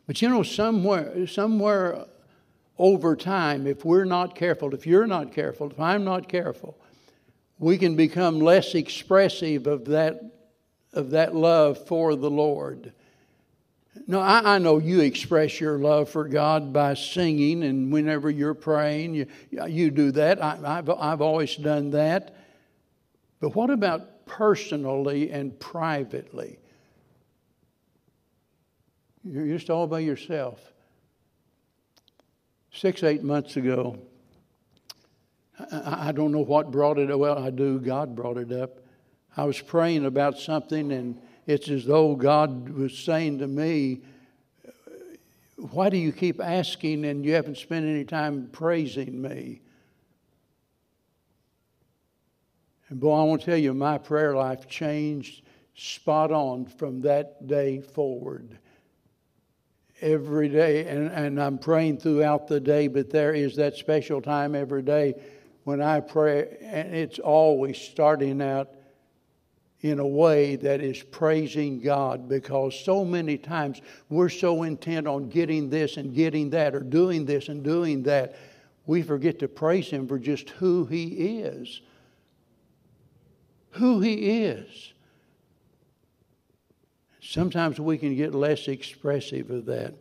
but 0.06 0.20
you 0.20 0.28
know, 0.28 0.42
somewhere, 0.42 1.26
somewhere 1.26 2.06
over 2.78 3.16
time, 3.16 3.66
if 3.66 3.84
we're 3.84 4.04
not 4.04 4.34
careful, 4.34 4.74
if 4.74 4.86
you're 4.86 5.06
not 5.06 5.32
careful, 5.32 5.70
if 5.70 5.80
I'm 5.80 6.04
not 6.04 6.28
careful, 6.28 6.76
we 7.58 7.78
can 7.78 7.96
become 7.96 8.40
less 8.40 8.74
expressive 8.74 9.66
of 9.66 9.86
that 9.86 10.20
of 10.92 11.10
that 11.10 11.34
love 11.34 11.86
for 11.86 12.14
the 12.14 12.30
Lord. 12.30 12.92
No, 14.06 14.20
I, 14.20 14.56
I, 14.56 14.58
know 14.58 14.78
you 14.78 15.00
express 15.00 15.60
your 15.60 15.78
love 15.78 16.08
for 16.08 16.28
God 16.28 16.72
by 16.72 16.94
singing, 16.94 17.62
and 17.62 17.92
whenever 17.92 18.30
you're 18.30 18.54
praying, 18.54 19.14
you, 19.14 19.26
you 19.50 19.90
do 19.90 20.10
that. 20.12 20.42
I, 20.42 20.58
I've, 20.64 20.90
I've 20.90 21.20
always 21.20 21.56
done 21.56 21.90
that. 21.90 22.34
But 23.40 23.54
what 23.54 23.70
about 23.70 24.26
personally 24.26 25.30
and 25.30 25.58
privately? 25.58 26.58
You're 29.24 29.46
just 29.46 29.70
all 29.70 29.86
by 29.86 30.00
yourself. 30.00 30.60
Six, 32.72 33.02
eight 33.02 33.22
months 33.22 33.56
ago, 33.56 33.98
I, 35.58 36.08
I 36.08 36.12
don't 36.12 36.32
know 36.32 36.40
what 36.44 36.70
brought 36.70 36.98
it. 36.98 37.16
Well, 37.16 37.38
I 37.38 37.50
do. 37.50 37.78
God 37.78 38.14
brought 38.14 38.36
it 38.36 38.52
up. 38.52 38.80
I 39.36 39.44
was 39.44 39.60
praying 39.60 40.04
about 40.04 40.38
something, 40.38 40.92
and 40.92 41.20
it's 41.46 41.68
as 41.68 41.84
though 41.84 42.14
God 42.14 42.68
was 42.68 42.96
saying 42.96 43.38
to 43.38 43.46
me, 43.46 44.02
Why 45.56 45.88
do 45.88 45.96
you 45.96 46.12
keep 46.12 46.40
asking 46.40 47.04
and 47.06 47.24
you 47.24 47.32
haven't 47.34 47.56
spent 47.56 47.86
any 47.86 48.04
time 48.04 48.48
praising 48.52 49.22
me? 49.22 49.62
And 52.90 53.00
boy, 53.00 53.20
I 53.20 53.22
want 53.24 53.40
to 53.42 53.46
tell 53.46 53.56
you, 53.56 53.72
my 53.72 53.96
prayer 53.96 54.36
life 54.36 54.68
changed 54.68 55.42
spot 55.74 56.30
on 56.30 56.66
from 56.66 57.00
that 57.02 57.46
day 57.46 57.80
forward. 57.80 58.58
Every 60.04 60.50
day, 60.50 60.86
and, 60.86 61.10
and 61.10 61.42
I'm 61.42 61.56
praying 61.56 61.96
throughout 61.96 62.46
the 62.46 62.60
day, 62.60 62.88
but 62.88 63.08
there 63.08 63.32
is 63.32 63.56
that 63.56 63.74
special 63.74 64.20
time 64.20 64.54
every 64.54 64.82
day 64.82 65.14
when 65.64 65.80
I 65.80 66.00
pray, 66.00 66.58
and 66.60 66.94
it's 66.94 67.18
always 67.18 67.78
starting 67.78 68.42
out 68.42 68.68
in 69.80 69.98
a 69.98 70.06
way 70.06 70.56
that 70.56 70.82
is 70.82 71.02
praising 71.02 71.80
God 71.80 72.28
because 72.28 72.78
so 72.78 73.02
many 73.04 73.38
times 73.38 73.80
we're 74.10 74.28
so 74.28 74.62
intent 74.62 75.06
on 75.06 75.30
getting 75.30 75.70
this 75.70 75.96
and 75.96 76.14
getting 76.14 76.50
that 76.50 76.74
or 76.74 76.80
doing 76.80 77.24
this 77.24 77.48
and 77.48 77.62
doing 77.62 78.02
that, 78.02 78.36
we 78.84 79.00
forget 79.02 79.38
to 79.38 79.48
praise 79.48 79.88
Him 79.88 80.06
for 80.06 80.18
just 80.18 80.50
who 80.50 80.84
He 80.84 81.40
is. 81.40 81.80
Who 83.70 84.00
He 84.00 84.42
is. 84.42 84.93
Sometimes 87.26 87.80
we 87.80 87.98
can 87.98 88.14
get 88.14 88.34
less 88.34 88.68
expressive 88.68 89.50
of 89.50 89.66
that. 89.66 89.94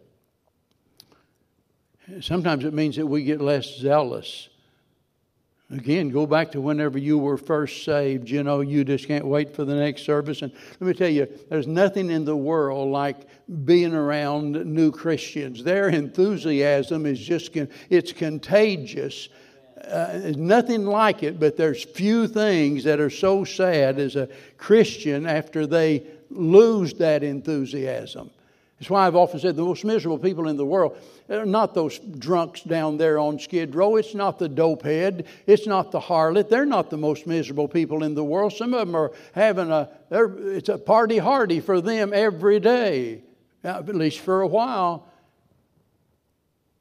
Sometimes 2.21 2.65
it 2.65 2.73
means 2.73 2.97
that 2.97 3.07
we 3.07 3.23
get 3.23 3.39
less 3.39 3.77
zealous 3.77 4.49
Again, 5.73 6.09
go 6.09 6.27
back 6.27 6.51
to 6.51 6.61
whenever 6.61 6.99
you 6.99 7.17
were 7.17 7.37
first 7.37 7.83
saved. 7.83 8.29
You 8.29 8.43
know, 8.43 8.61
you 8.61 8.83
just 8.83 9.07
can't 9.07 9.25
wait 9.25 9.55
for 9.55 9.65
the 9.65 9.73
next 9.73 10.03
service. 10.03 10.43
And 10.43 10.51
let 10.79 10.81
me 10.87 10.93
tell 10.93 11.09
you, 11.09 11.27
there's 11.49 11.65
nothing 11.65 12.11
in 12.11 12.25
the 12.25 12.35
world 12.35 12.91
like 12.91 13.27
being 13.65 13.95
around 13.95 14.51
new 14.51 14.91
Christians. 14.91 15.63
Their 15.63 15.89
enthusiasm 15.89 17.07
is 17.07 17.19
just, 17.19 17.55
it's 17.89 18.11
contagious. 18.11 19.29
Uh, 19.87 20.31
nothing 20.37 20.85
like 20.85 21.23
it, 21.23 21.39
but 21.39 21.57
there's 21.57 21.83
few 21.83 22.27
things 22.27 22.85
that 22.85 22.99
are 22.99 23.09
so 23.09 23.43
sad 23.43 23.99
as 23.99 24.15
a 24.15 24.29
Christian 24.57 25.25
after 25.25 25.67
they 25.67 26.03
lose 26.29 26.93
that 26.95 27.21
enthusiasm. 27.21 28.29
That's 28.79 28.89
why 28.89 29.07
I've 29.07 29.15
often 29.15 29.39
said 29.39 29.55
the 29.55 29.63
most 29.63 29.85
miserable 29.85 30.17
people 30.17 30.47
in 30.47 30.57
the 30.57 30.65
world 30.65 30.97
are 31.29 31.45
not 31.45 31.73
those 31.73 31.99
drunks 31.99 32.63
down 32.63 32.97
there 32.97 33.17
on 33.17 33.39
Skid 33.39 33.75
Row. 33.75 33.95
It's 33.95 34.13
not 34.13 34.39
the 34.39 34.49
dopehead. 34.49 35.25
It's 35.47 35.67
not 35.67 35.91
the 35.91 35.99
harlot. 35.99 36.49
They're 36.49 36.65
not 36.65 36.89
the 36.89 36.97
most 36.97 37.25
miserable 37.25 37.67
people 37.67 38.03
in 38.03 38.13
the 38.13 38.23
world. 38.23 38.53
Some 38.53 38.73
of 38.73 38.87
them 38.87 38.95
are 38.95 39.11
having 39.33 39.71
a, 39.71 39.89
it's 40.11 40.69
a 40.69 40.77
party 40.77 41.17
hardy 41.17 41.59
for 41.59 41.79
them 41.79 42.11
every 42.13 42.59
day, 42.59 43.21
at 43.63 43.87
least 43.87 44.19
for 44.19 44.41
a 44.41 44.47
while. 44.47 45.07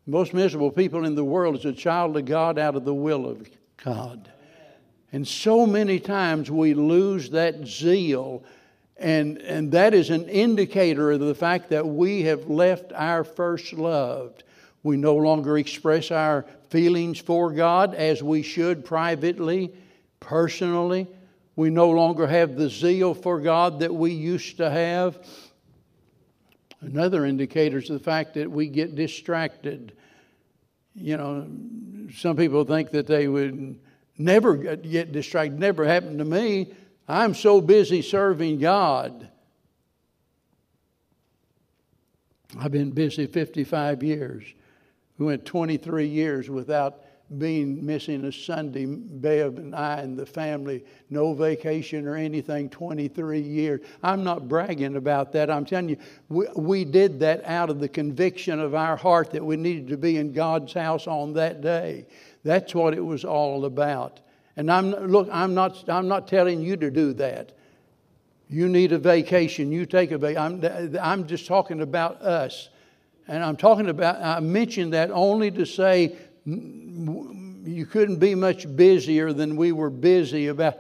Most 0.07 0.35
miserable 0.35 0.71
people 0.71 1.05
in 1.05 1.15
the 1.15 1.25
world 1.25 1.57
is 1.57 1.65
a 1.65 1.73
child 1.73 2.17
of 2.17 2.25
God 2.25 2.59
out 2.59 2.75
of 2.75 2.85
the 2.85 2.95
will 2.95 3.27
of 3.27 3.49
God. 3.85 4.31
And 5.13 5.27
so 5.27 5.67
many 5.67 6.01
times 6.01 6.51
we 6.51 6.75
lose 6.75 7.31
that 7.31 7.67
zeal 7.67 8.45
and, 9.03 9.39
and 9.39 9.73
that 9.73 9.95
is 9.95 10.11
an 10.11 10.29
indicator 10.29 11.11
of 11.11 11.21
the 11.21 11.35
fact 11.35 11.71
that 11.71 11.85
we 11.85 12.23
have 12.23 12.49
left 12.49 12.93
our 12.95 13.25
first 13.25 13.73
love. 13.73 14.35
We 14.85 14.97
no 14.97 15.17
longer 15.17 15.59
express 15.59 16.13
our 16.13 16.47
feelings 16.71 17.19
for 17.19 17.51
God 17.51 17.97
as 17.97 18.23
we 18.23 18.43
should 18.43 18.85
privately, 18.85 19.75
personally. 20.21 21.09
We 21.57 21.69
no 21.71 21.91
longer 21.91 22.29
have 22.29 22.57
the 22.57 22.71
zeal 22.71 23.13
for 23.13 23.41
God 23.41 23.81
that 23.81 23.93
we 23.93 24.13
used 24.13 24.59
to 24.59 24.71
have. 24.71 25.19
Another 26.83 27.25
indicator 27.25 27.79
is 27.79 27.89
the 27.89 27.99
fact 27.99 28.35
that 28.35 28.51
we 28.51 28.67
get 28.67 28.97
distracted. 28.97 29.93
You 30.97 31.17
know, 31.17 31.47
some 32.17 32.37
people 32.37 32.65
think 32.65 32.91
that 32.91 33.07
they 33.07 33.29
would 33.29 33.79
never 34.19 34.57
get 34.57 35.13
distracted. 35.13 35.59
Never 35.59 35.87
happened 35.87 36.19
to 36.19 36.25
me. 36.25 36.73
I'm 37.09 37.35
so 37.35 37.61
busy 37.61 38.03
serving 38.03 38.59
God. 38.59 39.29
I've 42.59 42.73
been 42.73 42.91
busy 42.91 43.27
55 43.27 44.03
years. 44.03 44.45
We 45.19 45.27
went 45.27 45.45
23 45.45 46.07
years 46.07 46.51
without 46.51 47.02
being 47.39 47.85
missing 47.85 48.25
a 48.25 48.33
Sunday. 48.33 48.87
Bev 48.87 49.59
and 49.59 49.75
I 49.75 50.01
and 50.01 50.19
the 50.19 50.27
family, 50.27 50.85
no 51.11 51.35
vacation 51.35 52.07
or 52.07 52.17
anything, 52.17 52.69
23 52.71 53.41
years. 53.41 53.81
I'm 54.03 54.25
not 54.25 54.49
bragging 54.49 54.97
about 54.97 55.33
that. 55.33 55.51
I'm 55.51 55.65
telling 55.65 55.91
you, 55.91 55.97
we, 56.29 56.47
we 56.57 56.85
did 56.85 57.21
that 57.21 57.45
out 57.45 57.71
of 57.71 57.81
the 57.81 57.89
conviction 57.89 58.61
of 58.61 58.75
our 58.75 58.97
heart 58.97 59.31
that 59.33 59.45
we 59.45 59.57
needed 59.57 59.89
to 59.89 59.97
be 59.97 60.19
in 60.19 60.33
God's 60.33 60.73
house 60.73 61.07
on 61.07 61.33
that 61.35 61.61
day. 61.61 62.07
That's 62.45 62.75
what 62.75 62.95
it 62.95 63.05
was 63.05 63.25
all 63.25 63.65
about. 63.65 64.21
And 64.57 64.71
I'm 64.71 64.91
look, 64.91 65.29
I'm 65.33 65.55
not 65.55 65.89
I'm 65.89 66.09
not 66.09 66.29
telling 66.29 66.61
you 66.61 66.77
to 66.77 66.91
do 66.91 67.15
that. 67.15 67.53
You 68.49 68.69
need 68.69 68.93
a 68.93 68.99
vacation. 68.99 69.73
You 69.73 69.87
take 69.87 70.11
a 70.11 70.19
vacation. 70.19 70.63
I'm, 70.63 70.97
I'm 71.01 71.27
just 71.27 71.47
talking 71.47 71.81
about 71.81 72.21
us. 72.21 72.69
And 73.27 73.43
I'm 73.43 73.57
talking 73.57 73.89
about, 73.89 74.21
I 74.21 74.41
mentioned 74.41 74.93
that 74.93 75.11
only 75.11 75.51
to 75.53 75.65
say 75.65 76.17
you 77.65 77.87
couldn't 77.87 78.19
be 78.19 78.35
much 78.35 78.75
busier 78.77 79.33
than 79.33 79.57
we 79.57 79.73
were 79.73 79.91
busy 79.91 80.49
about 80.49 80.79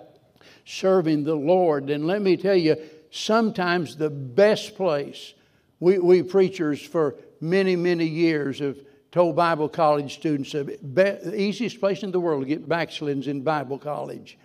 serving 0.64 1.24
the 1.24 1.34
Lord. 1.34 1.90
And 1.90 2.06
let 2.06 2.22
me 2.22 2.36
tell 2.36 2.56
you, 2.56 2.76
sometimes 3.10 3.96
the 3.96 4.10
best 4.10 4.76
place, 4.76 5.34
we, 5.80 5.98
we 5.98 6.22
preachers 6.22 6.80
for 6.82 7.16
many, 7.40 7.76
many 7.76 8.06
years 8.06 8.58
have 8.58 8.78
told 9.10 9.36
Bible 9.36 9.68
college 9.68 10.14
students 10.14 10.54
uh, 10.54 10.64
the 10.82 11.40
easiest 11.40 11.80
place 11.80 12.02
in 12.02 12.12
the 12.12 12.20
world 12.20 12.42
to 12.42 12.48
get 12.48 12.68
backslidings 12.68 13.26
in 13.26 13.42
Bible 13.42 13.78
college. 13.78 14.38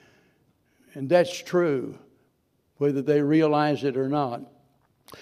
And 0.94 1.08
that's 1.08 1.42
true, 1.42 1.98
whether 2.78 3.02
they 3.02 3.22
realize 3.22 3.84
it 3.84 3.98
or 3.98 4.10
not. 4.10 4.42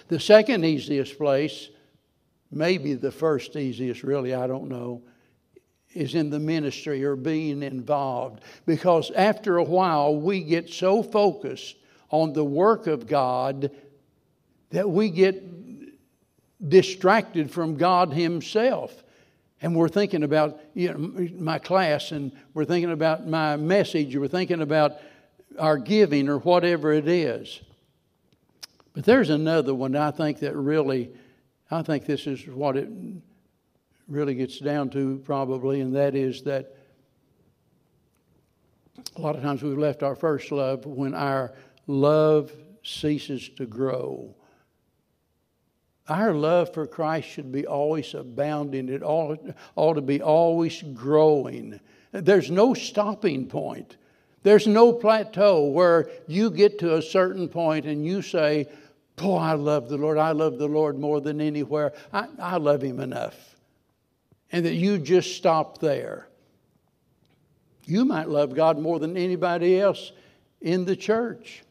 The 0.08 0.20
second 0.20 0.66
easiest 0.66 1.18
place, 1.18 1.70
maybe 2.52 2.94
the 2.94 3.12
first 3.12 3.56
easiest, 3.56 4.04
really, 4.04 4.34
I 4.34 4.48
don't 4.48 4.70
know, 4.70 5.04
is 5.96 6.14
in 6.14 6.30
the 6.30 6.40
ministry 6.40 7.04
or 7.04 7.16
being 7.16 7.64
involved. 7.64 8.42
Because 8.66 9.12
after 9.12 9.58
a 9.58 9.64
while, 9.64 10.16
we 10.16 10.42
get 10.42 10.70
so 10.70 11.02
focused 11.02 11.78
on 12.10 12.34
the 12.34 12.44
work 12.44 12.86
of 12.86 13.08
God 13.08 13.72
that 14.70 14.90
we 14.90 15.10
get 15.10 15.42
distracted 16.70 17.50
from 17.50 17.76
God 17.76 18.14
Himself 18.14 19.04
and 19.62 19.76
we're 19.76 19.90
thinking 19.90 20.24
about 20.24 20.60
you 20.74 20.94
know, 20.94 21.30
my 21.40 21.58
class 21.58 22.12
and 22.12 22.32
we're 22.54 22.66
thinking 22.66 22.92
about 22.92 23.28
my 23.28 23.56
message 23.56 24.16
we're 24.16 24.28
thinking 24.28 24.62
about 24.62 24.98
our 25.58 25.78
giving 25.78 26.28
or 26.30 26.38
whatever 26.40 26.92
it 26.92 27.08
is. 27.08 27.62
But 28.94 29.06
there's 29.06 29.30
another 29.30 29.74
one 29.74 29.96
I 29.96 30.12
think 30.12 30.40
that 30.40 30.56
really, 30.56 31.10
I 31.72 31.82
think 31.82 32.06
this 32.06 32.28
is 32.28 32.46
what 32.48 32.78
it 32.78 32.90
really 34.08 34.36
gets 34.36 34.60
down 34.60 34.90
to 34.92 35.22
probably, 35.26 35.82
and 35.82 35.96
that 35.96 36.16
is 36.16 36.44
that 36.44 36.76
a 39.16 39.22
lot 39.22 39.36
of 39.36 39.42
times 39.42 39.62
we've 39.64 39.78
left 39.78 40.04
our 40.04 40.16
first 40.16 40.52
love 40.52 40.86
when 40.86 41.14
our 41.14 41.54
love 41.88 42.52
ceases 42.84 43.50
to 43.58 43.66
grow. 43.66 44.36
Our 46.08 46.34
love 46.34 46.74
for 46.74 46.86
Christ 46.86 47.30
should 47.30 47.52
be 47.52 47.66
always 47.66 48.14
abounding. 48.14 48.90
It 48.90 49.02
ought, 49.02 49.40
ought 49.76 49.96
to 49.96 50.02
be 50.02 50.22
always 50.22 50.82
growing. 50.94 51.80
There's 52.12 52.52
no 52.52 52.74
stopping 52.74 53.48
point. 53.48 53.98
There's 54.44 54.68
no 54.68 54.94
plateau 54.94 55.66
where 55.66 56.10
you 56.28 56.52
get 56.52 56.78
to 56.80 56.98
a 56.98 57.02
certain 57.02 57.48
point 57.48 57.86
and 57.86 58.06
you 58.06 58.22
say, 58.22 58.68
Boy, 59.16 59.38
I 59.38 59.54
love 59.54 59.90
the 59.90 59.98
Lord. 59.98 60.18
I 60.18 60.32
love 60.34 60.58
the 60.58 60.68
Lord 60.68 61.00
more 61.00 61.22
than 61.22 61.40
anywhere. 61.40 61.94
I, 62.12 62.28
I 62.38 62.58
love 62.58 62.82
Him 62.84 63.00
enough. 63.00 63.55
And 64.56 64.66
that 64.66 64.76
you 64.76 65.00
just 65.00 65.36
stop 65.36 65.80
there. 65.80 66.30
You 67.84 68.06
might 68.06 68.30
love 68.30 68.56
God 68.56 68.80
more 68.80 69.00
than 69.00 69.18
anybody 69.18 69.78
else 69.78 70.14
in 70.62 70.86
the 70.86 70.96
church. 70.96 71.62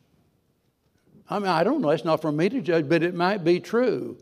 I 1.31 1.38
mean, 1.38 1.49
I 1.49 1.64
don't 1.64 1.81
know. 1.81 1.88
It's 1.88 2.05
not 2.05 2.20
for 2.20 2.31
me 2.31 2.51
to 2.51 2.61
judge, 2.61 2.87
but 2.87 3.03
it 3.03 3.14
might 3.14 3.42
be 3.42 3.59
true. 3.59 4.18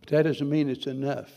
But 0.00 0.08
that 0.08 0.22
doesn't 0.22 0.48
mean 0.48 0.70
it's 0.70 0.86
enough. 0.86 1.30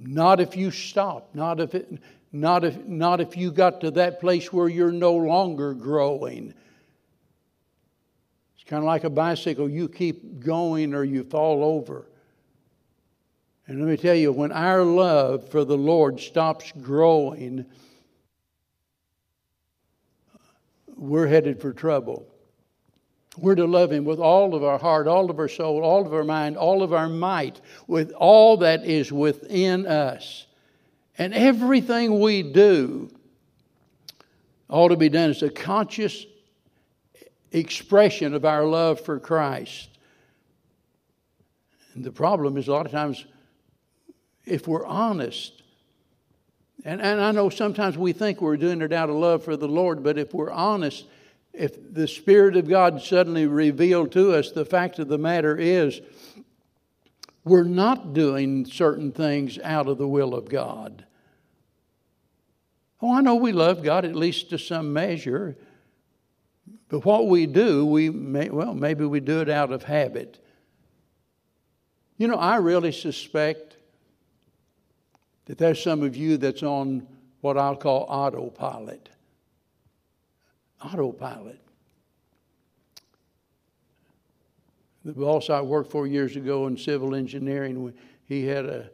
Not 0.00 0.40
if 0.40 0.56
you 0.56 0.70
stop. 0.70 1.34
Not 1.34 1.60
if 1.60 1.74
it. 1.74 2.00
Not 2.32 2.64
if, 2.64 2.86
not 2.86 3.20
if 3.20 3.36
you 3.36 3.52
got 3.52 3.82
to 3.82 3.90
that 3.90 4.20
place 4.20 4.50
where 4.50 4.70
you're 4.70 4.90
no 4.90 5.12
longer 5.12 5.74
growing. 5.74 6.54
Kind 8.68 8.82
of 8.82 8.84
like 8.84 9.04
a 9.04 9.10
bicycle. 9.10 9.68
You 9.68 9.88
keep 9.88 10.40
going 10.44 10.94
or 10.94 11.02
you 11.02 11.24
fall 11.24 11.64
over. 11.64 12.06
And 13.66 13.80
let 13.80 13.88
me 13.88 13.96
tell 13.96 14.14
you, 14.14 14.30
when 14.30 14.52
our 14.52 14.84
love 14.84 15.48
for 15.48 15.64
the 15.64 15.76
Lord 15.76 16.20
stops 16.20 16.70
growing, 16.82 17.64
we're 20.96 21.26
headed 21.26 21.62
for 21.62 21.72
trouble. 21.72 22.26
We're 23.38 23.54
to 23.54 23.66
love 23.66 23.90
Him 23.90 24.04
with 24.04 24.18
all 24.18 24.54
of 24.54 24.62
our 24.62 24.78
heart, 24.78 25.06
all 25.06 25.30
of 25.30 25.38
our 25.38 25.48
soul, 25.48 25.82
all 25.82 26.04
of 26.04 26.12
our 26.12 26.24
mind, 26.24 26.58
all 26.58 26.82
of 26.82 26.92
our 26.92 27.08
might, 27.08 27.62
with 27.86 28.12
all 28.12 28.58
that 28.58 28.84
is 28.84 29.10
within 29.10 29.86
us. 29.86 30.46
And 31.16 31.32
everything 31.32 32.20
we 32.20 32.42
do 32.42 33.10
ought 34.68 34.88
to 34.88 34.96
be 34.96 35.08
done 35.08 35.30
as 35.30 35.42
a 35.42 35.48
conscious 35.48 36.26
expression 37.52 38.34
of 38.34 38.44
our 38.44 38.64
love 38.64 39.00
for 39.00 39.18
Christ. 39.18 39.88
And 41.94 42.04
the 42.04 42.12
problem 42.12 42.56
is 42.56 42.68
a 42.68 42.72
lot 42.72 42.86
of 42.86 42.92
times, 42.92 43.24
if 44.44 44.68
we're 44.68 44.86
honest, 44.86 45.62
And, 46.84 47.02
and 47.02 47.20
I 47.20 47.32
know 47.32 47.50
sometimes 47.50 47.98
we 47.98 48.12
think 48.12 48.40
we're 48.40 48.56
doing 48.56 48.82
it 48.82 48.92
out 48.92 49.10
of 49.10 49.16
love 49.16 49.44
for 49.44 49.56
the 49.56 49.68
Lord, 49.68 50.02
but 50.02 50.16
if 50.16 50.32
we're 50.32 50.50
honest, 50.50 51.06
if 51.52 51.92
the 51.92 52.06
Spirit 52.06 52.56
of 52.56 52.68
God 52.68 53.02
suddenly 53.02 53.46
revealed 53.46 54.12
to 54.12 54.32
us, 54.32 54.52
the 54.52 54.64
fact 54.64 54.98
of 54.98 55.08
the 55.08 55.18
matter 55.18 55.56
is, 55.56 56.00
we're 57.44 57.64
not 57.64 58.12
doing 58.14 58.64
certain 58.64 59.10
things 59.10 59.58
out 59.58 59.88
of 59.88 59.98
the 59.98 60.06
will 60.06 60.34
of 60.34 60.48
God. 60.48 61.04
Oh, 63.02 63.12
I 63.12 63.22
know 63.22 63.34
we 63.34 63.52
love 63.52 63.82
God 63.82 64.04
at 64.04 64.14
least 64.14 64.50
to 64.50 64.58
some 64.58 64.92
measure, 64.92 65.56
but 66.88 67.04
what 67.04 67.28
we 67.28 67.46
do, 67.46 67.84
we 67.84 68.10
may, 68.10 68.48
well, 68.48 68.74
maybe 68.74 69.04
we 69.04 69.20
do 69.20 69.40
it 69.40 69.50
out 69.50 69.72
of 69.72 69.82
habit. 69.82 70.38
You 72.16 72.28
know, 72.28 72.36
I 72.36 72.56
really 72.56 72.92
suspect 72.92 73.76
that 75.46 75.58
there's 75.58 75.82
some 75.82 76.02
of 76.02 76.16
you 76.16 76.36
that's 76.36 76.62
on 76.62 77.06
what 77.40 77.56
I'll 77.56 77.76
call 77.76 78.06
autopilot. 78.08 79.08
Autopilot. 80.84 81.60
The 85.04 85.12
boss 85.12 85.48
I 85.48 85.60
worked 85.60 85.90
for 85.90 86.06
years 86.06 86.36
ago 86.36 86.66
in 86.66 86.76
civil 86.76 87.14
engineering, 87.14 87.94
he 88.26 88.46
had 88.46 88.66
a 88.66 88.90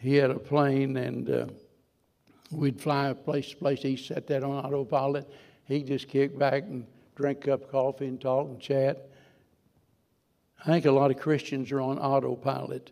he 0.00 0.16
had 0.16 0.30
a 0.30 0.38
plane, 0.38 0.98
and 0.98 1.30
uh, 1.30 1.46
we'd 2.50 2.78
fly 2.78 3.12
place 3.14 3.50
to 3.50 3.56
place. 3.56 3.80
He 3.80 3.96
set 3.96 4.26
that 4.26 4.42
on 4.42 4.64
autopilot. 4.64 5.30
He 5.66 5.82
just 5.82 6.08
kicked 6.08 6.38
back 6.38 6.64
and 6.64 6.86
drank 7.16 7.38
a 7.44 7.50
cup 7.50 7.62
of 7.64 7.70
coffee 7.70 8.06
and 8.06 8.20
talk 8.20 8.48
and 8.48 8.60
chat. 8.60 9.08
I 10.60 10.66
think 10.66 10.84
a 10.86 10.92
lot 10.92 11.10
of 11.10 11.18
Christians 11.18 11.72
are 11.72 11.80
on 11.80 11.98
autopilot. 11.98 12.90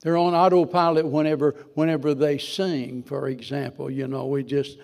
They're 0.00 0.16
on 0.16 0.34
autopilot 0.34 1.06
whenever, 1.06 1.52
whenever 1.74 2.14
they 2.14 2.38
sing, 2.38 3.02
for 3.02 3.28
example. 3.28 3.90
You 3.90 4.06
know, 4.06 4.26
we 4.26 4.42
just 4.42 4.78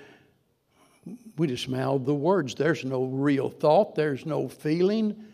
we 1.37 1.47
just 1.47 1.69
mouth 1.69 2.05
the 2.05 2.15
words. 2.15 2.55
There's 2.55 2.85
no 2.85 3.05
real 3.05 3.49
thought, 3.49 3.95
there's 3.95 4.27
no 4.27 4.49
feeling. 4.49 5.25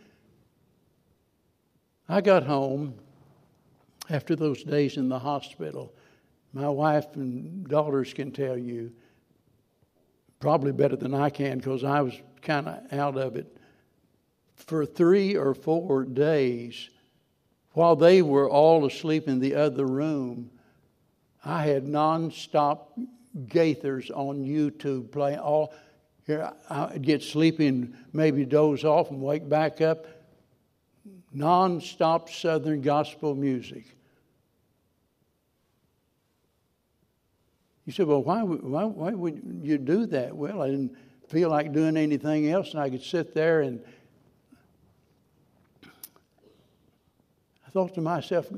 I 2.08 2.20
got 2.20 2.44
home 2.44 2.94
after 4.08 4.36
those 4.36 4.62
days 4.62 4.96
in 4.96 5.08
the 5.08 5.18
hospital. 5.18 5.92
My 6.52 6.68
wife 6.68 7.06
and 7.14 7.66
daughters 7.68 8.14
can 8.14 8.30
tell 8.30 8.56
you, 8.56 8.92
probably 10.40 10.72
better 10.72 10.96
than 10.96 11.14
I 11.14 11.30
can 11.30 11.58
because 11.58 11.84
I 11.84 12.00
was 12.02 12.14
kind 12.42 12.68
of 12.68 12.92
out 12.92 13.16
of 13.16 13.36
it. 13.36 13.56
For 14.54 14.86
three 14.86 15.36
or 15.36 15.54
four 15.54 16.04
days, 16.04 16.90
while 17.72 17.96
they 17.96 18.22
were 18.22 18.48
all 18.48 18.86
asleep 18.86 19.28
in 19.28 19.38
the 19.38 19.54
other 19.54 19.86
room, 19.86 20.50
I 21.44 21.64
had 21.64 21.84
nonstop 21.84 22.88
Gaithers 23.48 24.10
on 24.10 24.44
YouTube 24.44 25.12
playing 25.12 25.38
all. 25.38 25.74
Here 26.26 26.52
I'd 26.70 27.02
get 27.02 27.22
sleepy 27.22 27.68
and 27.68 27.94
maybe 28.12 28.44
doze 28.44 28.84
off 28.84 29.10
and 29.10 29.20
wake 29.20 29.48
back 29.48 29.80
up. 29.80 30.06
Nonstop 31.34 32.30
Southern 32.30 32.80
gospel 32.80 33.34
music. 33.34 33.84
You 37.86 37.92
said, 37.92 38.06
well, 38.06 38.22
why, 38.22 38.42
why, 38.42 38.84
why 38.84 39.12
would 39.12 39.60
you 39.62 39.78
do 39.78 40.06
that? 40.06 40.36
Well, 40.36 40.60
I 40.60 40.70
didn't 40.70 40.96
feel 41.28 41.50
like 41.50 41.72
doing 41.72 41.96
anything 41.96 42.50
else, 42.50 42.72
and 42.72 42.80
I 42.80 42.90
could 42.90 43.02
sit 43.02 43.32
there 43.32 43.60
and 43.60 43.80
I 45.84 47.70
thought 47.70 47.94
to 47.94 48.00
myself, 48.00 48.48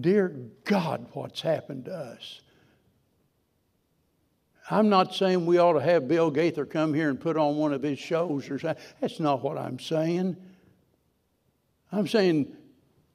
Dear 0.00 0.34
God, 0.64 1.06
what's 1.12 1.42
happened 1.42 1.86
to 1.86 1.94
us? 1.94 2.40
I'm 4.70 4.88
not 4.88 5.14
saying 5.14 5.44
we 5.44 5.58
ought 5.58 5.74
to 5.74 5.82
have 5.82 6.08
Bill 6.08 6.30
Gaither 6.30 6.64
come 6.64 6.94
here 6.94 7.10
and 7.10 7.20
put 7.20 7.36
on 7.36 7.56
one 7.56 7.74
of 7.74 7.82
his 7.82 7.98
shows 7.98 8.48
or 8.48 8.58
something. 8.58 8.82
That's 9.00 9.20
not 9.20 9.42
what 9.42 9.58
I'm 9.58 9.78
saying. 9.78 10.36
I'm 11.90 12.08
saying, 12.08 12.56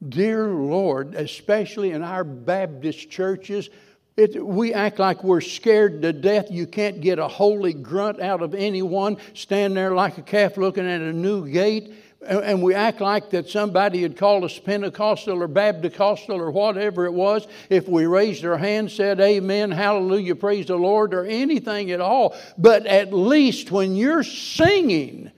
dear 0.07 0.49
Lord, 0.49 1.15
especially 1.15 1.91
in 1.91 2.03
our 2.03 2.23
Baptist 2.23 3.09
churches, 3.09 3.69
it, 4.17 4.43
we 4.43 4.73
act 4.73 4.99
like 4.99 5.23
we're 5.23 5.41
scared 5.41 6.01
to 6.01 6.11
death. 6.11 6.47
You 6.49 6.67
can't 6.67 6.99
get 6.99 7.19
a 7.19 7.27
holy 7.27 7.73
grunt 7.73 8.19
out 8.19 8.41
of 8.41 8.53
anyone. 8.55 9.17
Stand 9.33 9.77
there 9.77 9.93
like 9.93 10.17
a 10.17 10.23
calf 10.23 10.57
looking 10.57 10.87
at 10.87 11.01
a 11.01 11.13
new 11.13 11.47
gate 11.47 11.93
and 12.27 12.61
we 12.61 12.73
act 12.73 12.99
like 12.99 13.29
that 13.29 13.49
somebody 13.49 14.01
had 14.01 14.17
called 14.17 14.43
us 14.43 14.57
Pentecostal 14.59 15.41
or 15.41 15.47
Baptist 15.47 16.29
or 16.29 16.51
whatever 16.51 17.05
it 17.05 17.13
was, 17.13 17.47
if 17.69 17.87
we 17.87 18.05
raised 18.05 18.43
our 18.43 18.57
hand, 18.57 18.91
said 18.91 19.19
amen, 19.19 19.71
hallelujah, 19.71 20.35
praise 20.35 20.65
the 20.65 20.75
Lord, 20.75 21.13
or 21.13 21.25
anything 21.25 21.91
at 21.91 22.01
all. 22.01 22.35
But 22.57 22.85
at 22.85 23.13
least 23.13 23.71
when 23.71 23.95
you're 23.95 24.23
singing, 24.23 25.31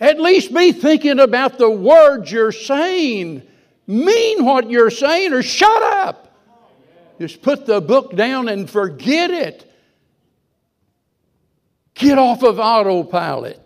at 0.00 0.20
least 0.20 0.54
be 0.54 0.72
thinking 0.72 1.18
about 1.18 1.58
the 1.58 1.70
words 1.70 2.30
you're 2.30 2.52
saying. 2.52 3.42
Mean 3.86 4.44
what 4.44 4.70
you're 4.70 4.90
saying 4.90 5.32
or 5.32 5.42
shut 5.42 5.82
up. 5.82 6.27
Just 7.18 7.42
put 7.42 7.66
the 7.66 7.80
book 7.80 8.14
down 8.14 8.48
and 8.48 8.70
forget 8.70 9.30
it. 9.30 9.64
Get 11.94 12.16
off 12.16 12.42
of 12.44 12.60
autopilot. 12.60 13.60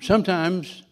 Sometimes, 0.00 0.84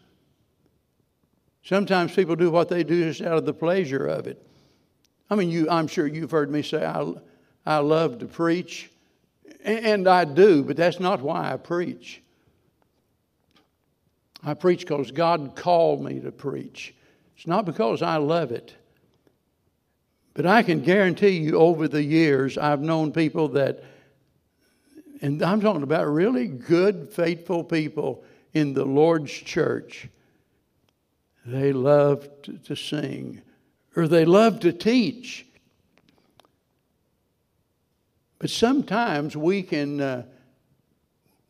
sometimes 1.63 2.13
people 2.15 2.35
do 2.35 2.51
what 2.51 2.69
they 2.69 2.83
do 2.83 3.05
just 3.05 3.23
out 3.23 3.39
of 3.39 3.47
the 3.47 3.55
pleasure 3.55 4.07
of 4.07 4.27
it. 4.27 4.45
I 5.31 5.37
mean, 5.37 5.51
you, 5.51 5.71
I'm 5.71 5.87
sure 5.87 6.07
you've 6.07 6.33
heard 6.33 6.51
me 6.51 6.63
say, 6.63 6.85
I, 6.85 7.13
I 7.65 7.79
love 7.79 8.19
to 8.19 8.27
preach, 8.27 8.91
and 9.63 10.09
I 10.09 10.25
do, 10.25 10.65
but 10.65 10.77
that's 10.77 10.99
not 10.99 11.21
why 11.21 11.53
I 11.53 11.57
preach. 11.57 12.23
I 14.43 14.55
preach 14.55 14.81
because 14.81 15.13
God 15.13 15.55
called 15.55 16.03
me 16.03 16.19
to 16.21 16.33
preach. 16.33 16.93
It's 17.37 17.47
not 17.47 17.65
because 17.65 18.03
I 18.03 18.17
love 18.17 18.53
it. 18.53 18.75
But 20.35 20.47
I 20.47 20.63
can 20.63 20.81
guarantee 20.81 21.39
you 21.39 21.57
over 21.57 21.87
the 21.87 22.03
years, 22.03 22.59
I've 22.59 22.81
known 22.81 23.13
people 23.13 23.49
that, 23.49 23.85
and 25.21 25.41
I'm 25.43 25.61
talking 25.61 25.85
about 25.85 26.07
really 26.09 26.49
good, 26.49 27.11
faithful 27.11 27.63
people 27.63 28.25
in 28.53 28.75
the 28.75 28.85
Lord's 28.85 29.33
church, 29.33 30.09
they 31.47 31.73
love 31.73 32.29
to, 32.65 32.75
sing 32.75 33.43
or 33.95 34.09
they 34.09 34.25
love 34.25 34.61
to 34.61 34.73
teach. 34.73 35.47
But 38.39 38.51
sometimes 38.51 39.37
we 39.37 39.63
can, 39.63 40.01
uh, 40.01 40.23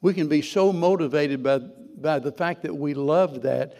we 0.03 0.13
can 0.13 0.29
be 0.29 0.43
so 0.43 0.73
motivated 0.73 1.43
by, 1.43 1.59
by 1.59 2.19
the 2.19 2.33
fact 2.33 2.63
that 2.63 2.75
we 2.75 2.93
love 2.93 3.43
that 3.43 3.77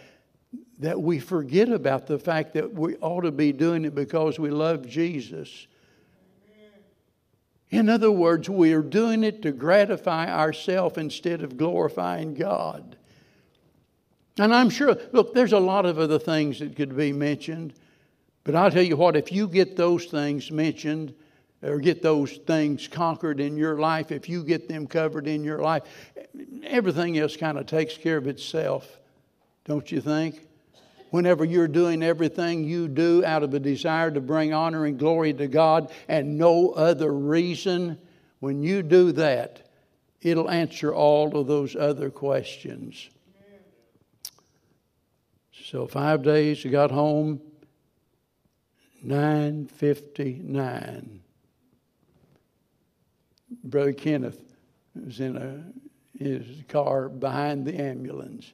that 0.79 1.01
we 1.01 1.19
forget 1.19 1.69
about 1.69 2.07
the 2.07 2.19
fact 2.19 2.55
that 2.55 2.73
we 2.73 2.97
ought 2.97 3.23
to 3.23 3.31
be 3.31 3.53
doing 3.53 3.85
it 3.85 3.95
because 3.95 4.39
we 4.39 4.51
love 4.51 4.89
Jesus. 4.89 5.67
In 7.71 7.89
other 7.89 8.11
words, 8.11 8.49
we 8.49 8.73
are 8.73 8.83
doing 8.83 9.25
it 9.25 9.43
to 9.43 9.53
gratify 9.53 10.31
ourselves 10.31 10.97
instead 10.99 11.43
of 11.43 11.57
glorifying 11.57 12.35
God. 12.35 12.97
And 14.39 14.55
I'm 14.55 14.71
sure, 14.71 14.97
look, 15.13 15.35
there's 15.35 15.53
a 15.53 15.59
lot 15.59 15.87
of 15.87 15.99
other 15.99 16.19
things 16.19 16.59
that 16.59 16.77
could 16.77 16.97
be 16.97 17.13
mentioned, 17.13 17.75
but 18.43 18.55
I'll 18.55 18.71
tell 18.71 18.83
you 18.83 18.97
what, 18.97 19.17
if 19.17 19.33
you 19.33 19.49
get 19.49 19.77
those 19.77 20.07
things 20.07 20.51
mentioned, 20.51 21.15
or 21.65 21.79
get 21.79 22.03
those 22.03 22.37
things 22.47 22.87
conquered 22.87 23.41
in 23.41 23.57
your 23.57 23.79
life, 23.79 24.13
if 24.13 24.29
you 24.29 24.45
get 24.45 24.69
them 24.69 24.87
covered 24.87 25.27
in 25.27 25.43
your 25.43 25.61
life, 25.61 25.83
everything 26.63 27.19
else 27.19 27.37
kind 27.37 27.59
of 27.59 27.67
takes 27.67 27.97
care 27.97 28.19
of 28.19 28.27
itself, 28.27 28.99
don't 29.65 29.91
you 29.91 30.01
think? 30.01 30.47
Whenever 31.11 31.45
you're 31.45 31.69
doing 31.69 32.03
everything 32.03 32.65
you 32.65 32.89
do 32.89 33.25
out 33.25 33.43
of 33.43 33.55
a 33.55 33.61
desire 33.61 34.11
to 34.11 34.21
bring 34.21 34.53
honor 34.53 34.85
and 34.85 34.99
glory 34.99 35.33
to 35.33 35.47
God 35.47 35.93
and 36.09 36.37
no 36.37 36.71
other 36.71 37.13
reason, 37.13 37.99
when 38.41 38.63
you 38.63 38.83
do 38.83 39.13
that, 39.13 39.71
it'll 40.23 40.51
answer 40.51 40.93
all 40.93 41.39
of 41.39 41.47
those 41.47 41.77
other 41.77 42.11
questions. 42.11 43.09
So 45.65 45.87
five 45.87 46.23
days, 46.23 46.67
I 46.67 46.69
got 46.69 46.91
home, 46.91 47.41
9.59. 49.07 51.21
Brother 53.63 53.93
Kenneth 53.93 54.43
was 54.95 55.21
in 55.21 55.37
a, 55.37 55.63
his 56.23 56.45
car 56.69 57.09
behind 57.09 57.65
the 57.65 57.81
ambulance. 57.81 58.53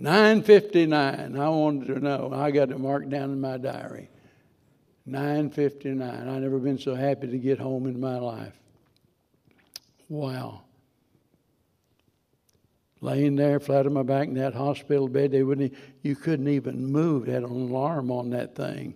9.59, 0.00 1.38
I 1.38 1.48
wanted 1.48 1.86
to 1.94 2.00
know. 2.00 2.30
I 2.34 2.50
got 2.50 2.70
it 2.70 2.78
marked 2.78 3.10
down 3.10 3.30
in 3.30 3.40
my 3.40 3.56
diary. 3.56 4.10
9.59. 5.08 6.02
I've 6.02 6.42
never 6.42 6.58
been 6.58 6.78
so 6.78 6.94
happy 6.94 7.28
to 7.28 7.38
get 7.38 7.58
home 7.58 7.86
in 7.86 8.00
my 8.00 8.18
life. 8.18 8.54
Wow 10.08 10.64
laying 13.04 13.36
there 13.36 13.60
flat 13.60 13.84
on 13.84 13.92
my 13.92 14.02
back 14.02 14.28
in 14.28 14.34
that 14.34 14.54
hospital 14.54 15.08
bed. 15.08 15.30
They 15.30 15.42
wouldn't, 15.42 15.74
you 16.02 16.16
couldn't 16.16 16.48
even 16.48 16.86
move. 16.86 17.26
Had 17.26 17.42
an 17.42 17.50
alarm 17.50 18.10
on 18.10 18.30
that 18.30 18.56
thing. 18.56 18.94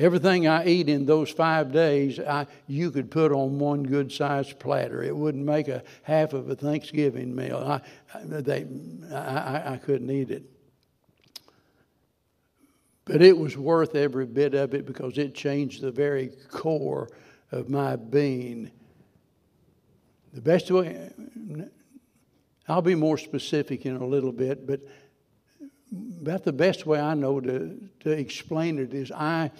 Everything 0.00 0.48
I 0.48 0.64
eat 0.64 0.88
in 0.88 1.04
those 1.04 1.28
five 1.28 1.72
days, 1.72 2.18
I, 2.18 2.46
you 2.66 2.90
could 2.90 3.10
put 3.10 3.32
on 3.32 3.58
one 3.58 3.82
good 3.82 4.10
sized 4.10 4.58
platter. 4.58 5.02
It 5.02 5.14
wouldn't 5.14 5.44
make 5.44 5.68
a 5.68 5.82
half 6.04 6.32
of 6.32 6.48
a 6.48 6.56
Thanksgiving 6.56 7.36
meal. 7.36 7.58
I, 7.58 7.82
they, 8.24 8.66
I, 9.12 9.74
I 9.74 9.76
couldn't 9.76 10.10
eat 10.10 10.30
it. 10.30 10.42
But 13.04 13.20
it 13.20 13.36
was 13.36 13.58
worth 13.58 13.94
every 13.94 14.24
bit 14.24 14.54
of 14.54 14.72
it 14.72 14.86
because 14.86 15.18
it 15.18 15.34
changed 15.34 15.82
the 15.82 15.90
very 15.90 16.30
core 16.50 17.10
of 17.52 17.68
my 17.68 17.96
being. 17.96 18.70
The 20.32 20.40
best 20.40 20.70
way, 20.70 21.10
I'll 22.66 22.80
be 22.80 22.94
more 22.94 23.18
specific 23.18 23.84
in 23.84 23.96
a 23.96 24.06
little 24.06 24.32
bit, 24.32 24.66
but 24.66 24.80
about 26.22 26.44
the 26.44 26.54
best 26.54 26.86
way 26.86 26.98
I 26.98 27.12
know 27.12 27.38
to, 27.38 27.78
to 28.00 28.10
explain 28.10 28.78
it 28.78 28.94
is 28.94 29.12
I 29.12 29.50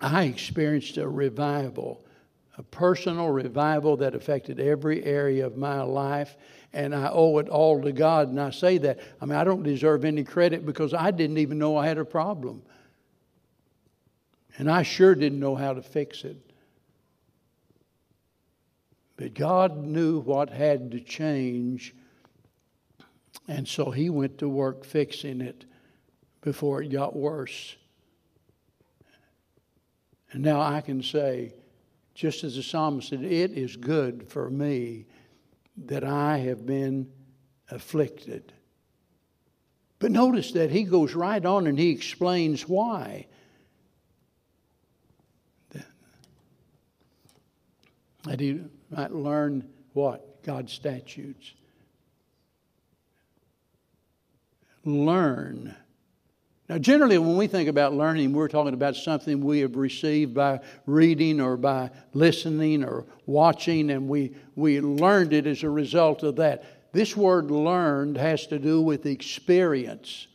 I 0.00 0.24
experienced 0.24 0.96
a 0.96 1.08
revival, 1.08 2.04
a 2.56 2.62
personal 2.62 3.28
revival 3.28 3.96
that 3.98 4.14
affected 4.14 4.58
every 4.58 5.04
area 5.04 5.46
of 5.46 5.56
my 5.56 5.82
life, 5.82 6.36
and 6.72 6.94
I 6.94 7.10
owe 7.12 7.38
it 7.38 7.48
all 7.48 7.82
to 7.82 7.92
God. 7.92 8.28
And 8.28 8.40
I 8.40 8.50
say 8.50 8.78
that, 8.78 9.00
I 9.20 9.26
mean, 9.26 9.36
I 9.36 9.44
don't 9.44 9.62
deserve 9.62 10.04
any 10.04 10.24
credit 10.24 10.64
because 10.64 10.94
I 10.94 11.10
didn't 11.10 11.38
even 11.38 11.58
know 11.58 11.76
I 11.76 11.86
had 11.86 11.98
a 11.98 12.04
problem. 12.04 12.62
And 14.56 14.70
I 14.70 14.82
sure 14.82 15.14
didn't 15.14 15.40
know 15.40 15.54
how 15.54 15.74
to 15.74 15.82
fix 15.82 16.24
it. 16.24 16.36
But 19.16 19.34
God 19.34 19.84
knew 19.84 20.20
what 20.20 20.48
had 20.48 20.92
to 20.92 21.00
change, 21.00 21.94
and 23.46 23.68
so 23.68 23.90
He 23.90 24.08
went 24.08 24.38
to 24.38 24.48
work 24.48 24.84
fixing 24.84 25.42
it 25.42 25.66
before 26.40 26.82
it 26.82 26.88
got 26.88 27.14
worse. 27.14 27.76
And 30.32 30.42
now 30.42 30.60
I 30.60 30.80
can 30.80 31.02
say, 31.02 31.54
just 32.14 32.44
as 32.44 32.56
the 32.56 32.62
psalmist 32.62 33.08
said, 33.08 33.24
it 33.24 33.52
is 33.52 33.76
good 33.76 34.28
for 34.28 34.50
me 34.50 35.06
that 35.86 36.04
I 36.04 36.38
have 36.38 36.66
been 36.66 37.10
afflicted. 37.70 38.52
But 39.98 40.10
notice 40.10 40.52
that 40.52 40.70
he 40.70 40.84
goes 40.84 41.14
right 41.14 41.44
on 41.44 41.66
and 41.66 41.78
he 41.78 41.90
explains 41.90 42.68
why. 42.68 43.26
That 48.24 48.38
he 48.38 48.60
might 48.90 49.12
learn 49.12 49.68
what? 49.94 50.42
God's 50.42 50.72
statutes. 50.72 51.54
Learn 54.84 55.74
now, 56.70 56.78
generally, 56.78 57.18
when 57.18 57.36
we 57.36 57.48
think 57.48 57.68
about 57.68 57.94
learning, 57.94 58.32
we're 58.32 58.46
talking 58.46 58.74
about 58.74 58.94
something 58.94 59.40
we 59.40 59.58
have 59.58 59.74
received 59.74 60.34
by 60.34 60.60
reading 60.86 61.40
or 61.40 61.56
by 61.56 61.90
listening 62.14 62.84
or 62.84 63.06
watching, 63.26 63.90
and 63.90 64.08
we, 64.08 64.36
we 64.54 64.80
learned 64.80 65.32
it 65.32 65.48
as 65.48 65.64
a 65.64 65.68
result 65.68 66.22
of 66.22 66.36
that. 66.36 66.92
This 66.92 67.16
word 67.16 67.50
learned 67.50 68.16
has 68.18 68.46
to 68.46 68.60
do 68.60 68.80
with 68.80 69.04
experience. 69.06 70.28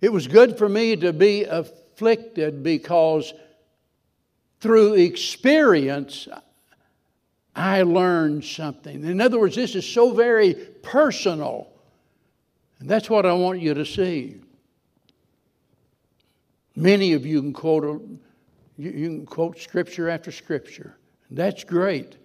It 0.00 0.10
was 0.10 0.26
good 0.26 0.56
for 0.56 0.70
me 0.70 0.96
to 0.96 1.12
be 1.12 1.44
afflicted 1.44 2.62
because 2.62 3.34
through 4.60 4.94
experience, 4.94 6.28
I 7.54 7.82
learned 7.82 8.46
something. 8.46 9.04
In 9.04 9.20
other 9.20 9.38
words, 9.38 9.54
this 9.54 9.74
is 9.74 9.86
so 9.86 10.14
very 10.14 10.54
personal. 10.54 11.68
And 12.78 12.88
that's 12.88 13.10
what 13.10 13.26
I 13.26 13.34
want 13.34 13.60
you 13.60 13.74
to 13.74 13.84
see. 13.84 14.40
Many 16.76 17.12
of 17.12 17.24
you 17.24 17.40
can 17.40 17.52
quote, 17.52 18.02
you, 18.76 18.92
can 18.92 19.26
quote 19.26 19.58
scripture 19.58 20.08
after 20.08 20.32
scripture. 20.32 20.96
That's 21.30 21.64
great. 21.64 22.16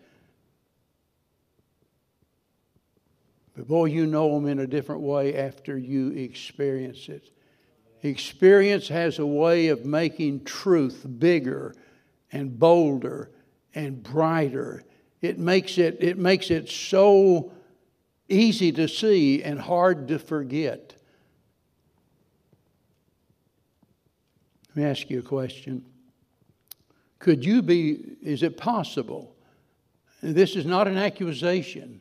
But 3.56 3.68
boy, 3.68 3.86
you 3.86 4.06
know 4.06 4.34
them 4.34 4.48
in 4.48 4.60
a 4.60 4.68
different 4.68 5.02
way 5.02 5.36
after 5.36 5.78
you 5.78 6.12
experience 6.12 7.10
it. 7.10 7.32
Experience 8.02 8.88
has 8.88 9.20
a 9.20 9.26
way 9.26 9.68
of 9.68 9.86
making 9.86 10.46
truth 10.46 11.06
bigger 11.20 11.76
and 12.32 12.58
bolder 12.58 13.32
and 13.76 14.02
brighter. 14.02 14.84
It 15.22 15.38
makes 15.38 15.78
it, 15.78 15.98
it 16.00 16.18
makes 16.18 16.50
it 16.50 16.70
so 16.70 17.52
easy 18.30 18.72
to 18.72 18.88
see 18.88 19.44
and 19.44 19.60
hard 19.60 20.08
to 20.08 20.20
forget. 20.20 20.96
Me 24.80 24.86
ask 24.86 25.10
you 25.10 25.20
a 25.20 25.22
question. 25.22 25.84
Could 27.20 27.44
you 27.44 27.62
be, 27.62 28.16
is 28.24 28.44
it 28.44 28.56
possible? 28.56 29.36
This 30.24 30.56
is 30.56 30.66
not 30.66 30.88
an 30.88 30.98
accusation, 30.98 32.00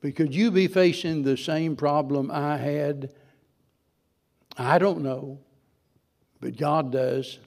but 0.00 0.14
could 0.14 0.32
you 0.32 0.52
be 0.52 0.68
facing 0.68 1.24
the 1.24 1.36
same 1.36 1.74
problem 1.74 2.30
I 2.30 2.58
had? 2.58 3.12
I 4.56 4.78
don't 4.78 5.02
know, 5.02 5.40
but 6.40 6.56
God 6.56 6.92
does. 6.92 7.40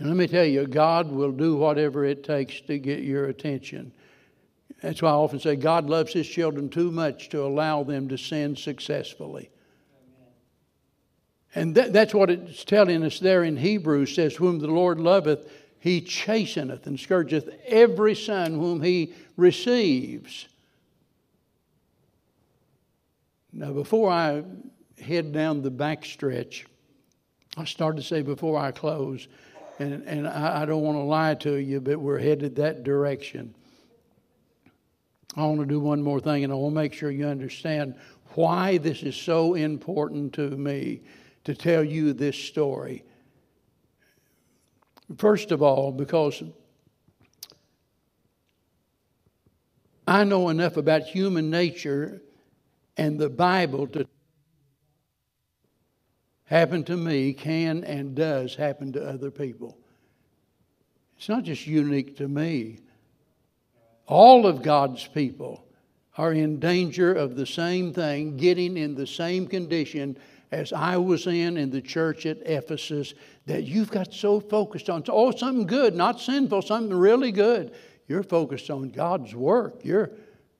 And 0.00 0.08
let 0.08 0.16
me 0.16 0.26
tell 0.26 0.44
you, 0.44 0.66
God 0.66 1.12
will 1.12 1.30
do 1.30 1.54
whatever 1.54 2.04
it 2.04 2.24
takes 2.24 2.60
to 2.62 2.76
get 2.76 3.04
your 3.04 3.26
attention. 3.26 3.92
That's 4.82 5.00
why 5.00 5.10
I 5.10 5.14
often 5.14 5.38
say 5.38 5.54
God 5.54 5.88
loves 5.88 6.12
His 6.12 6.26
children 6.26 6.68
too 6.70 6.90
much 6.90 7.28
to 7.28 7.44
allow 7.44 7.84
them 7.84 8.08
to 8.08 8.18
sin 8.18 8.56
successfully. 8.56 9.50
And 11.56 11.74
that, 11.76 11.94
that's 11.94 12.12
what 12.12 12.28
it's 12.28 12.64
telling 12.64 13.02
us 13.02 13.18
there 13.18 13.42
in 13.42 13.56
Hebrews 13.56 14.14
says, 14.14 14.36
Whom 14.36 14.58
the 14.58 14.66
Lord 14.66 15.00
loveth, 15.00 15.50
he 15.80 16.02
chasteneth 16.02 16.86
and 16.86 17.00
scourgeth 17.00 17.48
every 17.66 18.14
son 18.14 18.52
whom 18.52 18.82
he 18.82 19.14
receives. 19.38 20.48
Now, 23.54 23.72
before 23.72 24.10
I 24.10 24.44
head 25.00 25.32
down 25.32 25.62
the 25.62 25.70
backstretch, 25.70 26.66
I 27.56 27.64
started 27.64 28.02
to 28.02 28.06
say 28.06 28.20
before 28.20 28.58
I 28.58 28.70
close, 28.70 29.26
and, 29.78 30.02
and 30.02 30.28
I, 30.28 30.62
I 30.62 30.64
don't 30.66 30.82
want 30.82 30.98
to 30.98 31.04
lie 31.04 31.36
to 31.36 31.54
you, 31.54 31.80
but 31.80 31.98
we're 31.98 32.18
headed 32.18 32.56
that 32.56 32.84
direction. 32.84 33.54
I 35.34 35.46
want 35.46 35.60
to 35.60 35.66
do 35.66 35.80
one 35.80 36.02
more 36.02 36.20
thing, 36.20 36.44
and 36.44 36.52
I 36.52 36.56
want 36.56 36.74
to 36.74 36.80
make 36.82 36.92
sure 36.92 37.10
you 37.10 37.26
understand 37.26 37.94
why 38.34 38.76
this 38.76 39.02
is 39.02 39.16
so 39.16 39.54
important 39.54 40.34
to 40.34 40.50
me 40.50 41.00
to 41.46 41.54
tell 41.54 41.84
you 41.84 42.12
this 42.12 42.36
story. 42.36 43.04
First 45.16 45.52
of 45.52 45.62
all, 45.62 45.92
because 45.92 46.42
I 50.08 50.24
know 50.24 50.48
enough 50.48 50.76
about 50.76 51.02
human 51.02 51.48
nature 51.48 52.20
and 52.96 53.16
the 53.16 53.30
Bible 53.30 53.86
to 53.88 54.08
happen 56.46 56.82
to 56.82 56.96
me 56.96 57.32
can 57.32 57.84
and 57.84 58.16
does 58.16 58.56
happen 58.56 58.92
to 58.94 59.08
other 59.08 59.30
people. 59.30 59.78
It's 61.16 61.28
not 61.28 61.44
just 61.44 61.64
unique 61.64 62.16
to 62.16 62.26
me. 62.26 62.80
All 64.08 64.46
of 64.48 64.62
God's 64.62 65.06
people 65.06 65.64
are 66.18 66.32
in 66.32 66.58
danger 66.58 67.12
of 67.12 67.36
the 67.36 67.46
same 67.46 67.92
thing, 67.92 68.36
getting 68.36 68.76
in 68.76 68.96
the 68.96 69.06
same 69.06 69.46
condition 69.46 70.18
as 70.52 70.72
I 70.72 70.96
was 70.96 71.26
in 71.26 71.56
in 71.56 71.70
the 71.70 71.80
church 71.80 72.26
at 72.26 72.38
Ephesus 72.46 73.14
that 73.46 73.64
you've 73.64 73.90
got 73.90 74.12
so 74.12 74.40
focused 74.40 74.88
on, 74.88 75.02
oh, 75.08 75.30
something 75.30 75.66
good, 75.66 75.94
not 75.94 76.20
sinful, 76.20 76.62
something 76.62 76.96
really 76.96 77.32
good. 77.32 77.74
You're 78.08 78.22
focused 78.22 78.70
on 78.70 78.90
God's 78.90 79.34
work. 79.34 79.84
You're, 79.84 80.12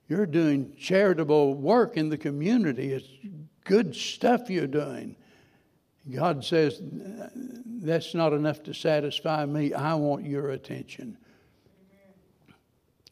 you're 0.07 0.25
doing 0.25 0.73
charitable 0.77 1.55
work 1.55 1.95
in 1.95 2.09
the 2.09 2.17
community. 2.17 2.91
It's 2.91 3.07
good 3.63 3.95
stuff 3.95 4.49
you're 4.49 4.67
doing. 4.67 5.15
God 6.13 6.43
says, 6.43 6.81
that's 6.81 8.13
not 8.13 8.33
enough 8.33 8.63
to 8.63 8.73
satisfy 8.73 9.45
me. 9.45 9.73
I 9.73 9.93
want 9.95 10.25
your 10.25 10.51
attention. 10.51 11.17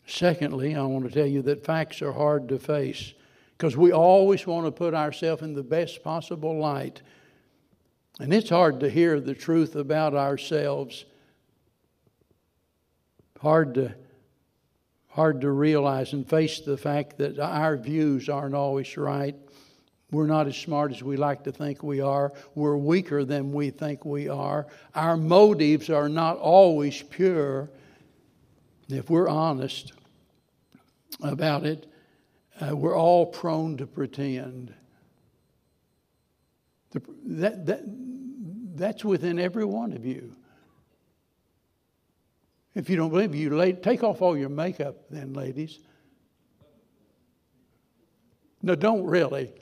Secondly, 0.07 0.75
I 0.75 0.83
want 0.83 1.05
to 1.05 1.11
tell 1.11 1.25
you 1.25 1.41
that 1.43 1.65
facts 1.65 2.01
are 2.01 2.13
hard 2.13 2.47
to 2.49 2.59
face 2.59 3.13
because 3.57 3.77
we 3.77 3.91
always 3.91 4.45
want 4.45 4.65
to 4.65 4.71
put 4.71 4.93
ourselves 4.93 5.41
in 5.41 5.53
the 5.53 5.63
best 5.63 6.03
possible 6.03 6.57
light. 6.57 7.01
And 8.19 8.33
it's 8.33 8.49
hard 8.49 8.79
to 8.81 8.89
hear 8.89 9.19
the 9.19 9.33
truth 9.33 9.75
about 9.75 10.13
ourselves. 10.13 11.05
Hard 13.39 13.73
to 13.75 13.95
hard 15.09 15.39
to 15.39 15.49
realize 15.49 16.11
and 16.11 16.27
face 16.29 16.59
the 16.59 16.75
fact 16.75 17.17
that 17.17 17.39
our 17.39 17.77
views 17.77 18.27
aren't 18.27 18.53
always 18.53 18.97
right. 18.97 19.35
We're 20.11 20.27
not 20.27 20.47
as 20.47 20.57
smart 20.57 20.91
as 20.91 21.01
we 21.01 21.15
like 21.15 21.45
to 21.45 21.53
think 21.53 21.81
we 21.81 22.01
are. 22.01 22.33
We're 22.53 22.75
weaker 22.75 23.23
than 23.23 23.53
we 23.53 23.69
think 23.69 24.03
we 24.03 24.27
are. 24.27 24.67
Our 24.93 25.15
motives 25.15 25.89
are 25.89 26.09
not 26.09 26.37
always 26.37 27.01
pure. 27.01 27.69
If 28.89 29.09
we're 29.09 29.29
honest 29.29 29.93
about 31.23 31.65
it, 31.65 31.89
uh, 32.61 32.75
we're 32.75 32.97
all 32.97 33.25
prone 33.25 33.77
to 33.77 33.87
pretend. 33.87 34.73
The, 36.91 37.01
that, 37.25 37.65
that, 37.65 37.81
That's 38.75 39.03
within 39.03 39.39
every 39.39 39.65
one 39.65 39.93
of 39.93 40.05
you. 40.05 40.35
If 42.73 42.89
you 42.89 42.97
don't 42.97 43.09
believe 43.09 43.33
you 43.33 43.73
take 43.81 44.03
off 44.03 44.21
all 44.21 44.37
your 44.37 44.49
makeup 44.49 44.95
then, 45.09 45.33
ladies. 45.33 45.79
No, 48.61 48.75
don't 48.75 49.05
really. 49.05 49.53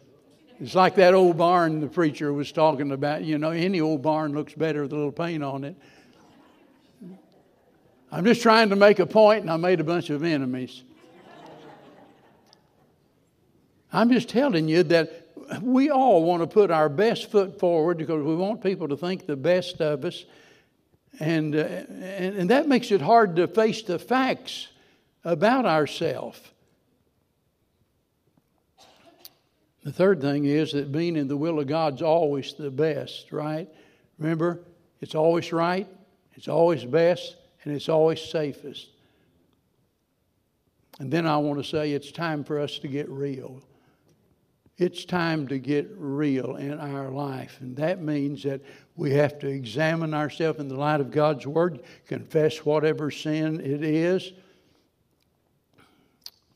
It's 0.59 0.75
like 0.75 0.95
that 0.95 1.13
old 1.13 1.37
barn 1.37 1.81
the 1.81 1.87
preacher 1.87 2.31
was 2.31 2.51
talking 2.51 2.91
about. 2.91 3.23
You 3.23 3.37
know, 3.37 3.51
any 3.51 3.81
old 3.81 4.01
barn 4.01 4.33
looks 4.33 4.53
better 4.53 4.83
with 4.83 4.93
a 4.93 4.95
little 4.95 5.11
paint 5.11 5.43
on 5.43 5.63
it. 5.63 5.75
I'm 8.11 8.23
just 8.23 8.41
trying 8.41 8.69
to 8.69 8.75
make 8.75 8.99
a 8.99 9.05
point, 9.05 9.41
and 9.41 9.49
I 9.49 9.57
made 9.57 9.79
a 9.79 9.83
bunch 9.83 10.09
of 10.09 10.23
enemies. 10.23 10.83
I'm 13.93 14.11
just 14.11 14.27
telling 14.27 14.67
you 14.67 14.81
that 14.83 15.29
we 15.61 15.91
all 15.91 16.23
want 16.23 16.41
to 16.41 16.47
put 16.47 16.71
our 16.71 16.89
best 16.89 17.29
foot 17.29 17.59
forward 17.59 17.99
because 17.99 18.23
we 18.23 18.35
want 18.35 18.63
people 18.63 18.87
to 18.87 18.97
think 18.97 19.27
the 19.27 19.35
best 19.35 19.81
of 19.81 20.03
us. 20.03 20.25
And, 21.19 21.55
uh, 21.55 21.59
and, 21.59 22.35
and 22.35 22.49
that 22.49 22.67
makes 22.67 22.89
it 22.91 23.01
hard 23.01 23.35
to 23.35 23.47
face 23.47 23.83
the 23.83 23.99
facts 23.99 24.69
about 25.23 25.67
ourselves. 25.67 26.41
The 29.83 29.91
third 29.91 30.21
thing 30.21 30.45
is 30.45 30.71
that 30.71 30.91
being 30.91 31.15
in 31.15 31.27
the 31.27 31.37
will 31.37 31.59
of 31.59 31.67
God's 31.67 32.01
always 32.01 32.53
the 32.53 32.71
best, 32.71 33.31
right? 33.31 33.69
Remember, 34.17 34.61
it's 35.01 35.13
always 35.13 35.53
right, 35.53 35.87
it's 36.33 36.47
always 36.47 36.83
best, 36.83 37.35
and 37.63 37.75
it's 37.75 37.89
always 37.89 38.21
safest. 38.21 38.87
And 40.99 41.11
then 41.11 41.27
I 41.27 41.37
want 41.37 41.61
to 41.61 41.69
say 41.69 41.91
it's 41.91 42.11
time 42.11 42.43
for 42.43 42.59
us 42.59 42.79
to 42.79 42.87
get 42.87 43.07
real. 43.09 43.61
It's 44.77 45.05
time 45.05 45.47
to 45.49 45.59
get 45.59 45.87
real 45.95 46.55
in 46.55 46.79
our 46.79 47.09
life. 47.11 47.57
And 47.61 47.75
that 47.77 48.01
means 48.01 48.41
that 48.43 48.61
we 48.95 49.11
have 49.11 49.37
to 49.39 49.47
examine 49.47 50.13
ourselves 50.13 50.59
in 50.59 50.67
the 50.67 50.75
light 50.75 50.99
of 50.99 51.11
God's 51.11 51.45
Word, 51.45 51.83
confess 52.07 52.65
whatever 52.65 53.11
sin 53.11 53.59
it 53.59 53.83
is. 53.83 54.33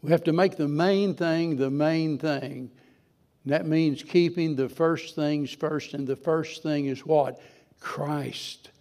We 0.02 0.12
have 0.12 0.24
to 0.24 0.34
make 0.34 0.58
the 0.58 0.68
main 0.68 1.16
thing 1.16 1.58
the 1.58 1.70
main 1.70 2.18
thing. 2.18 2.72
And 3.44 3.54
that 3.54 3.68
means 3.68 4.04
keeping 4.04 4.56
the 4.56 4.70
first 4.70 5.16
things 5.16 5.52
first. 5.52 5.94
And 5.94 6.08
the 6.08 6.16
first 6.16 6.64
thing 6.64 6.88
is 6.88 7.06
what? 7.06 7.40
Christ 7.80 8.72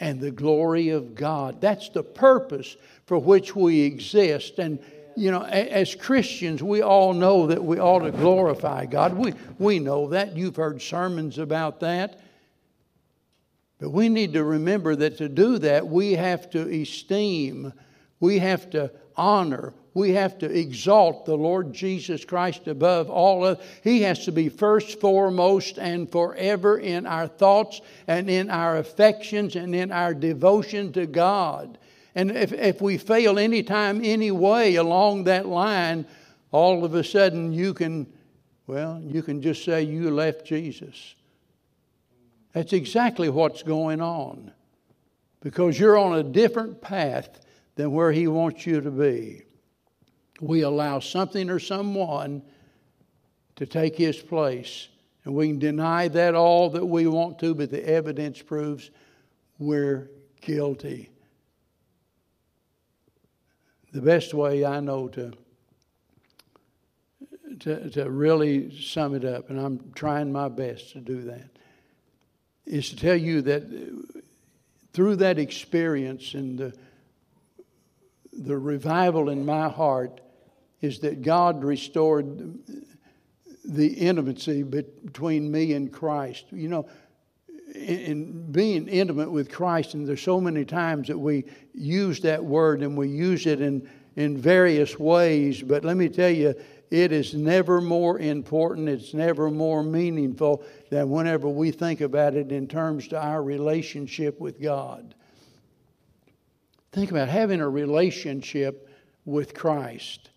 and 0.00 0.18
the 0.18 0.30
glory 0.30 0.88
of 0.88 1.14
God. 1.14 1.60
That's 1.60 1.90
the 1.90 2.02
purpose 2.02 2.76
for 3.06 3.18
which 3.18 3.54
we 3.54 3.82
exist. 3.82 4.58
And, 4.58 4.78
you 5.16 5.30
know, 5.30 5.42
as 5.42 5.94
Christians, 5.94 6.62
we 6.62 6.82
all 6.82 7.12
know 7.12 7.46
that 7.46 7.62
we 7.62 7.78
ought 7.78 8.00
to 8.00 8.10
glorify 8.10 8.86
God. 8.86 9.14
We, 9.14 9.34
we 9.58 9.78
know 9.78 10.08
that. 10.08 10.36
You've 10.36 10.56
heard 10.56 10.80
sermons 10.82 11.38
about 11.38 11.80
that. 11.80 12.20
But 13.78 13.90
we 13.90 14.08
need 14.08 14.34
to 14.34 14.44
remember 14.44 14.94
that 14.94 15.18
to 15.18 15.28
do 15.28 15.58
that, 15.58 15.88
we 15.88 16.12
have 16.12 16.48
to 16.50 16.82
esteem, 16.82 17.72
we 18.20 18.38
have 18.38 18.70
to 18.70 18.92
honor, 19.16 19.74
we 19.94 20.12
have 20.12 20.38
to 20.38 20.46
exalt 20.46 21.26
the 21.26 21.36
Lord 21.36 21.72
Jesus 21.72 22.24
Christ 22.24 22.68
above 22.68 23.10
all 23.10 23.44
of 23.44 23.60
He 23.82 24.02
has 24.02 24.24
to 24.26 24.32
be 24.32 24.48
first, 24.48 25.00
foremost, 25.00 25.78
and 25.78 26.08
forever 26.10 26.78
in 26.78 27.06
our 27.06 27.26
thoughts 27.26 27.80
and 28.06 28.30
in 28.30 28.50
our 28.50 28.76
affections 28.78 29.56
and 29.56 29.74
in 29.74 29.90
our 29.90 30.14
devotion 30.14 30.92
to 30.92 31.06
God. 31.06 31.76
And 32.14 32.30
if, 32.30 32.52
if 32.52 32.80
we 32.80 32.98
fail 32.98 33.38
any 33.38 33.62
time, 33.62 34.00
any 34.04 34.30
way 34.30 34.76
along 34.76 35.24
that 35.24 35.46
line, 35.46 36.06
all 36.50 36.84
of 36.84 36.94
a 36.94 37.02
sudden 37.02 37.52
you 37.52 37.72
can, 37.72 38.06
well, 38.66 39.00
you 39.02 39.22
can 39.22 39.40
just 39.40 39.64
say 39.64 39.82
you 39.82 40.10
left 40.10 40.44
Jesus. 40.44 41.14
That's 42.52 42.74
exactly 42.74 43.28
what's 43.30 43.62
going 43.62 44.00
on 44.00 44.52
because 45.40 45.78
you're 45.78 45.98
on 45.98 46.18
a 46.18 46.22
different 46.22 46.80
path 46.80 47.40
than 47.76 47.92
where 47.92 48.12
He 48.12 48.26
wants 48.26 48.66
you 48.66 48.80
to 48.80 48.90
be. 48.90 49.42
We 50.40 50.62
allow 50.62 50.98
something 50.98 51.48
or 51.48 51.58
someone 51.58 52.42
to 53.56 53.66
take 53.66 53.96
His 53.96 54.18
place. 54.18 54.88
And 55.24 55.34
we 55.34 55.48
can 55.48 55.58
deny 55.58 56.08
that 56.08 56.34
all 56.34 56.68
that 56.70 56.84
we 56.84 57.06
want 57.06 57.38
to, 57.40 57.54
but 57.54 57.70
the 57.70 57.86
evidence 57.88 58.42
proves 58.42 58.90
we're 59.58 60.10
guilty. 60.40 61.11
The 63.92 64.00
best 64.00 64.32
way 64.32 64.64
I 64.64 64.80
know 64.80 65.08
to, 65.08 65.32
to, 67.60 67.90
to 67.90 68.10
really 68.10 68.80
sum 68.80 69.14
it 69.14 69.24
up, 69.24 69.50
and 69.50 69.60
I'm 69.60 69.92
trying 69.94 70.32
my 70.32 70.48
best 70.48 70.92
to 70.92 71.00
do 71.00 71.22
that, 71.22 71.50
is 72.64 72.88
to 72.90 72.96
tell 72.96 73.16
you 73.16 73.42
that 73.42 73.64
through 74.94 75.16
that 75.16 75.38
experience 75.38 76.32
and 76.32 76.58
the, 76.58 76.72
the 78.32 78.56
revival 78.56 79.28
in 79.28 79.44
my 79.44 79.68
heart 79.68 80.22
is 80.80 81.00
that 81.00 81.22
God 81.22 81.62
restored 81.62 82.58
the 83.64 83.88
intimacy 83.88 84.62
between 84.62 85.50
me 85.50 85.74
and 85.74 85.92
Christ. 85.92 86.46
You 86.50 86.68
know, 86.68 86.88
in 87.74 88.50
being 88.52 88.88
intimate 88.88 89.30
with 89.30 89.50
Christ, 89.50 89.94
and 89.94 90.06
there's 90.06 90.22
so 90.22 90.40
many 90.40 90.64
times 90.64 91.08
that 91.08 91.18
we 91.18 91.44
use 91.74 92.20
that 92.20 92.44
word 92.44 92.82
and 92.82 92.96
we 92.96 93.08
use 93.08 93.46
it 93.46 93.60
in, 93.60 93.88
in 94.16 94.36
various 94.36 94.98
ways, 94.98 95.62
but 95.62 95.84
let 95.84 95.96
me 95.96 96.08
tell 96.08 96.30
you, 96.30 96.54
it 96.90 97.10
is 97.10 97.32
never 97.32 97.80
more 97.80 98.18
important, 98.18 98.88
it's 98.88 99.14
never 99.14 99.50
more 99.50 99.82
meaningful 99.82 100.62
than 100.90 101.08
whenever 101.08 101.48
we 101.48 101.70
think 101.70 102.02
about 102.02 102.34
it 102.34 102.52
in 102.52 102.68
terms 102.68 103.08
to 103.08 103.22
our 103.22 103.42
relationship 103.42 104.38
with 104.38 104.60
God. 104.60 105.14
Think 106.92 107.10
about 107.10 107.28
having 107.28 107.62
a 107.62 107.68
relationship 107.68 108.90
with 109.24 109.54
Christ. 109.54 110.28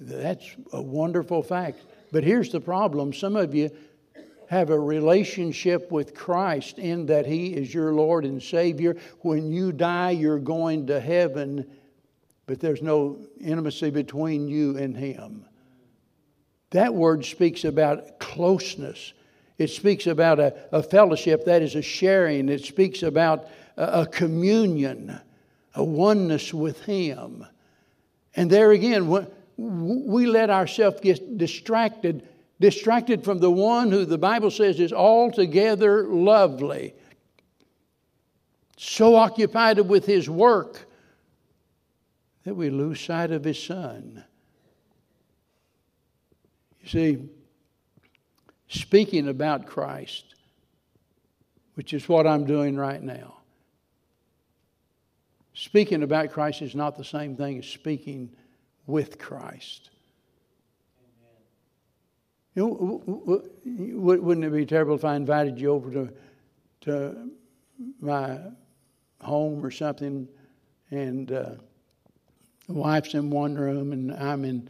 That's 0.00 0.46
a 0.72 0.80
wonderful 0.80 1.42
fact. 1.42 1.80
But 2.12 2.24
here's 2.24 2.50
the 2.50 2.60
problem 2.60 3.12
some 3.12 3.36
of 3.36 3.54
you 3.54 3.70
have 4.48 4.70
a 4.70 4.78
relationship 4.78 5.90
with 5.90 6.14
Christ 6.14 6.78
in 6.78 7.06
that 7.06 7.26
He 7.26 7.48
is 7.48 7.72
your 7.72 7.92
Lord 7.92 8.24
and 8.24 8.42
Savior. 8.42 8.96
When 9.20 9.50
you 9.50 9.72
die, 9.72 10.10
you're 10.10 10.38
going 10.38 10.86
to 10.88 11.00
heaven 11.00 11.66
but 12.46 12.60
there's 12.60 12.80
no 12.80 13.18
intimacy 13.40 13.90
between 13.90 14.48
you 14.48 14.78
and 14.78 14.96
Him. 14.96 15.44
That 16.70 16.94
word 16.94 17.24
speaks 17.24 17.64
about 17.64 18.18
closeness. 18.20 19.12
It 19.58 19.68
speaks 19.68 20.06
about 20.06 20.38
a, 20.38 20.54
a 20.72 20.82
fellowship, 20.82 21.44
that 21.46 21.62
is 21.62 21.74
a 21.74 21.82
sharing. 21.82 22.48
It 22.48 22.64
speaks 22.64 23.02
about 23.02 23.48
a, 23.76 24.02
a 24.02 24.06
communion, 24.06 25.20
a 25.74 25.82
oneness 25.84 26.54
with 26.54 26.82
Him. 26.84 27.44
And 28.36 28.50
there 28.50 28.70
again, 28.70 29.08
we 29.56 30.26
let 30.26 30.50
ourselves 30.50 31.00
get 31.00 31.38
distracted, 31.38 32.28
distracted 32.60 33.24
from 33.24 33.38
the 33.38 33.50
one 33.50 33.90
who 33.90 34.04
the 34.04 34.18
Bible 34.18 34.50
says 34.50 34.80
is 34.80 34.92
altogether 34.92 36.04
lovely, 36.04 36.94
so 38.76 39.14
occupied 39.14 39.80
with 39.80 40.06
His 40.06 40.28
work 40.28 40.86
that 42.46 42.54
we 42.54 42.70
lose 42.70 43.00
sight 43.00 43.32
of 43.32 43.42
his 43.42 43.60
son. 43.60 44.24
You 46.80 46.88
see, 46.88 47.28
speaking 48.68 49.28
about 49.28 49.66
Christ, 49.66 50.36
which 51.74 51.92
is 51.92 52.08
what 52.08 52.24
I'm 52.24 52.44
doing 52.44 52.76
right 52.76 53.02
now, 53.02 53.38
speaking 55.54 56.04
about 56.04 56.30
Christ 56.30 56.62
is 56.62 56.76
not 56.76 56.96
the 56.96 57.04
same 57.04 57.36
thing 57.36 57.58
as 57.58 57.66
speaking 57.66 58.30
with 58.86 59.18
Christ. 59.18 59.90
You 62.56 63.02
know, 63.04 63.42
wouldn't 63.98 64.44
it 64.44 64.50
be 64.50 64.66
terrible 64.66 64.96
if 64.96 65.04
I 65.04 65.14
invited 65.14 65.60
you 65.60 65.70
over 65.70 65.90
to, 65.92 66.12
to 66.80 67.30
my 68.00 68.38
home 69.20 69.64
or 69.64 69.70
something 69.70 70.26
and 70.90 71.30
uh, 71.30 71.50
the 72.66 72.72
wife's 72.72 73.14
in 73.14 73.30
one 73.30 73.54
room 73.54 73.92
and 73.92 74.12
I'm 74.12 74.44
in 74.44 74.68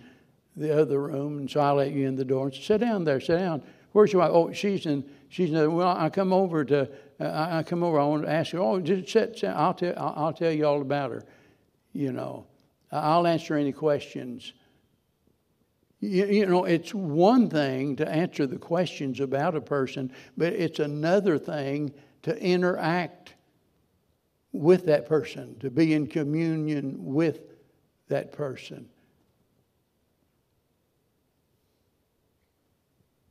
the 0.57 0.79
other 0.79 1.01
room, 1.01 1.39
and 1.39 1.51
so 1.51 1.61
I 1.61 1.71
let 1.73 1.93
you 1.93 2.09
in 2.09 2.17
the 2.17 2.25
door 2.25 2.47
and 2.47 2.55
say, 2.55 2.63
"Sit 2.63 2.81
down 2.81 3.05
there, 3.05 3.21
sit 3.21 3.39
down." 3.39 3.63
Where's 3.93 4.13
your 4.13 4.23
wife? 4.23 4.31
Oh, 4.33 4.53
she's 4.53 4.87
in. 4.87 5.05
She's 5.29 5.53
in. 5.53 5.75
Well, 5.75 5.95
I 5.97 6.09
come 6.09 6.33
over 6.33 6.65
to. 6.65 6.91
Uh, 7.21 7.49
I 7.51 7.63
come 7.63 7.83
over. 7.83 8.01
I 8.01 8.05
want 8.05 8.25
to 8.25 8.31
ask 8.31 8.53
her. 8.53 8.59
Oh, 8.59 8.81
just 8.81 9.11
sit. 9.11 9.39
sit. 9.39 9.51
I'll 9.51 9.75
tell. 9.75 9.93
I'll, 9.97 10.15
I'll 10.17 10.33
tell 10.33 10.51
you 10.51 10.67
all 10.67 10.81
about 10.81 11.11
her. 11.11 11.25
You 11.93 12.13
know, 12.13 12.47
I'll 12.91 13.27
answer 13.27 13.55
any 13.55 13.73
questions. 13.73 14.53
You, 16.01 16.27
you 16.27 16.47
know, 16.47 16.65
it's 16.65 16.95
one 16.95 17.49
thing 17.49 17.97
to 17.97 18.09
answer 18.09 18.47
the 18.47 18.59
questions 18.59 19.21
about 19.21 19.57
a 19.57 19.61
person, 19.61 20.13
but 20.37 20.53
it's 20.53 20.79
another 20.79 21.39
thing 21.39 21.93
to 22.23 22.37
interact 22.39 23.35
with 24.53 24.87
that 24.87 25.07
person, 25.07 25.59
to 25.61 25.71
be 25.71 25.95
in 25.95 26.07
communion 26.07 26.97
with 26.99 27.41
that 28.09 28.33
person. 28.33 28.89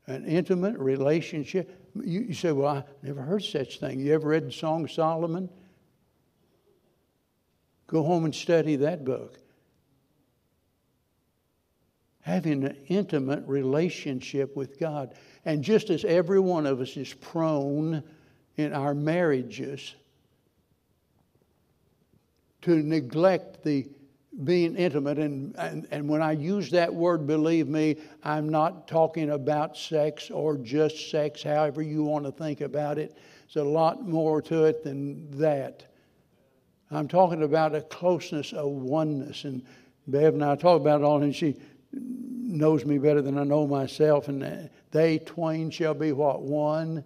an 0.07 0.26
intimate 0.26 0.78
relationship. 0.78 1.89
You, 1.95 2.22
you 2.22 2.34
say, 2.34 2.51
Well, 2.51 2.68
I 2.78 2.84
never 3.01 3.22
heard 3.22 3.43
such 3.43 3.80
thing. 3.80 3.99
You 3.99 4.13
ever 4.13 4.30
read 4.30 4.47
the 4.47 4.51
Song 4.51 4.84
of 4.84 4.91
Solomon? 4.91 5.49
Go 7.88 8.03
home 8.03 8.26
and 8.26 8.34
study 8.34 8.76
that 8.78 9.05
book. 9.05 9.39
Having 12.26 12.63
an 12.63 12.78
intimate 12.88 13.43
relationship 13.45 14.55
with 14.55 14.80
God. 14.80 15.13
And 15.45 15.63
just 15.63 15.91
as 15.91 16.03
every 16.05 16.39
one 16.39 16.65
of 16.65 16.82
us 16.82 16.97
is 16.97 17.13
prone 17.13 18.01
in 18.57 18.73
our 18.73 18.95
marriages 18.95 19.93
to 22.63 22.82
neglect 22.82 23.63
the 23.63 23.88
being 24.43 24.76
intimate. 24.76 25.19
And, 25.19 25.55
and, 25.55 25.88
and 25.91 26.09
when 26.09 26.23
I 26.23 26.32
use 26.32 26.71
that 26.71 26.91
word, 26.91 27.28
believe 27.28 27.67
me, 27.67 27.97
I'm 28.23 28.49
not 28.49 28.88
talking 28.88 29.30
about 29.30 29.78
sex 29.78 30.32
or 30.32 30.57
just 30.57 31.11
sex, 31.11 31.43
however 31.43 31.84
you 31.84 32.03
want 32.03 32.26
to 32.26 32.32
think 32.32 32.61
about 32.61 32.97
it. 32.97 33.15
There's 33.43 33.63
a 33.63 33.69
lot 33.69 34.07
more 34.07 34.41
to 34.41 34.63
it 34.63 34.84
than 34.84 35.30
that. 35.38 35.86
I'm 36.89 37.07
talking 37.07 37.43
about 37.43 37.76
a 37.76 37.82
closeness, 37.82 38.51
a 38.53 38.67
oneness. 38.67 39.43
And 39.43 39.63
Bev 40.07 40.34
and 40.34 40.43
I 40.43 40.55
talk 40.55 40.82
about 40.82 41.01
it 41.01 41.03
all, 41.03 41.21
and 41.21 41.36
she 41.36 41.55
knows 41.95 42.85
me 42.85 42.97
better 42.97 43.21
than 43.21 43.37
I 43.37 43.43
know 43.43 43.65
myself. 43.67 44.27
And 44.27 44.69
they 44.91 45.19
twain 45.19 45.69
shall 45.69 45.93
be 45.93 46.11
what? 46.11 46.41
One. 46.41 47.03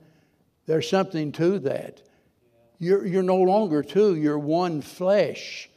There's 0.65 0.89
something 0.89 1.31
to 1.33 1.59
that. 1.59 2.01
You're, 2.77 3.05
you're 3.05 3.23
no 3.23 3.37
longer 3.37 3.83
two, 3.83 4.15
you're 4.15 4.39
one 4.39 4.81
flesh. 4.81 5.69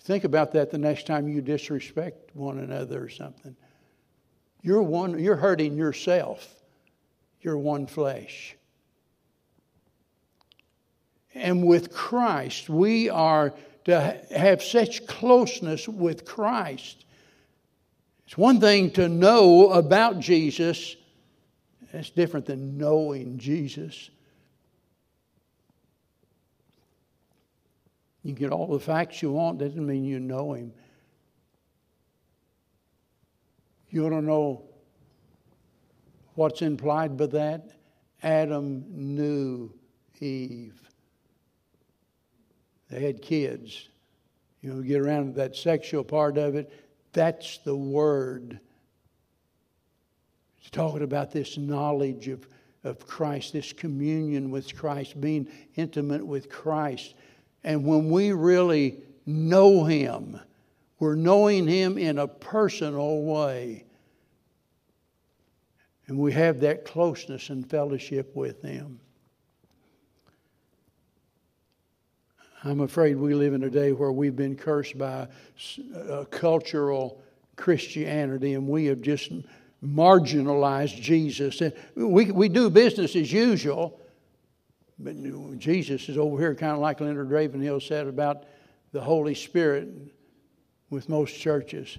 Think 0.00 0.24
about 0.24 0.52
that 0.52 0.70
the 0.70 0.78
next 0.78 1.06
time 1.06 1.28
you 1.28 1.40
disrespect 1.40 2.34
one 2.34 2.58
another 2.58 3.02
or 3.02 3.08
something. 3.08 3.56
You're 4.62 4.82
one 4.82 5.18
you're 5.18 5.36
hurting 5.36 5.76
yourself. 5.76 6.62
You're 7.40 7.58
one 7.58 7.86
flesh. 7.86 8.56
And 11.34 11.64
with 11.64 11.92
Christ, 11.92 12.68
we 12.68 13.08
are 13.08 13.54
to 13.84 14.20
have 14.30 14.62
such 14.62 15.06
closeness 15.06 15.88
with 15.88 16.24
Christ. 16.24 17.04
It's 18.26 18.38
one 18.38 18.60
thing 18.60 18.90
to 18.92 19.08
know 19.08 19.70
about 19.72 20.20
Jesus, 20.20 20.96
that's 21.92 22.10
different 22.10 22.46
than 22.46 22.78
knowing 22.78 23.38
Jesus. 23.38 24.10
You 28.22 28.34
get 28.34 28.52
all 28.52 28.66
the 28.66 28.78
facts 28.78 29.22
you 29.22 29.32
want, 29.32 29.58
doesn't 29.58 29.84
mean 29.84 30.04
you 30.04 30.20
know 30.20 30.52
him. 30.52 30.72
You 33.88 34.02
want 34.02 34.14
to 34.14 34.22
know 34.22 34.62
what's 36.34 36.62
implied 36.62 37.16
by 37.16 37.26
that? 37.26 37.72
Adam 38.22 38.84
knew 38.88 39.72
Eve. 40.20 40.80
They 42.90 43.00
had 43.00 43.22
kids. 43.22 43.88
You 44.62 44.74
know, 44.74 44.82
get 44.82 45.00
around 45.00 45.28
to 45.28 45.32
that 45.38 45.56
sexual 45.56 46.04
part 46.04 46.36
of 46.36 46.54
it. 46.54 46.72
That's 47.12 47.58
the 47.58 47.74
word. 47.74 48.60
It's 50.60 50.70
talking 50.70 51.02
about 51.02 51.30
this 51.30 51.56
knowledge 51.56 52.28
of, 52.28 52.46
of 52.84 53.06
Christ, 53.06 53.52
this 53.52 53.72
communion 53.72 54.50
with 54.50 54.76
Christ, 54.76 55.20
being 55.20 55.48
intimate 55.76 56.26
with 56.26 56.50
Christ. 56.50 57.14
And 57.64 57.84
when 57.84 58.10
we 58.10 58.32
really 58.32 58.98
know 59.24 59.84
Him, 59.84 60.38
we're 60.98 61.14
knowing 61.14 61.66
Him 61.66 61.96
in 61.96 62.18
a 62.18 62.28
personal 62.28 63.22
way. 63.22 63.84
And 66.06 66.18
we 66.18 66.32
have 66.32 66.60
that 66.60 66.84
closeness 66.84 67.50
and 67.50 67.68
fellowship 67.68 68.34
with 68.34 68.62
Him. 68.62 69.00
I'm 72.62 72.80
afraid 72.80 73.16
we 73.16 73.32
live 73.34 73.54
in 73.54 73.64
a 73.64 73.70
day 73.70 73.92
where 73.92 74.12
we've 74.12 74.36
been 74.36 74.54
cursed 74.54 74.98
by 74.98 75.28
uh, 76.08 76.24
cultural 76.30 77.22
Christianity 77.56 78.52
and 78.52 78.68
we 78.68 78.84
have 78.86 79.00
just 79.00 79.32
marginalized 79.82 81.00
Jesus. 81.00 81.62
And 81.62 81.72
we, 81.94 82.30
we 82.30 82.50
do 82.50 82.68
business 82.68 83.16
as 83.16 83.32
usual, 83.32 83.98
but 84.98 85.14
Jesus 85.58 86.10
is 86.10 86.18
over 86.18 86.38
here, 86.38 86.54
kind 86.54 86.72
of 86.72 86.80
like 86.80 87.00
Leonard 87.00 87.30
Ravenhill 87.30 87.80
said 87.80 88.06
about 88.06 88.44
the 88.92 89.00
Holy 89.00 89.34
Spirit 89.34 89.88
with 90.90 91.08
most 91.08 91.38
churches. 91.38 91.96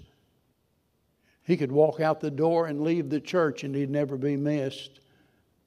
He 1.43 1.57
could 1.57 1.72
walk 1.72 2.01
out 2.01 2.20
the 2.20 2.30
door 2.30 2.68
and 2.68 2.82
leave 2.82 3.09
the 3.09 3.20
church 3.20 3.64
and 3.64 3.74
he'd 3.74 3.89
never 3.89 4.16
be 4.16 4.38
missed. 4.38 4.99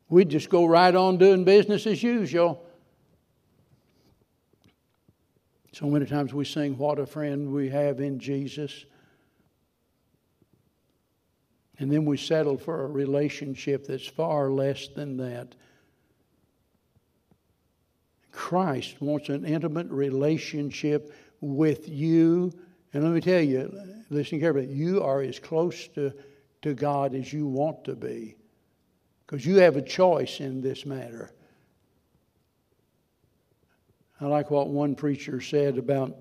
We'd 0.08 0.28
just 0.28 0.50
go 0.50 0.66
right 0.66 0.94
on 0.94 1.18
doing 1.18 1.42
business 1.42 1.84
as 1.88 2.00
usual. 2.00 2.64
So 5.74 5.86
many 5.86 6.06
times 6.06 6.32
we 6.32 6.44
sing, 6.44 6.78
What 6.78 7.00
a 7.00 7.06
friend 7.06 7.52
we 7.52 7.68
have 7.70 7.98
in 7.98 8.20
Jesus. 8.20 8.84
And 11.80 11.90
then 11.90 12.04
we 12.04 12.16
settle 12.16 12.56
for 12.56 12.84
a 12.84 12.86
relationship 12.86 13.88
that's 13.88 14.06
far 14.06 14.50
less 14.50 14.86
than 14.86 15.16
that. 15.16 15.56
Christ 18.30 19.00
wants 19.00 19.28
an 19.28 19.44
intimate 19.44 19.88
relationship 19.90 21.12
with 21.40 21.88
you. 21.88 22.52
And 22.92 23.02
let 23.02 23.12
me 23.12 23.20
tell 23.20 23.42
you, 23.42 23.76
listen 24.10 24.38
carefully, 24.38 24.72
you 24.72 25.02
are 25.02 25.22
as 25.22 25.40
close 25.40 25.88
to, 25.88 26.12
to 26.62 26.74
God 26.74 27.16
as 27.16 27.32
you 27.32 27.48
want 27.48 27.82
to 27.86 27.96
be. 27.96 28.36
Because 29.26 29.44
you 29.44 29.56
have 29.56 29.76
a 29.76 29.82
choice 29.82 30.38
in 30.38 30.60
this 30.60 30.86
matter. 30.86 31.33
I 34.20 34.26
like 34.26 34.50
what 34.50 34.68
one 34.68 34.94
preacher 34.94 35.40
said 35.40 35.78
about 35.78 36.16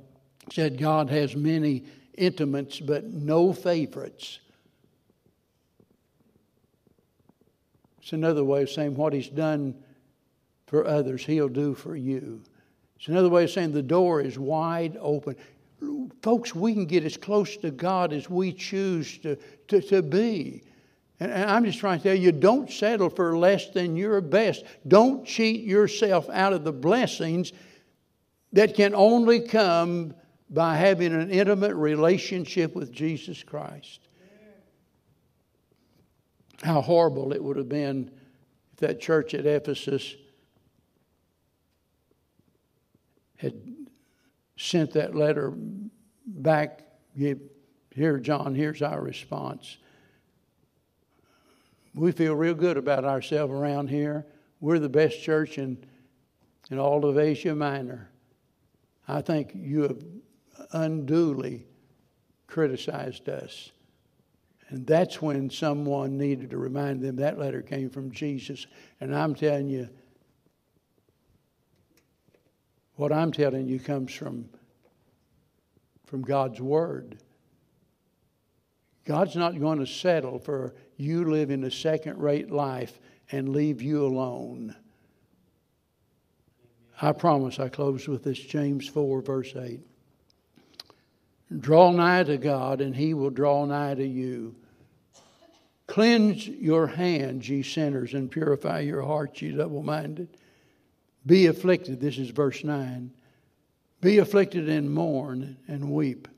said 0.52 0.78
God 0.78 1.10
has 1.10 1.36
many 1.36 1.84
intimates 2.18 2.80
but 2.80 3.06
no 3.06 3.54
favorites. 3.54 4.40
It's 8.02 8.14
another 8.14 8.44
way 8.44 8.64
of 8.64 8.70
saying 8.70 8.96
what 8.96 9.14
he's 9.14 9.30
done 9.30 9.76
for 10.68 10.86
others, 10.86 11.24
He'll 11.24 11.50
do 11.50 11.74
for 11.76 11.96
you. 11.96 12.42
It's 12.98 13.08
another 13.08 13.30
way 13.30 13.44
of 13.44 13.52
saying 13.52 13.74
the 13.74 13.82
door 13.82 14.22
is 14.22 14.40
wide 14.40 14.98
open. 15.00 15.36
Folks, 16.22 16.56
we 16.56 16.74
can 16.74 16.86
get 16.86 17.04
as 17.04 17.16
close 17.16 17.58
to 17.58 17.70
God 17.72 18.12
as 18.12 18.30
we 18.30 18.54
choose 18.54 19.18
to, 19.20 19.38
to, 19.68 19.82
to 19.82 20.02
be. 20.02 20.64
And, 21.20 21.32
and 21.32 21.50
I'm 21.50 21.64
just 21.64 21.80
trying 21.80 22.00
to 22.00 22.04
tell 22.04 22.16
you 22.16 22.32
don't 22.32 22.72
settle 22.72 23.10
for 23.10 23.38
less 23.38 23.70
than 23.70 23.96
your 23.96 24.20
best. 24.20 24.64
Don't 24.88 25.26
cheat 25.26 25.64
yourself 25.64 26.30
out 26.30 26.54
of 26.54 26.64
the 26.64 26.74
blessings 26.74 27.52
that 28.54 28.76
can 28.76 28.94
only 28.96 29.40
come 29.42 30.14
by 30.50 30.76
having 30.76 31.14
an 31.14 31.32
intimate 31.32 31.76
relationship 31.76 32.76
with 32.76 32.92
Jesus 32.92 33.44
Christ. 33.44 34.00
How 36.62 36.82
horrible 36.82 37.34
it 37.34 37.44
would 37.44 37.58
have 37.58 37.68
been 37.68 38.12
if 38.72 38.80
that 38.80 39.02
church 39.02 39.34
at 39.34 39.46
Ephesus 39.46 40.16
had 43.38 43.60
sent 44.56 44.92
that 44.94 45.16
letter 45.16 45.52
back, 46.26 46.84
here, 47.16 48.20
John, 48.20 48.56
here's 48.56 48.82
our 48.82 49.02
response. 49.02 49.78
We 51.96 52.12
feel 52.12 52.36
real 52.36 52.54
good 52.54 52.78
about 52.78 53.04
ourselves 53.04 53.52
around 53.52 53.90
here. 53.90 54.26
We're 54.62 54.80
the 54.80 54.90
best 54.90 55.22
church 55.22 55.58
in, 55.58 55.84
in 56.72 56.80
all 56.80 57.06
of 57.06 57.18
Asia 57.18 57.54
Minor. 57.54 58.10
I 59.08 59.22
think 59.22 59.52
you 59.54 59.84
have 59.84 60.04
unduly 60.72 61.66
criticized 62.48 63.30
us. 63.30 63.72
And 64.70 64.88
that's 64.88 65.22
when 65.22 65.50
someone 65.50 66.18
needed 66.18 66.50
to 66.52 66.58
remind 66.58 67.02
them 67.02 67.18
that 67.18 67.38
letter 67.38 67.62
came 67.62 67.90
from 67.90 68.12
Jesus. 68.12 68.66
And 69.00 69.16
I'm 69.16 69.36
telling 69.36 69.68
you, 69.68 69.90
what 72.96 73.12
I'm 73.12 73.32
telling 73.32 73.68
you 73.68 73.80
comes 73.80 74.14
from, 74.14 74.50
from 76.06 76.22
God's 76.22 76.62
Word. 76.62 77.20
God's 79.06 79.36
not 79.36 79.60
going 79.60 79.80
to 79.80 79.88
settle 79.88 80.40
for 80.40 80.76
you 80.96 81.26
living 81.26 81.64
a 81.64 81.72
second 81.72 82.20
rate 82.20 82.52
life 82.52 83.00
and 83.32 83.50
leave 83.50 83.82
you 83.82 84.06
alone. 84.06 84.76
I 87.04 87.12
promise 87.12 87.60
I 87.60 87.68
close 87.68 88.08
with 88.08 88.24
this 88.24 88.40
James 88.40 88.88
4, 88.88 89.22
verse 89.22 89.54
8. 89.58 89.82
Draw 91.60 91.92
nigh 91.92 92.24
to 92.24 92.38
God, 92.38 92.80
and 92.80 92.96
he 92.96 93.14
will 93.14 93.30
draw 93.30 93.66
nigh 93.66 93.96
to 93.96 94.08
you. 94.08 94.56
Cleanse 95.86 96.48
your 96.48 96.88
hands, 96.88 97.50
ye 97.50 97.62
sinners, 97.62 98.14
and 98.14 98.32
purify 98.32 98.80
your 98.80 99.02
hearts, 99.02 99.42
ye 99.42 99.52
double 99.52 99.84
minded. 99.84 100.30
Be 101.26 101.48
afflicted, 101.48 102.00
this 102.00 102.18
is 102.18 102.30
verse 102.30 102.64
9. 102.64 103.12
Be 104.00 104.20
afflicted 104.20 104.70
and 104.70 104.90
mourn 104.90 105.58
and 105.68 105.92
weep. 105.92 106.30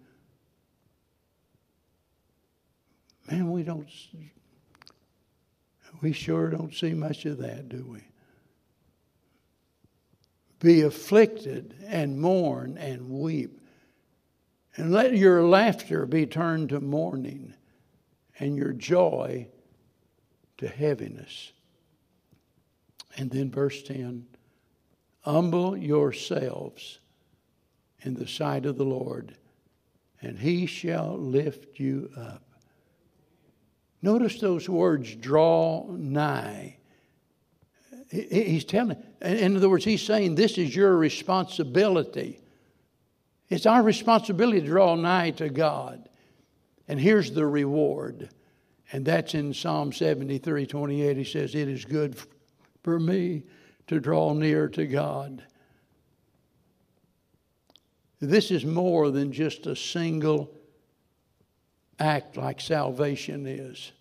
Man, 3.30 3.52
we 3.52 3.62
don't, 3.62 3.88
we 6.02 6.12
sure 6.12 6.50
don't 6.50 6.74
see 6.74 6.96
much 6.96 7.26
of 7.26 7.38
that, 7.38 7.70
do 7.70 7.86
we? 7.88 8.02
Be 10.60 10.82
afflicted 10.82 11.76
and 11.86 12.20
mourn 12.20 12.78
and 12.78 13.10
weep. 13.10 13.60
And 14.78 14.92
let 14.92 15.16
your 15.16 15.44
laughter 15.44 16.06
be 16.06 16.26
turned 16.26 16.70
to 16.70 16.80
mourning 16.80 17.54
and 18.40 18.58
your 18.58 18.74
joy 18.74 19.48
to 20.58 20.68
heaviness. 20.68 21.52
And 23.18 23.32
then 23.32 23.52
verse 23.52 23.82
10 23.84 24.26
Humble 25.22 25.76
yourselves 25.76 27.00
in 28.04 28.14
the 28.14 28.28
sight 28.28 28.66
of 28.66 28.78
the 28.78 28.86
Lord, 28.86 29.36
and 30.22 30.38
he 30.38 30.68
shall 30.68 31.18
lift 31.18 31.80
you 31.80 32.12
up. 32.16 32.44
Notice 34.02 34.40
those 34.40 34.70
words 34.70 35.16
draw 35.16 35.88
nigh. 35.90 36.78
He's 38.16 38.66
telling, 38.66 38.98
in 39.22 39.58
other 39.58 39.70
words, 39.70 39.86
he's 39.86 40.02
saying 40.02 40.36
this 40.36 40.58
is 40.58 40.76
your 40.76 40.96
responsibility. 40.96 42.40
It's 43.50 43.66
our 43.66 43.84
responsibility 43.84 44.62
to 44.62 44.68
draw 44.68 44.96
nigh 44.96 45.32
to 45.32 45.50
God. 45.50 46.10
And 46.88 47.00
here's 47.00 47.32
the 47.32 47.46
reward. 47.46 48.30
And 48.92 49.06
that's 49.06 49.34
in 49.34 49.54
Psalm 49.54 49.92
73 49.92 50.66
28. 50.66 51.18
He 51.18 51.24
says, 51.24 51.56
It 51.56 51.68
is 51.68 51.86
good 51.86 52.16
for 52.84 53.00
me 53.00 53.44
to 53.88 54.00
draw 54.00 54.34
near 54.34 54.68
to 54.70 54.86
God. 54.86 55.44
This 58.20 58.52
is 58.52 58.66
more 58.66 59.12
than 59.12 59.32
just 59.32 59.68
a 59.68 59.76
single 59.76 60.52
act 62.00 62.38
like 62.38 62.62
salvation 62.62 63.46
is. 63.46 63.92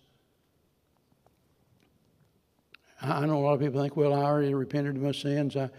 I 3.05 3.25
know 3.25 3.37
a 3.37 3.43
lot 3.43 3.53
of 3.53 3.59
people 3.59 3.81
think, 3.81 3.95
well, 3.95 4.13
I 4.13 4.23
already 4.23 4.53
repented 4.53 4.95
of 4.95 5.01
my 5.01 5.11
sins. 5.11 5.55
I, 5.55 5.69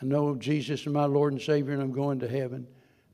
I 0.00 0.04
know 0.04 0.34
Jesus 0.34 0.80
is 0.80 0.86
my 0.86 1.04
Lord 1.04 1.32
and 1.32 1.42
Savior 1.42 1.74
and 1.74 1.82
I'm 1.82 1.92
going 1.92 2.18
to 2.20 2.28
heaven. 2.28 2.66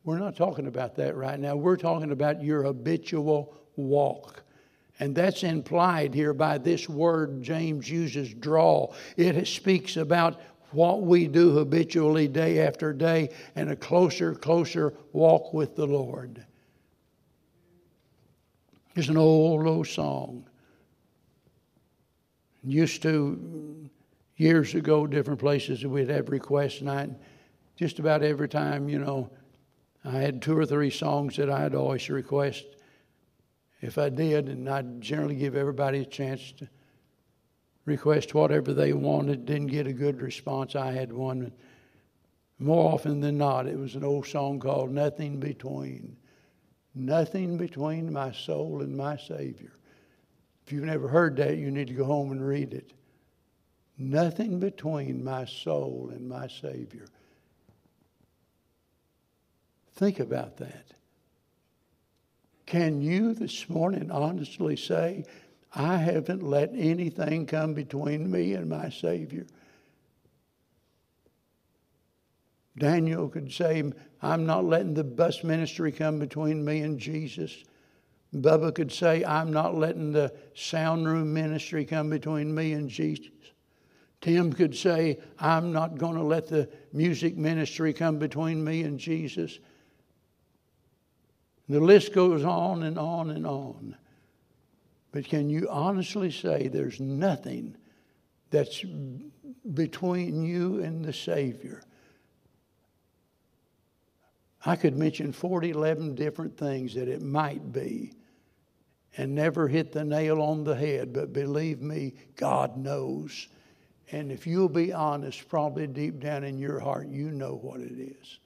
We're 0.04 0.18
not 0.18 0.36
talking 0.36 0.66
about 0.66 0.94
that 0.96 1.16
right 1.16 1.38
now. 1.38 1.56
We're 1.56 1.76
talking 1.76 2.12
about 2.12 2.42
your 2.42 2.62
habitual 2.62 3.54
walk. 3.76 4.42
And 5.00 5.14
that's 5.14 5.44
implied 5.44 6.14
here 6.14 6.32
by 6.32 6.58
this 6.58 6.88
word 6.88 7.42
James 7.42 7.88
uses, 7.90 8.32
draw. 8.34 8.92
It 9.16 9.46
speaks 9.46 9.96
about 9.96 10.40
what 10.70 11.02
we 11.02 11.26
do 11.26 11.50
habitually 11.52 12.28
day 12.28 12.60
after 12.60 12.92
day 12.92 13.30
and 13.54 13.70
a 13.70 13.76
closer, 13.76 14.34
closer 14.34 14.94
walk 15.12 15.52
with 15.52 15.76
the 15.76 15.86
Lord. 15.86 16.44
There's 18.94 19.08
an 19.08 19.16
old, 19.16 19.66
old 19.66 19.86
song. 19.86 20.44
Used 22.64 23.02
to, 23.02 23.88
years 24.36 24.74
ago, 24.74 25.06
different 25.06 25.40
places 25.40 25.84
we'd 25.86 26.10
have 26.10 26.28
requests, 26.28 26.80
and 26.80 26.90
I, 26.90 27.08
Just 27.76 27.98
about 28.00 28.22
every 28.22 28.48
time, 28.48 28.88
you 28.88 28.98
know, 28.98 29.30
I 30.04 30.18
had 30.18 30.42
two 30.42 30.56
or 30.56 30.66
three 30.66 30.90
songs 30.90 31.36
that 31.36 31.48
I'd 31.48 31.74
always 31.74 32.08
request 32.10 32.64
if 33.80 33.98
I 33.98 34.08
did, 34.08 34.48
and 34.48 34.68
I'd 34.68 35.00
generally 35.00 35.36
give 35.36 35.54
everybody 35.54 36.00
a 36.00 36.04
chance 36.04 36.52
to 36.58 36.68
request 37.84 38.34
whatever 38.34 38.74
they 38.74 38.92
wanted, 38.92 39.46
didn't 39.46 39.68
get 39.68 39.86
a 39.86 39.92
good 39.92 40.20
response. 40.20 40.74
I 40.74 40.92
had 40.92 41.12
one. 41.12 41.52
More 42.58 42.92
often 42.92 43.20
than 43.20 43.38
not, 43.38 43.68
it 43.68 43.78
was 43.78 43.94
an 43.94 44.04
old 44.04 44.26
song 44.26 44.58
called 44.58 44.90
Nothing 44.90 45.38
Between. 45.38 46.16
Nothing 46.94 47.56
between 47.56 48.12
my 48.12 48.32
soul 48.32 48.82
and 48.82 48.96
my 48.96 49.16
Savior. 49.16 49.77
If 50.68 50.72
you've 50.72 50.84
never 50.84 51.08
heard 51.08 51.36
that, 51.36 51.56
you 51.56 51.70
need 51.70 51.86
to 51.88 51.94
go 51.94 52.04
home 52.04 52.30
and 52.30 52.46
read 52.46 52.74
it. 52.74 52.92
Nothing 53.96 54.60
between 54.60 55.24
my 55.24 55.46
soul 55.46 56.10
and 56.12 56.28
my 56.28 56.46
Savior. 56.46 57.06
Think 59.94 60.20
about 60.20 60.58
that. 60.58 60.84
Can 62.66 63.00
you 63.00 63.32
this 63.32 63.70
morning 63.70 64.10
honestly 64.10 64.76
say, 64.76 65.24
I 65.74 65.96
haven't 65.96 66.42
let 66.42 66.68
anything 66.74 67.46
come 67.46 67.72
between 67.72 68.30
me 68.30 68.52
and 68.52 68.68
my 68.68 68.90
Savior? 68.90 69.46
Daniel 72.76 73.30
could 73.30 73.50
say, 73.50 73.90
I'm 74.20 74.44
not 74.44 74.66
letting 74.66 74.92
the 74.92 75.02
bus 75.02 75.42
ministry 75.42 75.92
come 75.92 76.18
between 76.18 76.62
me 76.62 76.80
and 76.80 76.98
Jesus. 76.98 77.64
Bubba 78.34 78.74
could 78.74 78.92
say, 78.92 79.24
I'm 79.24 79.52
not 79.52 79.74
letting 79.74 80.12
the 80.12 80.32
sound 80.54 81.06
room 81.08 81.32
ministry 81.32 81.84
come 81.84 82.10
between 82.10 82.54
me 82.54 82.72
and 82.72 82.88
Jesus. 82.88 83.28
Tim 84.20 84.52
could 84.52 84.76
say, 84.76 85.18
I'm 85.38 85.72
not 85.72 85.96
going 85.96 86.16
to 86.16 86.22
let 86.22 86.48
the 86.48 86.68
music 86.92 87.36
ministry 87.36 87.92
come 87.92 88.18
between 88.18 88.62
me 88.62 88.82
and 88.82 88.98
Jesus. 88.98 89.58
The 91.68 91.80
list 91.80 92.12
goes 92.12 92.44
on 92.44 92.82
and 92.82 92.98
on 92.98 93.30
and 93.30 93.46
on. 93.46 93.96
But 95.12 95.24
can 95.24 95.48
you 95.48 95.68
honestly 95.70 96.30
say 96.30 96.68
there's 96.68 97.00
nothing 97.00 97.76
that's 98.50 98.84
between 99.72 100.42
you 100.42 100.82
and 100.82 101.04
the 101.04 101.12
Savior? 101.12 101.82
I 104.66 104.76
could 104.76 104.96
mention 104.96 105.32
40, 105.32 105.70
11 105.70 106.14
different 106.14 106.58
things 106.58 106.94
that 106.94 107.08
it 107.08 107.22
might 107.22 107.72
be 107.72 108.12
and 109.16 109.34
never 109.34 109.68
hit 109.68 109.92
the 109.92 110.04
nail 110.04 110.40
on 110.40 110.64
the 110.64 110.76
head, 110.76 111.12
but 111.12 111.32
believe 111.32 111.80
me, 111.80 112.14
God 112.36 112.76
knows. 112.76 113.48
And 114.12 114.30
if 114.30 114.46
you'll 114.46 114.68
be 114.68 114.92
honest, 114.92 115.48
probably 115.48 115.86
deep 115.86 116.20
down 116.20 116.44
in 116.44 116.58
your 116.58 116.78
heart, 116.80 117.08
you 117.08 117.30
know 117.30 117.54
what 117.54 117.80
it 117.80 117.98
is 117.98 118.38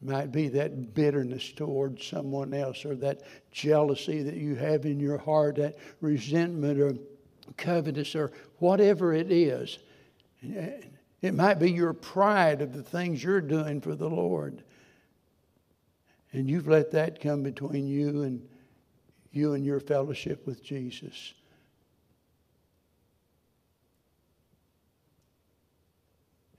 might 0.00 0.30
be 0.30 0.48
that 0.48 0.94
bitterness 0.94 1.52
towards 1.52 2.06
someone 2.06 2.54
else 2.54 2.84
or 2.84 2.94
that 2.94 3.22
jealousy 3.50 4.22
that 4.22 4.36
you 4.36 4.54
have 4.54 4.84
in 4.84 5.00
your 5.00 5.18
heart, 5.18 5.56
that 5.56 5.76
resentment 6.00 6.80
or 6.80 6.94
covetous 7.56 8.14
or 8.14 8.30
whatever 8.58 9.12
it 9.12 9.32
is. 9.32 9.78
It 10.40 11.34
might 11.34 11.58
be 11.58 11.72
your 11.72 11.92
pride 11.92 12.62
of 12.62 12.72
the 12.72 12.82
things 12.82 13.22
you're 13.22 13.40
doing 13.40 13.80
for 13.80 13.96
the 13.96 14.08
Lord. 14.08 14.62
And 16.32 16.48
you've 16.48 16.68
let 16.68 16.92
that 16.92 17.20
come 17.20 17.42
between 17.42 17.88
you 17.88 18.22
and 18.22 18.46
you 19.32 19.54
and 19.54 19.64
your 19.64 19.80
fellowship 19.80 20.46
with 20.46 20.62
Jesus. 20.62 21.34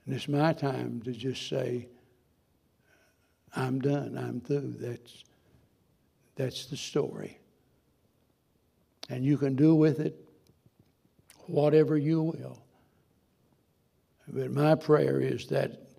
And 0.06 0.14
it's 0.14 0.28
my 0.28 0.52
time 0.52 1.02
to 1.04 1.12
just 1.12 1.48
say, 1.48 1.88
I'm 3.54 3.80
done. 3.80 4.16
I'm 4.16 4.40
through. 4.40 4.74
That's, 4.78 5.24
that's 6.36 6.66
the 6.66 6.76
story. 6.76 7.38
And 9.08 9.24
you 9.24 9.36
can 9.36 9.56
do 9.56 9.74
with 9.74 10.00
it 10.00 10.16
whatever 11.46 11.96
you 11.96 12.22
will. 12.22 12.62
But 14.28 14.52
my 14.52 14.76
prayer 14.76 15.20
is 15.20 15.46
that 15.48 15.90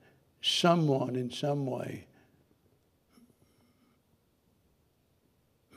someone 0.42 1.16
in 1.16 1.30
some 1.30 1.66
way 1.66 2.06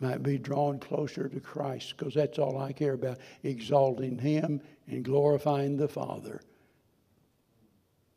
might 0.05 0.22
be 0.22 0.36
drawn 0.36 0.78
closer 0.78 1.30
to 1.30 1.40
Christ 1.40 1.94
because 1.96 2.12
that's 2.12 2.38
all 2.38 2.59
I 2.59 2.72
care 2.72 2.92
about 2.92 3.18
exalting 3.42 4.18
Him 4.18 4.61
and 4.86 5.02
glorifying 5.02 5.78
the 5.78 5.88
Father. 5.88 6.42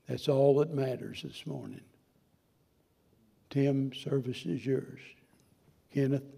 That's 0.10 0.28
all 0.28 0.58
that 0.58 0.74
matters 0.74 1.24
this 1.24 1.46
morning. 1.46 1.82
Tim, 3.50 3.94
service 3.94 4.46
is 4.46 4.66
yours. 4.66 5.00
Kenneth. 5.94 6.37